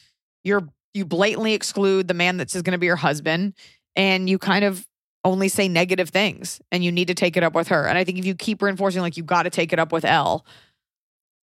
you're 0.43 0.67
you 0.93 1.05
blatantly 1.05 1.53
exclude 1.53 2.07
the 2.07 2.13
man 2.13 2.37
that's 2.37 2.53
going 2.53 2.73
to 2.73 2.77
be 2.77 2.85
your 2.85 2.95
husband 2.95 3.53
and 3.95 4.29
you 4.29 4.37
kind 4.37 4.63
of 4.63 4.85
only 5.25 5.47
say 5.47 5.67
negative 5.67 6.09
things 6.09 6.59
and 6.71 6.83
you 6.83 6.91
need 6.91 7.07
to 7.07 7.13
take 7.13 7.37
it 7.37 7.43
up 7.43 7.53
with 7.53 7.69
her 7.69 7.85
and 7.87 7.97
i 7.97 8.03
think 8.03 8.17
if 8.17 8.25
you 8.25 8.35
keep 8.35 8.61
reinforcing 8.61 9.01
like 9.01 9.15
you 9.17 9.23
got 9.23 9.43
to 9.43 9.49
take 9.49 9.71
it 9.73 9.79
up 9.79 9.91
with 9.91 10.03
Elle 10.05 10.45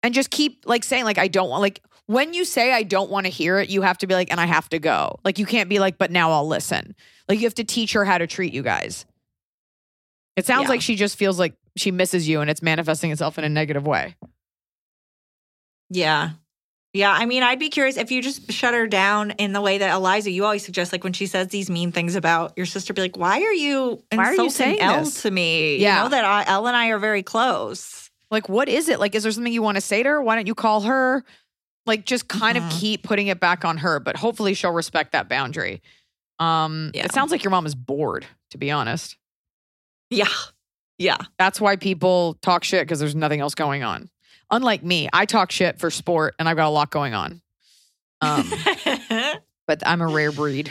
and 0.03 0.13
just 0.15 0.31
keep 0.31 0.63
like 0.67 0.85
saying 0.85 1.05
like 1.05 1.19
i 1.19 1.29
don't 1.29 1.49
want 1.49 1.63
like 1.63 1.81
when 2.07 2.35
you 2.35 2.45
say 2.45 2.73
i 2.73 2.83
don't 2.83 3.11
want 3.11 3.25
to 3.27 3.31
hear 3.31 3.59
it 3.59 3.71
you 3.71 3.83
have 3.83 3.97
to 3.99 4.07
be 4.07 4.15
like 4.15 4.31
and 4.31 4.41
i 4.41 4.47
have 4.47 4.69
to 4.69 4.79
go 4.79 5.19
like 5.25 5.39
you 5.39 5.47
can't 5.47 5.69
be 5.71 5.79
like 5.79 5.97
but 5.99 6.11
now 6.11 6.31
i'll 6.31 6.47
listen 6.47 6.95
like 7.29 7.39
you 7.39 7.45
have 7.47 7.55
to 7.55 7.65
teach 7.65 7.93
her 7.93 8.05
how 8.05 8.19
to 8.19 8.27
treat 8.27 8.53
you 8.53 8.63
guys 8.63 9.07
it 10.37 10.47
sounds 10.47 10.65
Yeah. 10.65 10.69
like 10.71 10.81
she 10.83 10.95
just 10.97 11.17
feels 11.17 11.39
like 11.39 11.55
she 11.77 11.91
misses 11.91 12.29
you 12.29 12.41
and 12.41 12.51
it's 12.51 12.63
manifesting 12.63 13.11
itself 13.13 13.39
in 13.39 13.45
a 13.45 13.49
negative 13.49 13.87
way. 13.87 14.17
Yeah. 15.91 16.31
Yeah. 16.93 17.13
I 17.13 17.25
mean, 17.27 17.43
I'd 17.43 17.59
be 17.61 17.69
curious 17.69 17.97
if 17.97 18.11
you 18.11 18.21
just 18.21 18.51
shut 18.53 18.75
her 18.75 18.87
down 18.87 19.31
in 19.33 19.53
the 19.53 19.61
way 19.61 19.79
that 19.79 19.91
Iliza, 19.95 20.33
you 20.33 20.45
always 20.45 20.65
suggest, 20.65 20.91
like 20.93 21.05
when 21.05 21.13
she 21.13 21.27
says 21.27 21.49
these 21.49 21.71
mean 21.71 21.93
things 21.93 22.17
about 22.17 22.53
your 22.57 22.67
sister, 22.67 22.93
be 22.93 23.03
like, 23.03 23.17
why 23.17 23.41
are 23.43 23.53
you 23.53 24.03
Why 24.13 24.25
are 24.25 24.35
you 24.35 24.45
insulting 24.45 24.51
saying 24.51 24.81
Elle 24.81 25.05
this? 25.05 25.23
to 25.23 25.31
me? 25.31 25.77
Yeah. 25.77 25.99
You 25.99 26.03
know 26.05 26.09
that 26.11 26.25
I, 26.25 26.45
Elle 26.47 26.67
and 26.67 26.77
I 26.77 26.89
are 26.89 26.99
very 26.99 27.23
close. 27.23 28.11
Like, 28.31 28.49
what 28.49 28.69
is 28.69 28.89
it? 28.89 28.99
Like, 29.01 29.15
is 29.15 29.23
there 29.23 29.33
something 29.33 29.53
you 29.53 29.63
want 29.63 29.77
to 29.77 29.81
say 29.81 30.03
to 30.03 30.09
her? 30.09 30.23
Why 30.23 30.35
don't 30.37 30.47
you 30.47 30.55
call 30.55 30.81
her? 30.83 31.25
Like, 31.87 32.05
just 32.07 32.29
kind 32.29 32.57
of 32.59 32.65
Mhm. 32.65 32.81
keep 32.81 33.03
putting 33.03 33.29
it 33.29 33.41
back 33.41 33.65
on 33.65 33.79
her, 33.79 33.99
but 34.01 34.17
hopefully 34.17 34.55
she'll 34.55 34.71
respect 34.73 35.13
that 35.13 35.29
boundary. 35.29 35.83
Um, 36.39 36.91
Yeah. 36.95 37.05
it 37.05 37.13
sounds 37.13 37.31
like 37.31 37.43
your 37.45 37.51
mom 37.51 37.67
is 37.67 37.75
bored, 37.75 38.27
to 38.51 38.59
be 38.59 38.71
honest. 38.71 39.17
Yeah. 40.11 40.29
Yeah. 40.99 41.17
That's 41.39 41.61
why 41.61 41.77
people 41.77 42.35
talk 42.43 42.65
shit 42.65 42.83
because 42.87 42.99
there's 43.01 43.15
nothing 43.15 43.41
else 43.41 43.55
going 43.55 43.83
on. 43.83 44.11
Unlike 44.51 44.83
me, 44.83 45.09
I 45.13 45.27
talk 45.27 45.51
shit 45.51 45.79
for 45.79 45.91
sport 45.91 46.35
and 46.39 46.49
I've 46.49 46.57
got 46.57 46.67
a 46.67 46.71
lot 46.71 46.91
going 46.91 47.15
on. 47.15 47.41
Um, 48.21 48.51
but 49.67 49.87
I'm 49.87 50.01
a 50.01 50.07
rare 50.07 50.33
breed. 50.33 50.71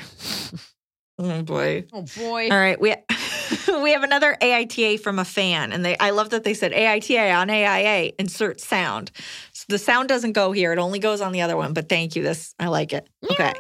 oh 1.18 1.42
boy. 1.44 1.86
Oh 1.94 2.06
boy. 2.18 2.50
All 2.50 2.58
right. 2.58 2.80
We 2.80 2.96
we 3.82 3.92
have 3.92 4.04
another 4.04 4.38
AITA 4.42 5.00
from 5.00 5.20
a 5.20 5.26
fan. 5.26 5.72
And 5.72 5.84
they 5.84 5.98
I 5.98 6.12
love 6.12 6.30
that 6.32 6.44
they 6.44 6.54
said 6.54 6.72
AITA 6.72 7.36
on 7.36 7.50
AIA, 7.50 8.12
insert 8.20 8.60
sound. 8.60 9.12
So 9.54 9.66
the 9.70 9.78
sound 9.78 10.10
doesn't 10.10 10.34
go 10.34 10.52
here. 10.52 10.74
It 10.74 10.80
only 10.80 11.00
goes 11.00 11.22
on 11.22 11.32
the 11.32 11.42
other 11.42 11.58
one. 11.58 11.74
But 11.74 11.90
thank 11.90 12.16
you. 12.16 12.24
This 12.24 12.54
I 12.60 12.68
like 12.68 12.94
it. 12.94 13.10
Okay. 13.32 13.54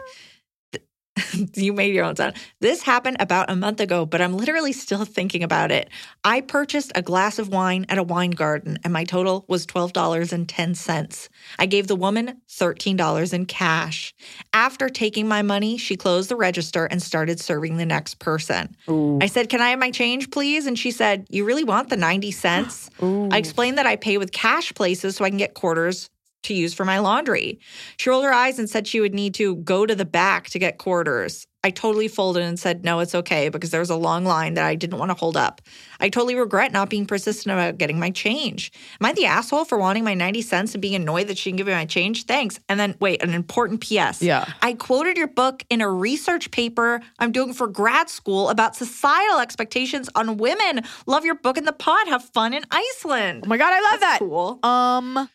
you 1.56 1.74
made 1.74 1.94
your 1.94 2.06
own 2.06 2.16
sound. 2.16 2.36
This 2.60 2.82
happened 2.82 3.18
about 3.20 3.50
a 3.50 3.56
month 3.56 3.80
ago, 3.80 4.06
but 4.06 4.22
I'm 4.22 4.36
literally 4.36 4.74
still 4.74 5.06
thinking 5.06 5.44
about 5.44 5.72
it. 5.72 5.90
I 6.24 6.42
purchased 6.42 6.92
a 6.96 7.02
glass 7.02 7.40
of 7.40 7.50
wine 7.50 7.86
at 7.90 7.98
a 7.98 8.04
wine 8.04 8.32
garden, 8.32 8.78
and 8.84 8.94
my 8.94 9.04
total 9.04 9.46
was 9.48 9.66
$12.10. 9.66 11.30
I 11.58 11.66
gave 11.66 11.88
the 11.88 11.96
woman 11.96 12.42
$13 12.50 13.34
in 13.34 13.46
cash. 13.46 14.14
After 14.54 14.90
taking 14.90 15.28
my 15.28 15.42
money, 15.42 15.78
she 15.78 15.96
closed 15.96 16.30
the 16.30 16.36
register 16.36 16.86
and 16.86 17.02
started 17.02 17.40
serving 17.40 17.78
the 17.78 17.86
next 17.86 18.20
person. 18.20 18.76
I 19.22 19.28
said, 19.28 19.50
Can 19.50 19.62
I 19.62 19.70
have 19.70 19.80
my 19.80 19.92
change, 19.92 20.32
please? 20.32 20.66
And 20.68 20.78
she 20.78 20.92
said, 20.92 21.28
You 21.30 21.46
really 21.46 21.64
want 21.64 21.90
the 21.90 21.98
90 21.98 22.32
cents? 22.32 22.90
I 23.02 23.38
explained 23.38 23.78
that 23.78 23.86
I 23.86 23.96
pay 23.96 24.18
with 24.18 24.32
cash 24.32 24.74
places 24.74 25.16
so 25.16 25.26
I 25.26 25.30
can 25.30 25.38
get 25.38 25.54
quarters 25.54 26.10
to 26.44 26.54
use 26.54 26.74
for 26.74 26.86
my 26.86 27.00
laundry. 27.00 27.60
She 27.98 28.10
rolled 28.10 28.24
her 28.26 28.34
eyes 28.34 28.60
and 28.60 28.70
said 28.70 28.88
she 28.88 29.00
would 29.00 29.14
need 29.14 29.34
to 29.36 29.56
go 29.58 29.86
to 29.86 29.96
the 29.96 30.06
back 30.06 30.50
to 30.50 30.60
get 30.60 30.78
quarters. 30.78 31.46
I 31.62 31.72
totally 31.72 32.08
folded 32.08 32.44
and 32.44 32.58
said, 32.58 32.86
no, 32.86 33.00
it's 33.02 33.14
okay 33.14 33.50
because 33.50 33.72
there 33.72 33.82
was 33.82 33.90
a 33.90 33.96
long 33.98 34.24
line 34.24 34.54
that 34.54 34.64
I 34.66 34.76
didn't 34.76 34.98
want 34.98 35.10
to 35.10 35.16
hold 35.16 35.36
up. 35.36 35.60
I 36.00 36.08
totally 36.08 36.36
regret 36.36 36.72
not 36.72 36.90
being 36.90 37.06
persistent 37.06 37.52
about 37.52 37.78
getting 37.78 38.00
my 38.00 38.12
change. 38.12 38.72
Am 39.02 39.06
I 39.06 39.12
the 39.12 39.26
asshole 39.26 39.66
for 39.66 39.78
wanting 39.78 40.06
my 40.06 40.14
90 40.14 40.42
cents 40.42 40.74
and 40.74 40.82
being 40.82 40.96
annoyed 40.96 41.28
that 41.28 41.38
she 41.38 41.50
didn't 41.50 41.58
give 41.58 41.68
me 41.68 41.74
my 41.74 41.84
change? 41.84 42.24
Thanks. 42.28 42.62
And 42.70 42.80
then, 42.80 42.96
wait, 43.02 43.22
an 43.22 43.34
important 43.34 43.82
PS. 43.82 44.22
Yeah. 44.22 44.46
I 44.62 44.74
quoted 44.74 45.18
your 45.18 45.28
book 45.28 45.66
in 45.70 45.82
a 45.82 45.92
research 45.92 46.50
paper 46.52 47.02
I'm 47.20 47.34
doing 47.34 47.52
for 47.52 47.68
grad 47.68 48.10
school 48.10 48.48
about 48.48 48.78
societal 48.78 49.40
expectations 49.40 50.10
on 50.16 50.38
women. 50.38 50.86
Love 51.08 51.26
your 51.26 51.36
book 51.36 51.58
in 51.58 51.66
the 51.66 51.74
pod. 51.74 52.08
Have 52.08 52.24
fun 52.24 52.54
in 52.54 52.64
Iceland. 52.72 53.44
Oh 53.46 53.50
my 53.50 53.58
god, 53.58 53.74
I 53.74 53.82
love 53.92 54.00
That's 54.00 54.14
that. 54.14 54.20
cool. 54.20 54.60
Um, 54.64 55.30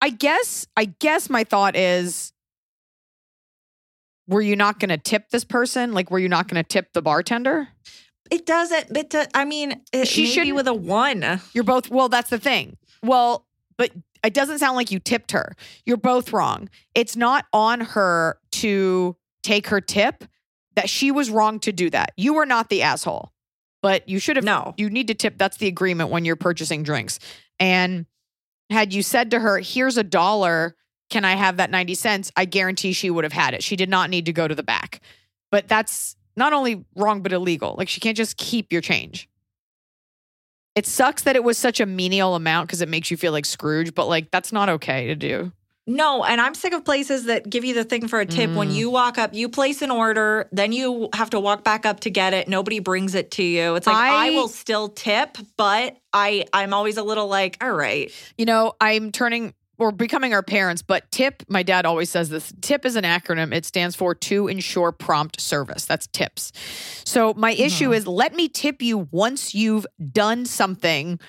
I 0.00 0.10
guess 0.10 0.66
I 0.76 0.86
guess 0.86 1.30
my 1.30 1.44
thought 1.44 1.76
is, 1.76 2.32
were 4.28 4.42
you 4.42 4.56
not 4.56 4.78
going 4.80 4.90
to 4.90 4.98
tip 4.98 5.30
this 5.30 5.44
person? 5.44 5.92
Like, 5.92 6.10
were 6.10 6.18
you 6.18 6.28
not 6.28 6.48
going 6.48 6.62
to 6.62 6.68
tip 6.68 6.92
the 6.92 7.02
bartender? 7.02 7.68
It 8.30 8.44
doesn't, 8.44 8.92
but 8.92 9.10
do- 9.10 9.24
I 9.34 9.44
mean, 9.44 9.80
it, 9.92 10.08
She 10.08 10.26
should 10.26 10.42
be 10.44 10.52
with 10.52 10.66
a 10.66 10.74
one. 10.74 11.40
You're 11.52 11.64
both. 11.64 11.88
Well, 11.90 12.08
that's 12.08 12.30
the 12.30 12.38
thing. 12.38 12.76
Well, 13.02 13.46
but 13.78 13.92
it 14.24 14.34
doesn't 14.34 14.58
sound 14.58 14.76
like 14.76 14.90
you 14.90 14.98
tipped 14.98 15.30
her. 15.32 15.54
You're 15.84 15.96
both 15.96 16.32
wrong. 16.32 16.68
It's 16.94 17.14
not 17.14 17.46
on 17.52 17.80
her 17.80 18.38
to 18.52 19.16
take 19.42 19.68
her 19.68 19.80
tip. 19.80 20.24
That 20.74 20.90
she 20.90 21.10
was 21.10 21.30
wrong 21.30 21.58
to 21.60 21.72
do 21.72 21.88
that. 21.88 22.12
You 22.18 22.34
were 22.34 22.44
not 22.44 22.68
the 22.68 22.82
asshole, 22.82 23.32
but 23.80 24.06
you 24.06 24.18
should 24.18 24.36
have. 24.36 24.44
No. 24.44 24.74
you 24.76 24.90
need 24.90 25.08
to 25.08 25.14
tip. 25.14 25.38
That's 25.38 25.56
the 25.56 25.68
agreement 25.68 26.10
when 26.10 26.26
you're 26.26 26.36
purchasing 26.36 26.82
drinks. 26.82 27.18
And 27.58 28.04
had 28.70 28.92
you 28.92 29.02
said 29.02 29.30
to 29.30 29.40
her, 29.40 29.58
"Here's 29.58 29.96
a 29.96 30.02
dollar," 30.04 30.76
can 31.10 31.24
I 31.24 31.34
have 31.34 31.58
that 31.58 31.70
90 31.70 31.94
cents? 31.94 32.32
I 32.36 32.44
guarantee 32.44 32.92
she 32.92 33.10
would 33.10 33.24
have 33.24 33.32
had 33.32 33.54
it. 33.54 33.62
She 33.62 33.76
did 33.76 33.88
not 33.88 34.10
need 34.10 34.26
to 34.26 34.32
go 34.32 34.48
to 34.48 34.54
the 34.54 34.62
back. 34.62 35.00
But 35.50 35.68
that's 35.68 36.16
not 36.36 36.52
only 36.52 36.84
wrong, 36.96 37.22
but 37.22 37.32
illegal. 37.32 37.74
Like 37.78 37.88
she 37.88 38.00
can't 38.00 38.16
just 38.16 38.36
keep 38.36 38.72
your 38.72 38.82
change. 38.82 39.28
It 40.74 40.86
sucks 40.86 41.22
that 41.22 41.36
it 41.36 41.44
was 41.44 41.56
such 41.56 41.80
a 41.80 41.86
menial 41.86 42.34
amount 42.34 42.68
because 42.68 42.82
it 42.82 42.88
makes 42.88 43.10
you 43.10 43.16
feel 43.16 43.32
like 43.32 43.46
Scrooge, 43.46 43.94
but 43.94 44.08
like 44.08 44.30
that's 44.30 44.52
not 44.52 44.68
okay 44.68 45.06
to 45.06 45.14
do. 45.14 45.52
No, 45.88 46.24
and 46.24 46.40
I'm 46.40 46.54
sick 46.54 46.72
of 46.72 46.84
places 46.84 47.24
that 47.26 47.48
give 47.48 47.64
you 47.64 47.72
the 47.72 47.84
thing 47.84 48.08
for 48.08 48.18
a 48.18 48.26
tip 48.26 48.50
when 48.50 48.70
Mm. 48.70 48.74
you 48.74 48.90
walk 48.90 49.18
up, 49.18 49.32
you 49.34 49.48
place 49.48 49.82
an 49.82 49.92
order, 49.92 50.48
then 50.50 50.72
you 50.72 51.08
have 51.14 51.30
to 51.30 51.38
walk 51.38 51.62
back 51.62 51.86
up 51.86 52.00
to 52.00 52.10
get 52.10 52.34
it. 52.34 52.48
Nobody 52.48 52.80
brings 52.80 53.14
it 53.14 53.30
to 53.32 53.42
you. 53.44 53.76
It's 53.76 53.86
like 53.86 53.96
I, 53.96 54.28
I- 54.28 54.30
will 54.30 54.48
still 54.48 54.88
tip, 54.88 55.38
but 55.56 55.96
I 56.12 56.46
I'm 56.52 56.74
always 56.74 56.96
a 56.96 57.04
little 57.04 57.28
like, 57.28 57.56
all 57.60 57.70
right. 57.72 58.10
You 58.36 58.46
know, 58.46 58.72
I'm 58.80 59.12
turning 59.12 59.54
or 59.78 59.92
becoming 59.92 60.32
our 60.32 60.42
parents, 60.42 60.80
but 60.82 61.08
TIP, 61.12 61.42
my 61.48 61.62
dad 61.62 61.84
always 61.84 62.08
says 62.10 62.30
this 62.30 62.52
TIP 62.62 62.86
is 62.86 62.96
an 62.96 63.04
acronym. 63.04 63.52
It 63.54 63.66
stands 63.66 63.94
for 63.94 64.14
to 64.14 64.48
ensure 64.48 64.90
prompt 64.90 65.38
service. 65.40 65.84
That's 65.84 66.06
TIPS. 66.08 66.50
So 67.04 67.34
my 67.34 67.52
issue 67.52 67.92
is 67.92 68.06
let 68.06 68.34
me 68.34 68.48
tip 68.48 68.80
you 68.82 69.06
once 69.12 69.54
you've 69.54 69.86
done 70.12 70.46
something 70.46 71.20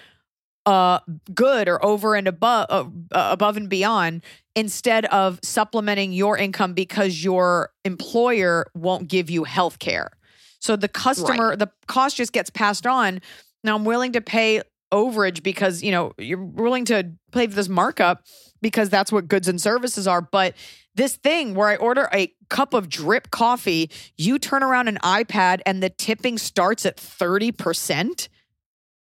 uh 0.67 0.99
good 1.33 1.69
or 1.69 1.83
over 1.83 2.13
and 2.13 2.27
above 2.27 2.67
uh, 2.69 2.85
above 3.11 3.55
and 3.57 3.69
beyond 3.69 4.21
instead 4.55 5.05
of 5.05 5.39
supplementing 5.41 6.11
your 6.11 6.37
income 6.37 6.73
because 6.73 7.23
your 7.23 7.71
employer 7.85 8.67
won't 8.75 9.07
give 9.07 9.29
you 9.29 9.45
health 9.45 9.79
care. 9.79 10.11
So 10.59 10.75
the 10.75 10.89
customer 10.89 11.55
the 11.55 11.69
cost 11.87 12.17
just 12.17 12.33
gets 12.33 12.49
passed 12.49 12.85
on. 12.85 13.21
Now 13.63 13.75
I'm 13.75 13.85
willing 13.85 14.11
to 14.11 14.21
pay 14.21 14.61
overage 14.91 15.43
because, 15.43 15.83
you 15.83 15.91
know, 15.91 16.13
you're 16.17 16.43
willing 16.43 16.85
to 16.85 17.11
pay 17.31 17.47
for 17.47 17.55
this 17.55 17.69
markup 17.69 18.23
because 18.61 18.89
that's 18.89 19.11
what 19.11 19.27
goods 19.27 19.47
and 19.47 19.61
services 19.61 20.07
are, 20.07 20.21
but 20.21 20.55
this 20.95 21.15
thing 21.15 21.53
where 21.53 21.67
I 21.67 21.75
order 21.75 22.09
a 22.11 22.33
cup 22.49 22.73
of 22.73 22.89
drip 22.89 23.29
coffee, 23.29 23.91
you 24.17 24.39
turn 24.39 24.63
around 24.63 24.87
an 24.87 24.97
iPad 25.03 25.59
and 25.65 25.83
the 25.83 25.89
tipping 25.89 26.37
starts 26.39 26.85
at 26.85 26.97
30% 26.97 28.27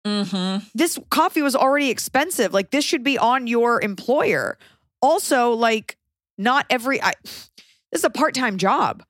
Mm-hmm. 0.06 0.66
this 0.74 0.98
coffee 1.10 1.42
was 1.42 1.56
already 1.56 1.90
expensive. 1.90 2.54
Like 2.54 2.70
this 2.70 2.84
should 2.84 3.02
be 3.02 3.18
on 3.18 3.46
your 3.46 3.82
employer. 3.82 4.56
Also, 5.02 5.50
like 5.52 5.96
not 6.38 6.64
every 6.70 7.02
I 7.02 7.12
this 7.24 8.00
is 8.00 8.04
a 8.04 8.10
part-time 8.10 8.56
job. 8.58 9.02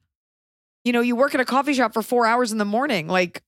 You 0.84 0.92
know, 0.92 1.00
you 1.00 1.16
work 1.16 1.34
at 1.34 1.40
a 1.40 1.44
coffee 1.44 1.74
shop 1.74 1.92
for 1.92 2.02
4 2.02 2.26
hours 2.26 2.52
in 2.52 2.58
the 2.58 2.64
morning. 2.64 3.08
Like 3.08 3.42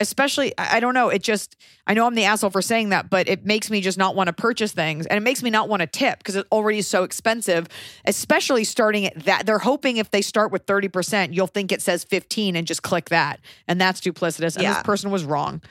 especially 0.00 0.52
I 0.58 0.80
don't 0.80 0.94
know, 0.94 1.08
it 1.08 1.22
just 1.22 1.56
I 1.86 1.94
know 1.94 2.06
I'm 2.06 2.14
the 2.14 2.24
asshole 2.24 2.50
for 2.50 2.62
saying 2.62 2.88
that, 2.88 3.10
but 3.10 3.28
it 3.28 3.44
makes 3.44 3.70
me 3.70 3.80
just 3.80 3.96
not 3.96 4.16
want 4.16 4.26
to 4.26 4.32
purchase 4.32 4.72
things 4.72 5.06
and 5.06 5.16
it 5.16 5.20
makes 5.20 5.42
me 5.42 5.50
not 5.50 5.68
want 5.68 5.80
to 5.82 5.86
tip 5.86 6.18
because 6.18 6.36
it 6.36 6.46
already 6.50 6.78
is 6.78 6.88
so 6.88 7.04
expensive, 7.04 7.68
especially 8.04 8.64
starting 8.64 9.06
at 9.06 9.24
that. 9.24 9.46
They're 9.46 9.58
hoping 9.60 9.98
if 9.98 10.10
they 10.10 10.22
start 10.22 10.50
with 10.50 10.66
30%, 10.66 11.32
you'll 11.32 11.46
think 11.46 11.70
it 11.70 11.80
says 11.80 12.02
15 12.04 12.56
and 12.56 12.66
just 12.66 12.82
click 12.82 13.10
that. 13.10 13.40
And 13.68 13.80
that's 13.80 14.00
duplicitous. 14.00 14.56
And 14.56 14.64
Yeah. 14.64 14.74
this 14.74 14.82
person 14.82 15.10
was 15.10 15.24
wrong. 15.24 15.62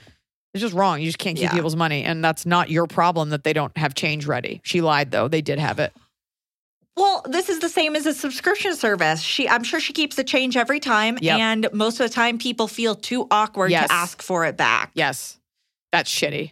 It's 0.54 0.62
just 0.62 0.74
wrong. 0.76 1.00
You 1.00 1.08
just 1.08 1.18
can't 1.18 1.36
keep 1.36 1.46
Yeah. 1.46 1.54
people's 1.54 1.76
money. 1.76 2.04
And 2.04 2.24
that's 2.24 2.46
not 2.46 2.70
your 2.70 2.86
problem 2.88 3.30
that 3.32 3.44
they 3.44 3.54
don't 3.54 3.76
have 3.78 3.96
change 3.96 4.26
ready. 4.28 4.62
She 4.64 4.82
lied 4.82 5.12
though. 5.12 5.28
They 5.28 5.42
did 5.42 5.58
have 5.60 5.80
it. 5.80 5.94
Well, 6.96 7.24
this 7.28 7.50
is 7.50 7.58
the 7.58 7.70
same 7.70 7.96
as 7.96 8.06
a 8.06 8.14
subscription 8.14 8.76
service. 8.76 9.20
She 9.22 9.50
I'm 9.50 9.64
sure 9.64 9.80
she 9.80 9.94
keeps 9.94 10.16
the 10.16 10.24
change 10.24 10.56
every 10.56 10.80
time. 10.80 11.18
Yep. 11.22 11.40
And 11.40 11.70
most 11.74 12.00
of 12.00 12.08
the 12.08 12.14
time 12.14 12.38
people 12.38 12.68
feel 12.68 12.94
too 12.94 13.28
awkward 13.32 13.72
Yes. 13.72 13.88
to 13.88 13.94
ask 13.94 14.22
for 14.22 14.46
it 14.46 14.56
back. 14.58 14.92
Yes. 14.94 15.40
That's 15.92 16.12
shitty. 16.12 16.52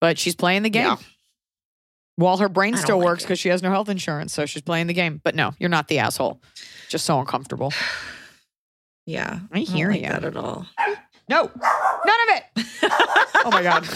But 0.00 0.18
she's 0.18 0.36
playing 0.36 0.62
the 0.62 0.70
game. 0.70 0.84
Yeah. 0.86 0.96
While 2.14 2.36
her 2.38 2.48
brain 2.48 2.76
still 2.76 2.98
like 2.98 3.04
works 3.06 3.24
because 3.24 3.40
she 3.40 3.48
has 3.48 3.62
no 3.62 3.70
health 3.70 3.88
insurance. 3.88 4.32
So 4.32 4.46
she's 4.46 4.62
playing 4.62 4.86
the 4.86 4.94
game. 4.94 5.20
But 5.24 5.34
no, 5.34 5.52
you're 5.58 5.68
not 5.68 5.88
the 5.88 5.98
asshole. 5.98 6.40
Just 6.88 7.04
so 7.04 7.18
uncomfortable. 7.18 7.72
Yeah. 9.08 9.38
I 9.52 9.60
hear 9.60 9.90
like 9.92 10.02
ya. 10.02 10.08
that 10.14 10.24
at 10.24 10.36
all. 10.36 10.66
No, 11.28 11.42
none 11.42 12.20
of 12.28 12.36
it. 12.36 12.66
oh 13.44 13.50
my 13.50 13.62
God. 13.62 13.88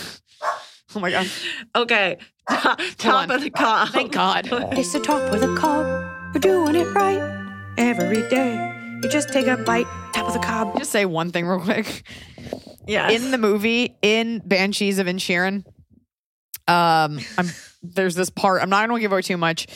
Oh 0.95 1.01
my 1.01 1.11
God. 1.11 1.29
Okay. 1.77 2.19
Top 2.49 3.29
on. 3.29 3.31
of 3.31 3.43
the 3.43 3.51
cob. 3.51 3.89
Thank 3.91 4.13
God. 4.13 4.49
It's 4.73 4.93
the 4.93 5.01
top 5.01 5.31
with 5.31 5.43
a 5.45 5.55
cob. 5.57 5.87
You're 6.35 6.41
doing 6.41 6.75
it 6.75 6.87
right 6.95 7.75
every 7.79 8.29
day. 8.29 8.99
You 9.03 9.09
just 9.09 9.29
take 9.31 9.47
a 9.47 9.57
bite, 9.57 9.87
top 10.13 10.27
of 10.27 10.33
the 10.33 10.41
cob. 10.41 10.77
Just 10.79 10.91
say 10.91 11.05
one 11.07 11.31
thing 11.31 11.47
real 11.47 11.61
quick. 11.61 12.03
Yeah. 12.87 13.11
in 13.11 13.31
the 13.31 13.39
movie 13.39 13.97
in 14.03 14.43
Banshees 14.45 14.99
of 14.99 15.07
Inisherin, 15.07 15.65
um, 16.67 17.21
I'm 17.39 17.47
there's 17.83 18.15
this 18.15 18.31
part. 18.31 18.63
I'm 18.63 18.71
not 18.71 18.89
going 18.89 18.99
to 18.99 19.03
give 19.03 19.13
away 19.13 19.23
too 19.23 19.37
much, 19.37 19.67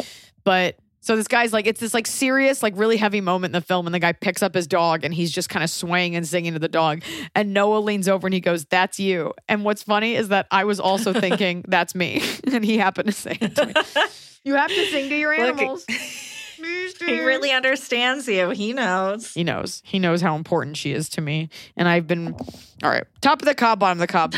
but 0.44 0.76
so 1.04 1.16
this 1.16 1.28
guy's 1.28 1.52
like, 1.52 1.66
it's 1.66 1.80
this 1.80 1.92
like 1.92 2.06
serious, 2.06 2.62
like 2.62 2.72
really 2.76 2.96
heavy 2.96 3.20
moment 3.20 3.54
in 3.54 3.60
the 3.60 3.64
film, 3.66 3.86
and 3.86 3.94
the 3.94 3.98
guy 3.98 4.12
picks 4.12 4.42
up 4.42 4.54
his 4.54 4.66
dog 4.66 5.04
and 5.04 5.12
he's 5.12 5.30
just 5.30 5.50
kind 5.50 5.62
of 5.62 5.68
swaying 5.68 6.16
and 6.16 6.26
singing 6.26 6.54
to 6.54 6.58
the 6.58 6.68
dog, 6.68 7.02
and 7.34 7.52
Noah 7.52 7.78
leans 7.80 8.08
over 8.08 8.26
and 8.26 8.32
he 8.32 8.40
goes, 8.40 8.64
"That's 8.64 8.98
you." 8.98 9.34
And 9.48 9.64
what's 9.64 9.82
funny 9.82 10.14
is 10.14 10.28
that 10.28 10.46
I 10.50 10.64
was 10.64 10.80
also 10.80 11.12
thinking, 11.20 11.64
"That's 11.68 11.94
me," 11.94 12.22
and 12.52 12.64
he 12.64 12.78
happened 12.78 13.06
to 13.08 13.12
say 13.12 13.36
it 13.40 13.54
to 13.56 13.66
me. 13.66 13.72
You 14.46 14.56
have 14.56 14.68
to 14.68 14.86
sing 14.88 15.08
to 15.08 15.16
your 15.16 15.34
Look, 15.38 15.56
animals. 15.56 15.86
he 15.88 17.20
really 17.20 17.50
understands 17.50 18.28
you. 18.28 18.50
He 18.50 18.74
knows. 18.74 19.32
He 19.32 19.42
knows. 19.42 19.80
He 19.86 19.98
knows 19.98 20.20
how 20.20 20.36
important 20.36 20.76
she 20.76 20.92
is 20.92 21.08
to 21.10 21.22
me. 21.22 21.48
And 21.78 21.88
I've 21.88 22.06
been, 22.06 22.34
all 22.82 22.90
right, 22.90 23.04
top 23.22 23.40
of 23.40 23.46
the 23.46 23.54
cob, 23.54 23.78
bottom 23.78 23.96
of 23.98 24.06
the 24.06 24.12
cob. 24.12 24.34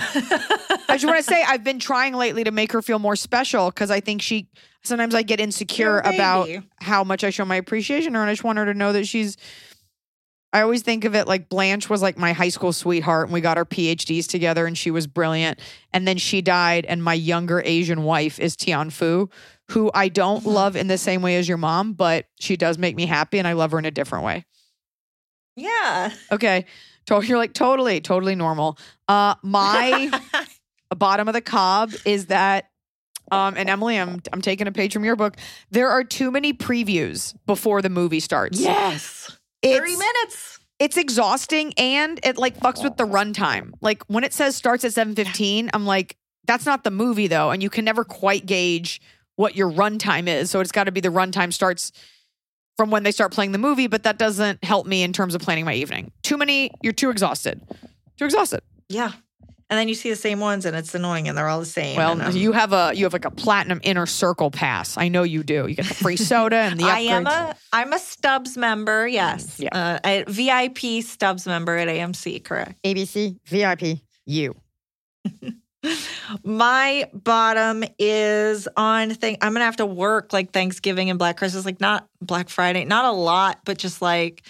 I 0.89 0.91
just 0.93 1.07
want 1.07 1.19
to 1.19 1.25
say 1.25 1.43
I've 1.43 1.65
been 1.65 1.81
trying 1.81 2.15
lately 2.15 2.45
to 2.45 2.53
make 2.53 2.71
her 2.71 2.83
feel 2.83 3.01
more 3.01 3.17
special 3.17 3.71
because 3.71 3.91
I 3.91 3.99
think 3.99 4.23
she, 4.23 4.49
sometimes 4.87 5.15
I 5.15 5.23
get 5.23 5.41
insecure 5.41 5.99
about 6.01 6.49
how 6.81 7.05
much 7.05 7.25
I 7.25 7.31
show 7.31 7.45
my 7.45 7.57
appreciation 7.57 8.13
to 8.13 8.19
her. 8.19 8.23
And 8.25 8.31
I 8.31 8.33
just 8.33 8.45
want 8.45 8.59
her 8.59 8.65
to 8.67 8.75
know 8.75 8.93
that 8.93 9.07
she's, 9.07 9.37
I 10.53 10.63
always 10.63 10.83
think 10.83 11.05
of 11.05 11.15
it 11.15 11.27
like 11.27 11.49
Blanche 11.49 11.91
was 11.91 12.01
like 12.03 12.17
my 12.17 12.33
high 12.33 12.49
school 12.49 12.73
sweetheart 12.73 13.27
and 13.27 13.33
we 13.35 13.41
got 13.41 13.59
our 13.59 13.65
PhDs 13.65 14.27
together 14.27 14.67
and 14.67 14.77
she 14.79 14.91
was 14.91 15.07
brilliant. 15.07 15.61
And 15.93 16.07
then 16.09 16.17
she 16.17 16.41
died. 16.41 16.87
And 16.87 17.03
my 17.03 17.15
younger 17.15 17.61
Asian 17.65 18.05
wife 18.05 18.39
is 18.41 18.57
Tian 18.57 18.91
Fu, 18.91 19.29
who 19.71 19.91
I 19.93 20.09
don't 20.09 20.41
Mm-hmm. 20.41 20.49
love 20.49 20.77
in 20.77 20.87
the 20.87 20.99
same 20.99 21.21
way 21.23 21.37
as 21.37 21.49
your 21.49 21.59
mom, 21.59 21.93
but 21.93 22.27
she 22.39 22.57
does 22.57 22.79
make 22.79 22.97
me 22.97 23.07
happy 23.07 23.39
and 23.39 23.47
I 23.49 23.53
love 23.53 23.73
her 23.73 23.79
in 23.79 23.85
a 23.85 23.91
different 23.91 24.25
way. 24.25 24.45
Yeah. 25.57 26.11
Okay. 26.31 26.67
You're 27.09 27.39
like 27.39 27.53
totally, 27.55 28.01
totally 28.01 28.35
normal. 28.35 28.79
Uh 29.09 29.35
my 29.43 30.11
bottom 30.97 31.29
of 31.29 31.35
the 31.35 31.41
cob 31.41 31.93
is 32.05 32.27
that 32.27 32.71
um 33.31 33.55
and 33.57 33.69
Emily, 33.69 33.99
I'm 33.99 34.21
I'm 34.33 34.43
taking 34.43 34.67
a 34.67 34.73
page 34.73 34.93
from 34.93 35.05
your 35.05 35.17
book. 35.17 35.37
There 35.71 35.91
are 35.91 36.05
too 36.05 36.31
many 36.31 36.53
previews 36.53 37.35
before 37.47 37.83
the 37.83 37.91
movie 37.91 38.21
starts. 38.21 38.61
yes. 38.61 39.37
It's, 39.63 39.79
30 39.79 39.97
minutes. 39.97 40.59
It's 40.79 40.97
exhausting 40.97 41.73
and 41.79 42.21
it 42.23 42.37
like 42.37 42.59
fucks 42.59 42.85
with 42.85 42.97
the 42.97 43.07
runtime. 43.07 43.73
Like 43.81 44.05
when 44.05 44.23
it 44.23 44.33
says 44.33 44.55
starts 44.55 44.85
at 44.85 44.93
7:15, 44.93 45.71
I'm 45.73 45.87
like 45.87 46.17
that's 46.45 46.67
not 46.67 46.85
the 46.85 46.91
movie 46.91 47.27
though 47.27 47.51
and 47.51 47.63
you 47.63 47.71
can 47.71 47.85
never 47.85 48.05
quite 48.05 48.47
gauge 48.47 49.01
what 49.37 49.57
your 49.57 49.71
runtime 49.71 50.29
is. 50.29 50.51
So 50.51 50.61
it's 50.61 50.73
got 50.73 50.85
to 50.85 50.93
be 50.93 51.01
the 51.01 51.09
runtime 51.09 51.53
starts 51.53 51.93
from 52.77 52.91
when 52.91 53.03
they 53.03 53.11
start 53.13 53.33
playing 53.33 53.53
the 53.53 53.59
movie, 53.59 53.87
but 53.87 54.03
that 54.03 54.19
doesn't 54.19 54.63
help 54.63 54.87
me 54.87 55.03
in 55.03 55.13
terms 55.13 55.35
of 55.35 55.41
planning 55.41 55.65
my 55.65 55.75
evening. 55.75 56.13
Too 56.23 56.37
many, 56.37 56.71
you're 56.83 56.93
too 56.93 57.11
exhausted. 57.11 57.61
Too 58.19 58.25
exhausted. 58.27 58.61
Yeah. 58.89 59.13
And 59.69 59.77
then 59.77 59.89
you 59.89 59.95
see 59.97 60.11
the 60.11 60.17
same 60.17 60.39
ones, 60.39 60.65
and 60.65 60.77
it's 60.77 60.95
annoying, 60.95 61.27
and 61.29 61.37
they're 61.37 61.49
all 61.49 61.59
the 61.59 61.67
same. 61.67 61.97
Well, 61.97 62.13
and, 62.13 62.23
um, 62.23 62.37
you 62.37 62.53
have 62.53 62.73
a 62.73 62.93
you 62.95 63.05
have 63.05 63.13
like 63.13 63.25
a 63.25 63.33
platinum 63.33 63.81
inner 63.83 64.07
circle 64.07 64.51
pass. 64.53 64.97
I 64.97 65.09
know 65.09 65.25
you 65.25 65.43
do. 65.43 65.67
You 65.67 65.75
get 65.75 65.87
the 65.87 65.95
free 65.95 66.17
soda 66.31 66.57
and 66.57 66.79
the 66.79 66.85
upgrades. 66.85 66.91
I 66.93 67.01
am 67.01 67.27
a 67.27 67.57
I'm 67.73 67.93
a 67.93 67.99
Stubs 67.99 68.57
member. 68.57 69.09
Yes, 69.09 69.59
Yeah. 69.59 69.71
uh, 69.73 69.99
a 70.05 70.25
VIP 70.29 71.03
Stubs 71.03 71.47
member 71.47 71.77
at 71.77 71.89
AMC. 71.89 72.45
Correct. 72.45 72.81
ABC 72.85 73.39
VIP. 73.47 73.99
You. 74.25 74.55
My 76.45 77.09
bottom 77.13 77.85
is 77.99 78.69
on 78.77 79.11
thing. 79.11 79.37
I'm 79.41 79.53
gonna 79.53 79.65
have 79.65 79.77
to 79.77 79.87
work 79.87 80.33
like 80.33 80.53
Thanksgiving 80.53 81.11
and 81.11 81.19
Black 81.19 81.37
Christmas, 81.37 81.65
like 81.65 81.81
not 81.81 82.09
Black 82.21 82.49
Friday, 82.49 82.85
not 82.85 83.05
a 83.05 83.13
lot, 83.13 83.61
but 83.65 83.79
just 83.79 84.03
like 84.03 84.43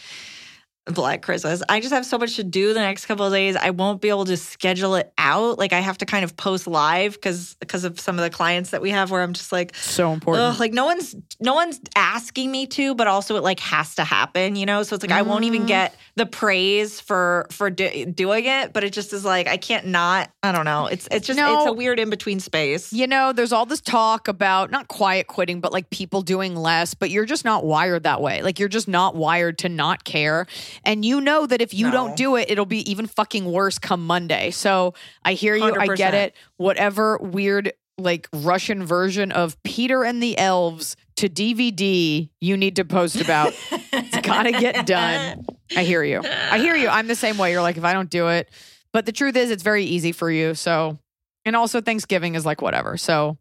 Black 0.87 1.22
Christmas. 1.22 1.62
I 1.68 1.80
just 1.80 1.93
have 1.93 2.07
so 2.07 2.16
much 2.16 2.37
to 2.37 2.45
do 2.45 2.72
the 2.72 2.78
next 2.80 3.07
couple 3.07 3.26
of 3.26 3.32
days. 3.32 3.57
I 3.57 3.70
won't 3.70 4.01
be 4.01 4.09
able 4.09 4.24
to 4.26 4.37
schedule 4.37 4.95
it 4.95 5.12
out. 5.18 5.59
Like 5.59 5.72
I 5.72 5.80
have 5.80 5.99
to 5.99 6.07
kind 6.07 6.22
of 6.24 6.37
post 6.37 6.66
live 6.68 7.14
because 7.14 7.55
because 7.59 7.84
of 7.84 7.99
some 7.99 8.18
of 8.18 8.22
the 8.22 8.30
clients 8.30 8.70
that 8.70 8.80
we 8.80 8.91
have 8.91 9.11
where 9.11 9.22
I'm 9.22 9.32
just 9.32 9.51
like 9.51 9.74
So 9.74 10.12
important. 10.12 10.45
Ugh, 10.55 10.61
like 10.61 10.72
no 10.72 10.84
one's 10.84 11.16
no 11.41 11.55
one's 11.55 11.80
asking 11.97 12.51
me 12.53 12.66
to, 12.68 12.95
but 12.95 13.09
also 13.09 13.34
it 13.37 13.43
like 13.43 13.59
has 13.61 13.97
to 13.97 14.05
happen, 14.05 14.55
you 14.55 14.64
know. 14.64 14.84
So 14.84 14.95
it's 14.95 15.03
like 15.03 15.11
I 15.12 15.22
won't 15.22 15.43
Mm. 15.43 15.49
even 15.49 15.66
get 15.66 15.95
the 16.14 16.24
praise 16.26 17.01
for 17.01 17.47
for 17.51 17.68
do, 17.68 18.07
doing 18.07 18.45
it, 18.47 18.72
but 18.72 18.84
it 18.84 18.93
just 18.93 19.12
is 19.12 19.24
like 19.24 19.49
I 19.49 19.57
can't 19.57 19.87
not. 19.89 20.30
I 20.45 20.53
don't 20.53 20.64
know. 20.64 20.87
It's 20.87 21.09
it's 21.11 21.26
just 21.26 21.37
No. 21.37 21.59
it's 21.62 21.68
a 21.68 21.72
weird 21.72 21.99
in 21.99 22.11
between 22.11 22.39
space. 22.39 22.93
You 22.93 23.09
know, 23.09 23.32
there's 23.32 23.53
all 23.53 23.66
this 23.66 23.80
talk 23.80 24.28
about 24.28 24.70
not 24.70 24.87
quiet 24.87 25.26
quitting, 25.26 25.61
but 25.61 25.72
like 25.72 25.91
people 25.91 26.22
doing 26.22 26.55
less, 26.55 26.95
but 26.95 27.11
you're 27.11 27.24
just 27.26 27.45
not 27.45 27.64
wired 27.64 28.05
that 28.05 28.20
way. 28.22 28.41
Like 28.43 28.61
you're 28.61 28.68
just 28.68 28.87
not 28.87 29.16
wired 29.16 29.59
to 29.59 29.68
not 29.68 30.05
care. 30.05 30.47
And 30.85 31.05
you 31.05 31.20
know 31.20 31.47
that 31.47 31.61
if 31.61 31.72
you 31.74 31.87
No. 31.87 31.93
don't 31.93 32.16
do 32.16 32.37
it, 32.37 32.51
it'll 32.51 32.66
be 32.66 32.89
even 32.91 33.07
fucking 33.07 33.45
worse 33.45 33.79
come 33.79 34.07
Monday. 34.07 34.51
So 34.51 34.95
I 35.24 35.33
hear 35.35 35.55
you. 35.57 35.74
I 35.74 35.89
get 35.95 36.14
it. 36.14 36.35
Whatever 36.57 37.18
weird, 37.18 37.72
like 37.99 38.29
Russian 38.33 38.85
version 38.85 39.33
of 39.33 39.61
Peter 39.62 40.05
and 40.05 40.22
the 40.22 40.37
Elves 40.39 40.97
to 41.16 41.29
DVD 41.29 42.29
you 42.41 42.57
need 42.57 42.77
to 42.77 42.85
post 42.85 43.20
about. 43.20 43.55
it's 43.72 44.18
got 44.27 44.43
to 44.45 44.53
get 44.53 44.87
done. 44.87 45.47
I 45.77 45.83
hear 45.85 46.05
you. 46.05 46.20
I 46.24 46.59
hear 46.59 46.77
you. 46.77 46.89
I'm 46.89 47.07
the 47.07 47.14
same 47.14 47.39
way. 47.39 47.53
You're 47.53 47.62
like, 47.62 47.77
if 47.79 47.85
I 47.85 47.93
don't 47.95 48.11
do 48.11 48.29
it, 48.29 48.51
but 48.93 49.07
the 49.07 49.12
truth 49.12 49.35
is, 49.37 49.51
it's 49.51 49.62
very 49.62 49.85
easy 49.85 50.12
for 50.12 50.31
you. 50.31 50.55
So, 50.55 50.99
and 51.45 51.57
also 51.57 51.81
Thanksgiving 51.81 52.35
is 52.35 52.45
like 52.45 52.61
whatever. 52.61 52.97
So, 52.97 53.39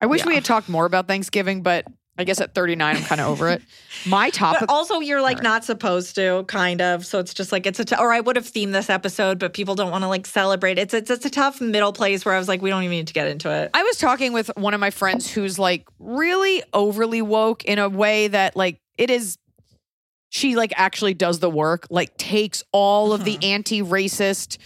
I 0.00 0.06
wish 0.06 0.24
we 0.24 0.34
had 0.34 0.44
talked 0.46 0.70
more 0.70 0.86
about 0.86 1.06
Thanksgiving, 1.06 1.62
but 1.62 1.84
I 2.20 2.24
guess 2.24 2.40
at 2.40 2.54
39, 2.54 2.96
I'm 2.96 3.02
kind 3.02 3.20
of 3.20 3.28
over 3.28 3.48
it. 3.48 3.62
My 4.06 4.30
topic. 4.30 4.60
But 4.60 4.70
also, 4.70 5.00
you're 5.00 5.20
like 5.20 5.42
not 5.42 5.64
supposed 5.64 6.14
to, 6.14 6.44
kind 6.46 6.80
of. 6.80 7.04
So 7.04 7.18
it's 7.18 7.34
just 7.34 7.52
like 7.52 7.66
it's 7.66 7.80
a. 7.80 7.84
T- 7.84 7.96
or 7.98 8.12
I 8.12 8.20
would 8.20 8.36
have 8.36 8.46
themed 8.46 8.72
this 8.72 8.88
episode, 8.88 9.38
but 9.38 9.52
people 9.52 9.74
don't 9.74 9.90
want 9.90 10.04
to 10.04 10.08
like 10.08 10.26
celebrate. 10.26 10.78
It's 10.78 10.94
it's 10.94 11.10
it's 11.10 11.24
a 11.24 11.30
tough 11.30 11.60
middle 11.60 11.92
place 11.92 12.24
where 12.24 12.34
I 12.34 12.38
was 12.38 12.48
like, 12.48 12.62
we 12.62 12.70
don't 12.70 12.82
even 12.82 12.96
need 12.96 13.08
to 13.08 13.12
get 13.12 13.26
into 13.26 13.50
it. 13.50 13.70
I 13.74 13.82
was 13.82 13.98
talking 13.98 14.32
with 14.32 14.50
one 14.56 14.74
of 14.74 14.80
my 14.80 14.90
friends 14.90 15.30
who's 15.30 15.58
like 15.58 15.86
really 15.98 16.62
overly 16.72 17.22
woke 17.22 17.64
in 17.64 17.78
a 17.78 17.88
way 17.88 18.28
that 18.28 18.56
like 18.56 18.80
it 18.96 19.10
is 19.10 19.36
she 20.30 20.56
like 20.56 20.72
actually 20.76 21.14
does 21.14 21.40
the 21.40 21.50
work, 21.50 21.86
like 21.90 22.16
takes 22.16 22.62
all 22.72 23.12
of 23.12 23.24
the 23.24 23.36
uh-huh. 23.36 23.46
anti-racist 23.46 24.58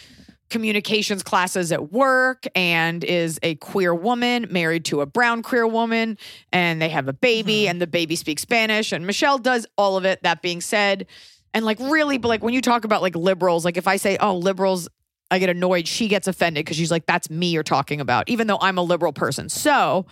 communications 0.51 1.23
classes 1.23 1.73
at 1.73 1.93
work 1.93 2.47
and 2.55 3.03
is 3.03 3.39
a 3.43 3.55
queer 3.57 3.95
woman 3.95 4.47
married 4.51 4.85
to 4.85 5.01
a 5.01 5.07
brown 5.07 5.43
queer 5.43 5.67
woman 5.67 6.19
and 6.53 6.81
they 6.81 6.89
have 6.89 7.09
a 7.09 7.13
baby 7.13 7.63
mm-hmm. 7.63 7.71
and 7.71 7.81
the 7.81 7.87
baby 7.87 8.15
speaks 8.15 8.43
Spanish 8.43 8.93
and 8.93 9.07
Michelle 9.07 9.39
does 9.39 9.67
all 9.77 9.97
of 9.97 10.05
it 10.05 10.23
that 10.23 10.43
being 10.43 10.61
said 10.61 11.07
and 11.55 11.65
like 11.65 11.79
really 11.81 12.19
but 12.19 12.29
like 12.29 12.43
when 12.43 12.55
you 12.55 12.61
talk 12.61 12.85
about 12.85 13.03
like 13.03 13.17
liberals 13.17 13.65
like 13.65 13.77
if 13.77 13.89
I 13.89 13.97
say 13.97 14.17
oh 14.21 14.37
liberals 14.37 14.89
I 15.31 15.39
get 15.39 15.49
annoyed 15.49 15.89
she 15.89 16.09
gets 16.09 16.29
offended 16.29 16.65
because 16.65 16.77
she's 16.77 16.91
like 16.91 17.07
that's 17.07 17.31
me 17.31 17.49
you're 17.49 17.63
talking 17.63 18.01
about 18.01 18.29
even 18.29 18.47
though 18.47 18.59
I'm 18.61 18.79
a 18.79 18.83
liberal 18.83 19.13
person 19.13 19.49
so 19.49 20.07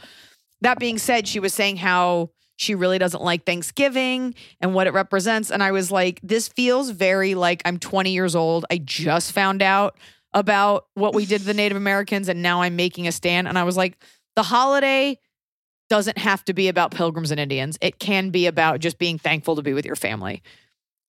that 0.63 0.79
being 0.79 0.99
said 0.99 1.29
she 1.29 1.41
was 1.41 1.53
saying 1.53 1.77
how 1.77 2.31
she 2.57 2.75
really 2.75 2.99
doesn't 2.99 3.23
like 3.23 3.45
Thanksgiving 3.45 4.35
and 4.61 4.73
what 4.75 4.87
it 4.87 4.93
represents. 4.93 5.51
And 5.51 5.63
I 5.63 5.73
was 5.73 5.91
like, 5.91 6.21
this 6.23 6.49
feels 6.49 6.91
very 6.91 7.35
like 7.35 7.61
I'm 7.65 7.79
20 7.79 8.13
years 8.13 8.37
old. 8.37 8.65
I 8.71 8.79
just 8.79 9.33
found 9.33 9.63
out 9.63 9.99
about 10.35 10.87
what 10.95 11.15
we 11.15 11.27
did 11.27 11.41
to 11.41 11.47
the 11.47 11.55
Native 11.55 11.77
Americans 11.77 12.29
and 12.29 12.43
now 12.43 12.63
I'm 12.63 12.77
making 12.77 13.07
a 13.07 13.13
stand. 13.13 13.49
And 13.49 13.59
I 13.59 13.65
was 13.65 13.77
like, 13.77 13.99
the 14.37 14.43
holiday 14.43 15.19
doesn't 15.91 16.19
have 16.19 16.45
to 16.47 16.55
be 16.55 16.69
about 16.69 16.91
pilgrims 16.91 17.31
and 17.31 17.39
Indians. 17.39 17.77
It 17.83 17.99
can 17.99 18.31
be 18.31 18.47
about 18.47 18.81
just 18.81 18.99
being 18.99 19.19
thankful 19.19 19.57
to 19.57 19.63
be 19.63 19.75
with 19.75 19.85
your 19.85 19.97
family. 19.97 20.43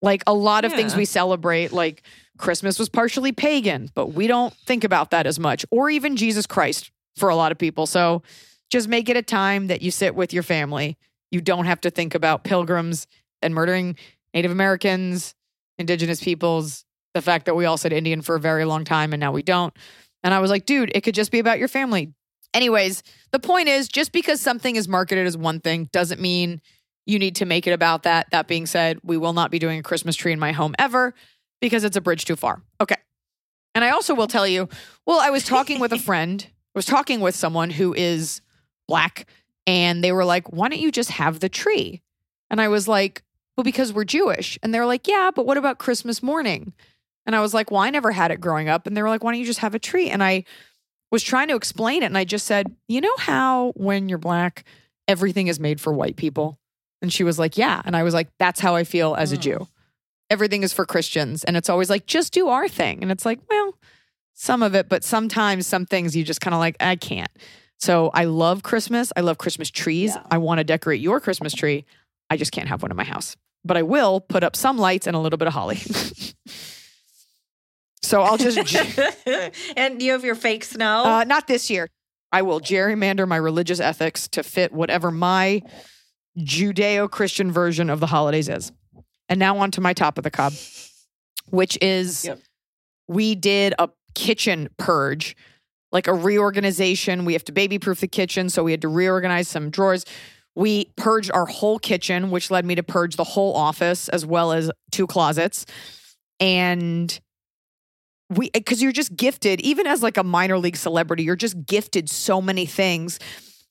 Like 0.02 0.24
a 0.28 0.34
lot 0.34 0.66
of 0.66 0.74
things 0.74 0.96
we 0.98 1.06
celebrate, 1.06 1.72
like 1.72 2.04
Christmas 2.38 2.78
was 2.78 2.90
partially 2.90 3.32
pagan, 3.32 3.90
but 3.96 4.08
we 4.08 4.28
don't 4.28 4.54
think 4.66 4.84
about 4.84 5.12
that 5.12 5.26
as 5.26 5.40
much, 5.40 5.66
or 5.72 5.90
even 5.90 6.18
Jesus 6.18 6.46
Christ 6.46 6.92
for 7.16 7.30
a 7.30 7.36
lot 7.36 7.54
of 7.54 7.58
people. 7.58 7.86
So 7.86 8.24
just 8.70 8.90
make 8.90 9.08
it 9.08 9.16
a 9.16 9.22
time 9.22 9.68
that 9.68 9.82
you 9.82 9.92
sit 9.92 10.16
with 10.16 10.34
your 10.34 10.44
family. 10.44 10.98
You 11.32 11.40
don't 11.40 11.66
have 11.66 11.80
to 11.82 11.90
think 11.90 12.16
about 12.16 12.44
pilgrims 12.44 13.08
and 13.42 13.54
murdering 13.54 13.96
Native 14.34 14.52
Americans, 14.52 15.36
indigenous 15.78 16.22
peoples, 16.22 16.84
the 17.14 17.22
fact 17.22 17.46
that 17.46 17.56
we 17.56 17.66
all 17.66 17.78
said 17.78 17.94
Indian 17.94 18.22
for 18.22 18.36
a 18.36 18.40
very 18.40 18.66
long 18.66 18.86
time 18.86 19.14
and 19.14 19.20
now 19.20 19.32
we 19.32 19.44
don't. 19.44 19.76
And 20.24 20.34
I 20.34 20.40
was 20.40 20.50
like, 20.50 20.66
dude, 20.66 20.92
it 20.96 21.02
could 21.02 21.16
just 21.16 21.32
be 21.32 21.40
about 21.40 21.60
your 21.60 21.68
family. 21.68 22.14
Anyways, 22.54 23.04
the 23.32 23.40
point 23.40 23.68
is 23.68 23.88
just 23.88 24.12
because 24.12 24.40
something 24.40 24.76
is 24.76 24.88
marketed 24.88 25.26
as 25.26 25.38
one 25.38 25.60
thing 25.60 25.90
doesn't 25.92 26.22
mean 26.22 26.62
you 27.06 27.20
need 27.20 27.36
to 27.38 27.46
make 27.46 27.68
it 27.68 27.72
about 27.72 28.04
that. 28.04 28.30
That 28.32 28.48
being 28.48 28.66
said, 28.66 29.00
we 29.04 29.18
will 29.18 29.34
not 29.34 29.52
be 29.52 29.60
doing 29.60 29.80
a 29.80 29.84
Christmas 29.84 30.16
tree 30.16 30.32
in 30.32 30.40
my 30.40 30.52
home 30.52 30.76
ever 30.80 31.14
because 31.62 31.84
it's 31.84 31.98
a 31.98 32.02
bridge 32.02 32.26
too 32.26 32.36
far. 32.36 32.62
Okay. 32.80 32.96
And 33.76 33.84
I 33.84 33.90
also 33.90 34.14
will 34.14 34.28
tell 34.28 34.48
you, 34.48 34.70
well, 35.06 35.20
I 35.20 35.30
was 35.30 35.44
talking 35.44 35.80
with 35.80 35.92
a 35.92 36.00
friend, 36.00 36.46
I 36.48 36.78
was 36.78 36.86
talking 36.86 37.20
with 37.20 37.36
someone 37.36 37.72
who 37.72 37.94
is 37.94 38.42
black, 38.88 39.28
and 39.66 40.04
they 40.04 40.12
were 40.12 40.26
like, 40.26 40.52
why 40.52 40.70
don't 40.70 40.80
you 40.80 40.92
just 40.92 41.12
have 41.12 41.40
the 41.40 41.50
tree? 41.50 42.02
And 42.50 42.62
I 42.62 42.68
was 42.68 42.88
like, 42.88 43.24
well, 43.58 43.64
because 43.64 43.94
we're 43.94 44.04
Jewish. 44.04 44.60
And 44.62 44.74
they're 44.74 44.86
like, 44.86 45.08
yeah, 45.08 45.32
but 45.34 45.46
what 45.46 45.58
about 45.58 45.80
Christmas 45.80 46.22
morning? 46.22 46.74
And 47.26 47.36
I 47.36 47.42
was 47.42 47.54
like, 47.54 47.72
well, 47.72 47.82
I 47.82 47.90
never 47.90 48.12
had 48.12 48.32
it 48.32 48.42
growing 48.42 48.70
up. 48.70 48.88
And 48.88 48.96
they 48.96 49.02
were 49.02 49.10
like, 49.10 49.24
why 49.24 49.32
don't 49.32 49.40
you 49.40 49.46
just 49.46 49.60
have 49.60 49.76
a 49.76 49.80
tree? 49.80 50.10
And 50.10 50.24
I 50.24 50.44
was 51.12 51.24
trying 51.24 51.48
to 51.48 51.56
explain 51.56 52.04
it. 52.04 52.08
And 52.08 52.18
I 52.18 52.26
just 52.26 52.46
said, 52.46 52.76
you 52.88 53.00
know 53.00 53.16
how 53.18 53.72
when 53.76 54.10
you're 54.10 54.18
black, 54.18 54.66
everything 55.08 55.48
is 55.48 55.60
made 55.60 55.80
for 55.80 55.94
white 55.94 56.16
people? 56.16 56.60
And 57.02 57.12
she 57.12 57.24
was 57.24 57.38
like, 57.38 57.58
yeah. 57.58 57.82
And 57.86 57.96
I 57.96 58.04
was 58.04 58.14
like, 58.14 58.30
that's 58.40 58.60
how 58.60 58.76
I 58.76 58.84
feel 58.84 59.16
as 59.16 59.32
a 59.32 59.36
hmm. 59.36 59.42
Jew. 59.42 59.68
Everything 60.30 60.64
is 60.64 60.74
for 60.74 60.86
Christians. 60.86 61.44
And 61.44 61.56
it's 61.56 61.70
always 61.70 61.90
like, 61.90 62.06
just 62.06 62.34
do 62.34 62.48
our 62.48 62.68
thing. 62.68 63.02
And 63.02 63.12
it's 63.12 63.26
like, 63.26 63.40
well, 63.50 63.78
some 64.34 64.64
of 64.64 64.74
it, 64.74 64.90
but 64.90 65.04
sometimes 65.04 65.68
some 65.68 65.86
things 65.86 66.16
you 66.16 66.24
just 66.24 66.42
kind 66.42 66.54
of 66.54 66.60
like, 66.60 66.76
I 66.80 66.96
can't. 66.96 67.32
So 67.80 68.10
I 68.14 68.24
love 68.26 68.64
Christmas. 68.64 69.12
I 69.16 69.22
love 69.22 69.38
Christmas 69.38 69.70
trees. 69.70 70.16
I 70.32 70.38
want 70.38 70.60
to 70.60 70.64
decorate 70.64 71.02
your 71.02 71.20
Christmas 71.20 71.54
tree. 71.54 71.86
I 72.30 72.38
just 72.38 72.52
can't 72.52 72.70
have 72.70 72.82
one 72.82 72.92
in 72.92 72.98
my 72.98 73.04
house. 73.04 73.36
But 73.66 73.78
I 73.78 73.84
will 73.84 74.22
put 74.22 74.44
up 74.44 74.56
some 74.56 74.78
lights 74.78 75.06
and 75.06 75.16
a 75.16 75.20
little 75.20 75.38
bit 75.38 75.48
of 75.48 75.54
holly. 75.54 75.80
so 78.04 78.22
I'll 78.22 78.38
just 78.38 78.58
and 79.76 80.00
do 80.00 80.06
you 80.06 80.12
have 80.12 80.24
your 80.24 80.36
fake 80.36 80.64
snow? 80.64 81.04
uh, 81.06 81.24
not 81.24 81.48
this 81.48 81.70
year. 81.70 81.90
I 82.32 82.42
will 82.42 82.60
gerrymander 82.60 83.28
my 83.28 83.36
religious 83.38 83.80
ethics 83.80 84.28
to 84.30 84.44
fit 84.44 84.72
whatever 84.72 85.10
my 85.12 85.62
Judeo 86.38 87.10
Christian 87.10 87.52
version 87.52 87.90
of 87.90 88.00
the 88.00 88.08
holidays 88.08 88.50
is. 88.50 88.72
And 89.30 89.40
now 89.40 89.58
on 89.58 89.72
to 89.72 89.82
my 89.82 89.94
top 89.94 90.18
of 90.18 90.24
the 90.24 90.32
cob, 90.32 90.54
which 91.50 91.78
is 91.82 92.26
Yep. 92.26 92.40
we 93.08 93.36
did 93.36 93.74
a 93.80 93.90
kitchen 94.16 94.70
purge, 94.78 95.36
like 95.92 96.08
a 96.08 96.14
reorganization. 96.14 97.24
We 97.26 97.34
have 97.34 97.46
to 97.46 97.52
baby 97.52 97.80
proof 97.80 98.00
the 98.00 98.08
kitchen. 98.08 98.50
So 98.50 98.64
we 98.64 98.72
had 98.72 98.82
to 98.82 98.88
reorganize 98.90 99.48
some 99.48 99.70
drawers. 99.70 100.06
We 100.56 100.86
purged 100.98 101.32
our 101.34 101.46
whole 101.46 101.80
kitchen, 101.80 102.32
which 102.32 102.52
led 102.52 102.66
me 102.66 102.76
to 102.76 102.84
purge 102.84 103.16
the 103.16 103.24
whole 103.24 103.56
office 103.56 104.10
as 104.10 104.26
well 104.26 104.52
as 104.52 104.72
two 104.92 105.08
closets. 105.08 105.66
And 106.40 107.18
we 108.38 108.50
because 108.52 108.82
you're 108.82 108.92
just 108.92 109.16
gifted 109.16 109.60
even 109.62 109.88
as 109.88 110.02
like 110.04 110.18
a 110.18 110.24
minor 110.24 110.58
league 110.58 110.76
celebrity 110.78 111.24
you're 111.24 111.36
just 111.36 111.66
gifted 111.66 112.10
so 112.10 112.42
many 112.42 112.66
things 112.66 113.20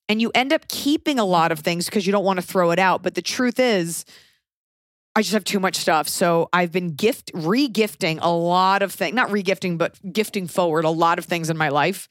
and 0.08 0.20
you 0.20 0.30
end 0.34 0.52
up 0.52 0.68
keeping 0.68 1.18
a 1.18 1.24
lot 1.24 1.52
of 1.52 1.60
things 1.60 1.86
because 1.86 2.06
you 2.06 2.12
don't 2.12 2.24
want 2.24 2.38
to 2.38 2.46
throw 2.46 2.70
it 2.70 2.78
out 2.78 3.02
but 3.02 3.14
the 3.14 3.22
truth 3.22 3.58
is 3.58 4.04
i 5.16 5.22
just 5.22 5.32
have 5.32 5.44
too 5.44 5.60
much 5.60 5.76
stuff 5.76 6.08
so 6.08 6.48
i've 6.52 6.72
been 6.72 6.94
gift 6.94 7.30
re-gifting 7.34 8.18
a 8.20 8.34
lot 8.34 8.82
of 8.82 8.92
things 8.92 9.14
not 9.14 9.30
re-gifting 9.30 9.76
but 9.78 9.98
gifting 10.12 10.46
forward 10.46 10.84
a 10.84 10.90
lot 10.90 11.18
of 11.18 11.24
things 11.24 11.50
in 11.50 11.56
my 11.56 11.68
life 11.68 12.08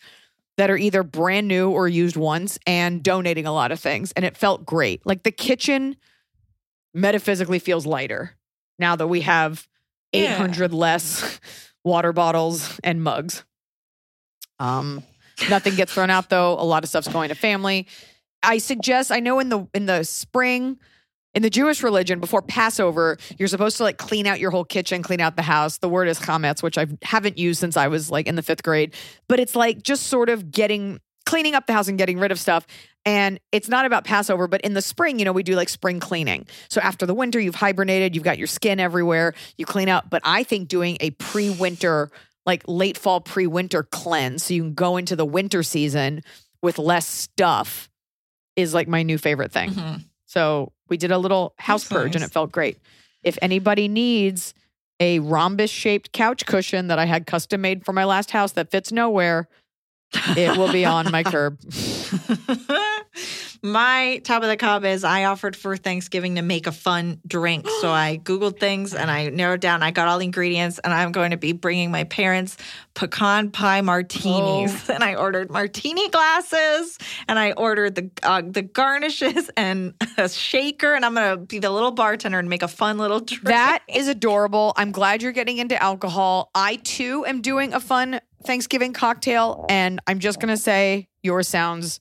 that 0.58 0.70
are 0.70 0.78
either 0.78 1.02
brand 1.04 1.48
new 1.48 1.70
or 1.72 1.88
used 1.88 2.16
once 2.18 2.60
and 2.68 3.02
donating 3.04 3.46
a 3.46 3.54
lot 3.54 3.72
of 3.72 3.80
things 3.80 4.12
and 4.14 4.26
it 4.26 4.38
felt 4.38 4.66
great 4.66 5.06
like 5.06 5.24
the 5.24 5.32
kitchen 5.32 5.96
metaphysically 6.94 7.60
feels 7.60 7.86
lighter 7.86 8.36
now 8.80 8.96
that 8.96 9.08
we 9.08 9.22
have 9.22 9.68
Yeah. 10.12 10.34
800 10.36 10.74
less 10.74 11.40
water 11.84 12.14
bottles 12.14 12.80
and 12.84 13.04
mugs. 13.04 13.44
Um, 14.60 15.04
nothing 15.50 15.76
gets 15.76 15.94
thrown 15.94 16.10
out 16.10 16.30
though. 16.30 16.54
A 16.54 16.64
lot 16.64 16.84
of 16.84 16.90
stuff's 16.90 17.08
going 17.08 17.30
to 17.30 17.36
family. 17.36 17.88
I 18.44 18.58
suggest. 18.58 19.12
I 19.12 19.20
know 19.20 19.40
in 19.40 19.50
the 19.50 19.68
in 19.74 19.86
the 19.86 20.04
spring 20.04 20.78
in 21.34 21.44
the 21.44 21.50
Jewish 21.50 21.82
religion, 21.82 22.20
before 22.20 22.42
Passover, 22.42 23.18
you're 23.38 23.48
supposed 23.48 23.78
to 23.78 23.84
like 23.84 23.98
clean 23.98 24.28
out 24.28 24.40
your 24.40 24.52
whole 24.52 24.66
kitchen, 24.66 25.02
clean 25.02 25.22
out 25.22 25.38
the 25.38 25.42
house. 25.42 25.78
The 25.78 25.88
word 25.88 26.08
is 26.10 26.20
chametz, 26.20 26.62
which 26.62 26.78
I 26.78 26.88
haven't 27.04 27.38
used 27.38 27.60
since 27.60 27.78
I 27.78 27.88
was 27.88 28.12
like 28.12 28.28
in 28.28 28.36
the 28.36 28.42
fifth 28.42 28.64
grade, 28.64 28.94
but 29.28 29.40
it's 29.40 29.56
like 29.56 29.82
just 29.82 30.08
sort 30.08 30.30
of 30.30 30.52
getting 30.52 31.00
cleaning 31.26 31.56
up 31.56 31.68
the 31.68 31.74
house 31.74 31.88
and 31.88 31.98
getting 31.98 32.20
rid 32.20 32.32
of 32.32 32.40
stuff. 32.40 32.68
And 33.06 33.40
it's 33.52 33.68
not 33.68 33.86
about 33.86 34.04
Passover, 34.04 34.48
but 34.48 34.62
in 34.62 34.74
the 34.74 34.82
spring, 34.82 35.18
you 35.18 35.26
know, 35.26 35.32
we 35.32 35.42
do 35.44 35.56
like 35.56 35.70
spring 35.70 36.00
cleaning. 36.00 36.46
So 36.70 36.80
after 36.82 37.06
the 37.06 37.16
winter, 37.16 37.40
you've 37.40 37.56
hibernated, 37.56 38.14
you've 38.14 38.24
got 38.24 38.38
your 38.38 38.48
skin 38.48 38.80
everywhere, 38.80 39.34
you 39.58 39.66
clean 39.66 39.90
out. 39.90 40.10
But 40.10 40.22
I 40.24 40.44
think 40.44 40.68
doing 40.68 40.98
a 41.00 41.10
pre 41.12 41.50
winter, 41.50 42.12
like 42.46 42.64
late 42.68 42.98
fall 42.98 43.20
pre 43.20 43.48
winter 43.48 43.84
cleanse, 43.84 44.44
so 44.44 44.54
you 44.54 44.62
can 44.62 44.74
go 44.76 44.98
into 44.98 45.16
the 45.16 45.26
winter 45.26 45.64
season 45.64 46.24
with 46.62 46.78
less 46.78 47.08
stuff, 47.08 47.90
is 48.56 48.74
like 48.74 48.88
my 48.88 49.02
new 49.02 49.18
favorite 49.18 49.52
thing. 49.52 49.72
Mhm. 49.72 50.06
So 50.28 50.72
we 50.88 50.98
did 50.98 51.12
a 51.12 51.18
little 51.18 51.56
house 51.58 51.84
That's 51.84 51.94
purge 52.04 52.16
and 52.16 52.24
it 52.24 52.32
felt 52.32 52.52
great. 52.52 52.78
If 53.24 53.38
anybody 53.42 53.88
needs 53.88 54.54
a 55.00 55.18
rhombus 55.20 55.72
shaped 55.72 56.12
couch 56.12 56.46
cushion 56.46 56.88
that 56.88 57.00
I 57.00 57.06
had 57.06 57.26
custom 57.26 57.62
made 57.62 57.84
for 57.84 57.94
my 57.94 58.06
last 58.06 58.30
house 58.30 58.52
that 58.52 58.70
fits 58.70 58.92
nowhere, 58.92 59.48
it 60.38 60.56
will 60.58 60.72
be 60.72 60.86
on 60.86 61.12
my 61.12 61.24
curb. 61.34 61.60
My 63.64 64.20
top 64.24 64.42
of 64.42 64.50
the 64.50 64.58
cup 64.58 64.84
is 64.84 65.04
I 65.04 65.26
offered 65.26 65.56
for 65.56 65.78
Thanksgiving 65.78 66.36
to 66.36 66.42
make 66.42 66.66
a 66.66 66.72
fun 66.72 67.22
drink. 67.28 67.68
So 67.80 67.92
I 67.92 68.18
Googled 68.24 68.60
things 68.60 68.96
and 68.96 69.12
I 69.12 69.30
narrowed 69.30 69.60
down. 69.60 69.84
I 69.84 69.92
got 69.92 70.08
all 70.08 70.18
the 70.18 70.26
ingredients 70.26 70.80
and 70.80 70.92
I'm 70.92 71.12
going 71.12 71.30
to 71.30 71.38
be 71.38 71.52
bringing 71.52 71.92
my 71.92 72.06
parents 72.06 72.58
pecan 72.96 73.52
pie 73.52 73.82
martinis. 73.82 74.90
And 74.90 75.04
I 75.04 75.14
ordered 75.14 75.52
martini 75.52 76.10
glasses 76.10 76.98
and 77.28 77.38
I 77.38 77.52
ordered 77.52 77.96
the 77.96 78.10
uh, 78.24 78.42
the 78.44 78.64
garnishes 78.64 79.50
and 79.58 79.94
a 80.18 80.28
shaker. 80.28 80.96
And 80.96 81.06
I'm 81.06 81.14
going 81.14 81.38
to 81.38 81.46
be 81.46 81.60
the 81.60 81.70
little 81.70 81.92
bartender 81.92 82.40
and 82.40 82.50
make 82.50 82.64
a 82.64 82.68
fun 82.68 82.98
little 82.98 83.20
drink. 83.22 83.44
That 83.44 83.84
is 83.88 84.08
adorable. 84.08 84.74
I'm 84.76 84.92
glad 84.92 85.22
you're 85.22 85.32
getting 85.32 85.60
into 85.60 85.82
alcohol. 85.82 86.50
I 86.56 86.78
too 86.78 87.26
am 87.28 87.42
doing 87.42 87.74
a 87.74 87.80
fun 87.80 88.22
Thanksgiving 88.44 88.94
cocktail, 88.94 89.66
and 89.70 90.00
I'm 90.08 90.18
just 90.18 90.40
going 90.40 90.50
to 90.50 90.58
say 90.58 91.08
yours 91.22 91.48
sounds 91.48 92.00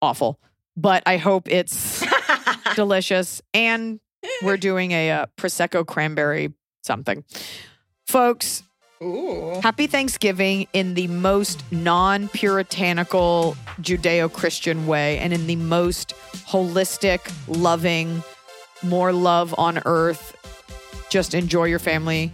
awful, 0.00 0.40
but 0.76 1.02
I 1.06 1.16
hope 1.16 1.50
it's 1.50 2.04
delicious. 2.74 3.42
And 3.54 4.00
we're 4.42 4.56
doing 4.56 4.92
a 4.92 5.10
uh, 5.10 5.26
Prosecco 5.36 5.86
cranberry 5.86 6.52
something. 6.82 7.24
Folks, 8.06 8.62
Ooh. 9.02 9.60
happy 9.62 9.86
Thanksgiving 9.86 10.66
in 10.72 10.94
the 10.94 11.06
most 11.08 11.64
non 11.72 12.28
puritanical 12.28 13.56
Judeo 13.80 14.32
Christian 14.32 14.86
way 14.86 15.18
and 15.18 15.32
in 15.32 15.46
the 15.46 15.56
most 15.56 16.14
holistic, 16.46 17.32
loving, 17.48 18.22
more 18.82 19.12
love 19.12 19.54
on 19.58 19.80
earth. 19.86 20.36
Just 21.10 21.34
enjoy 21.34 21.64
your 21.64 21.78
family 21.78 22.32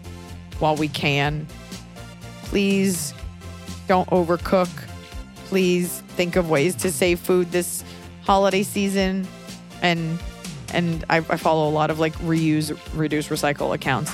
while 0.59 0.77
we 0.77 0.89
can. 0.89 1.47
Please 2.45 3.13
don't 3.87 4.09
overcook. 4.11 4.69
Please 5.47 6.03
think 6.09 6.37
of 6.37 6.51
ways 6.51 6.75
to 6.77 6.93
save 6.93 7.19
food 7.19 7.51
this 7.53 7.83
holiday 8.29 8.63
season. 8.63 9.27
And 9.81 10.19
and 10.75 11.03
I, 11.09 11.17
I 11.17 11.37
follow 11.39 11.67
a 11.67 11.73
lot 11.73 11.91
of 11.91 11.99
like 11.99 12.13
reuse, 12.17 12.79
reduce, 12.95 13.29
recycle 13.29 13.75
accounts. 13.75 14.13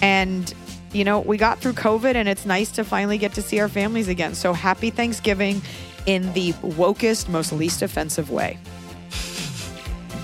And 0.00 0.54
you 0.92 1.04
know, 1.04 1.20
we 1.20 1.36
got 1.36 1.58
through 1.58 1.72
COVID 1.72 2.14
and 2.14 2.28
it's 2.28 2.46
nice 2.46 2.70
to 2.72 2.84
finally 2.84 3.18
get 3.18 3.34
to 3.34 3.42
see 3.42 3.58
our 3.58 3.68
families 3.68 4.06
again. 4.06 4.34
So 4.34 4.52
happy 4.52 4.90
Thanksgiving 4.90 5.60
in 6.06 6.32
the 6.32 6.52
wokest, 6.62 7.28
most 7.28 7.52
least 7.52 7.82
offensive 7.82 8.30
way. 8.30 8.56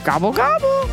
Gobble 0.04 0.32
gobble. 0.32 0.88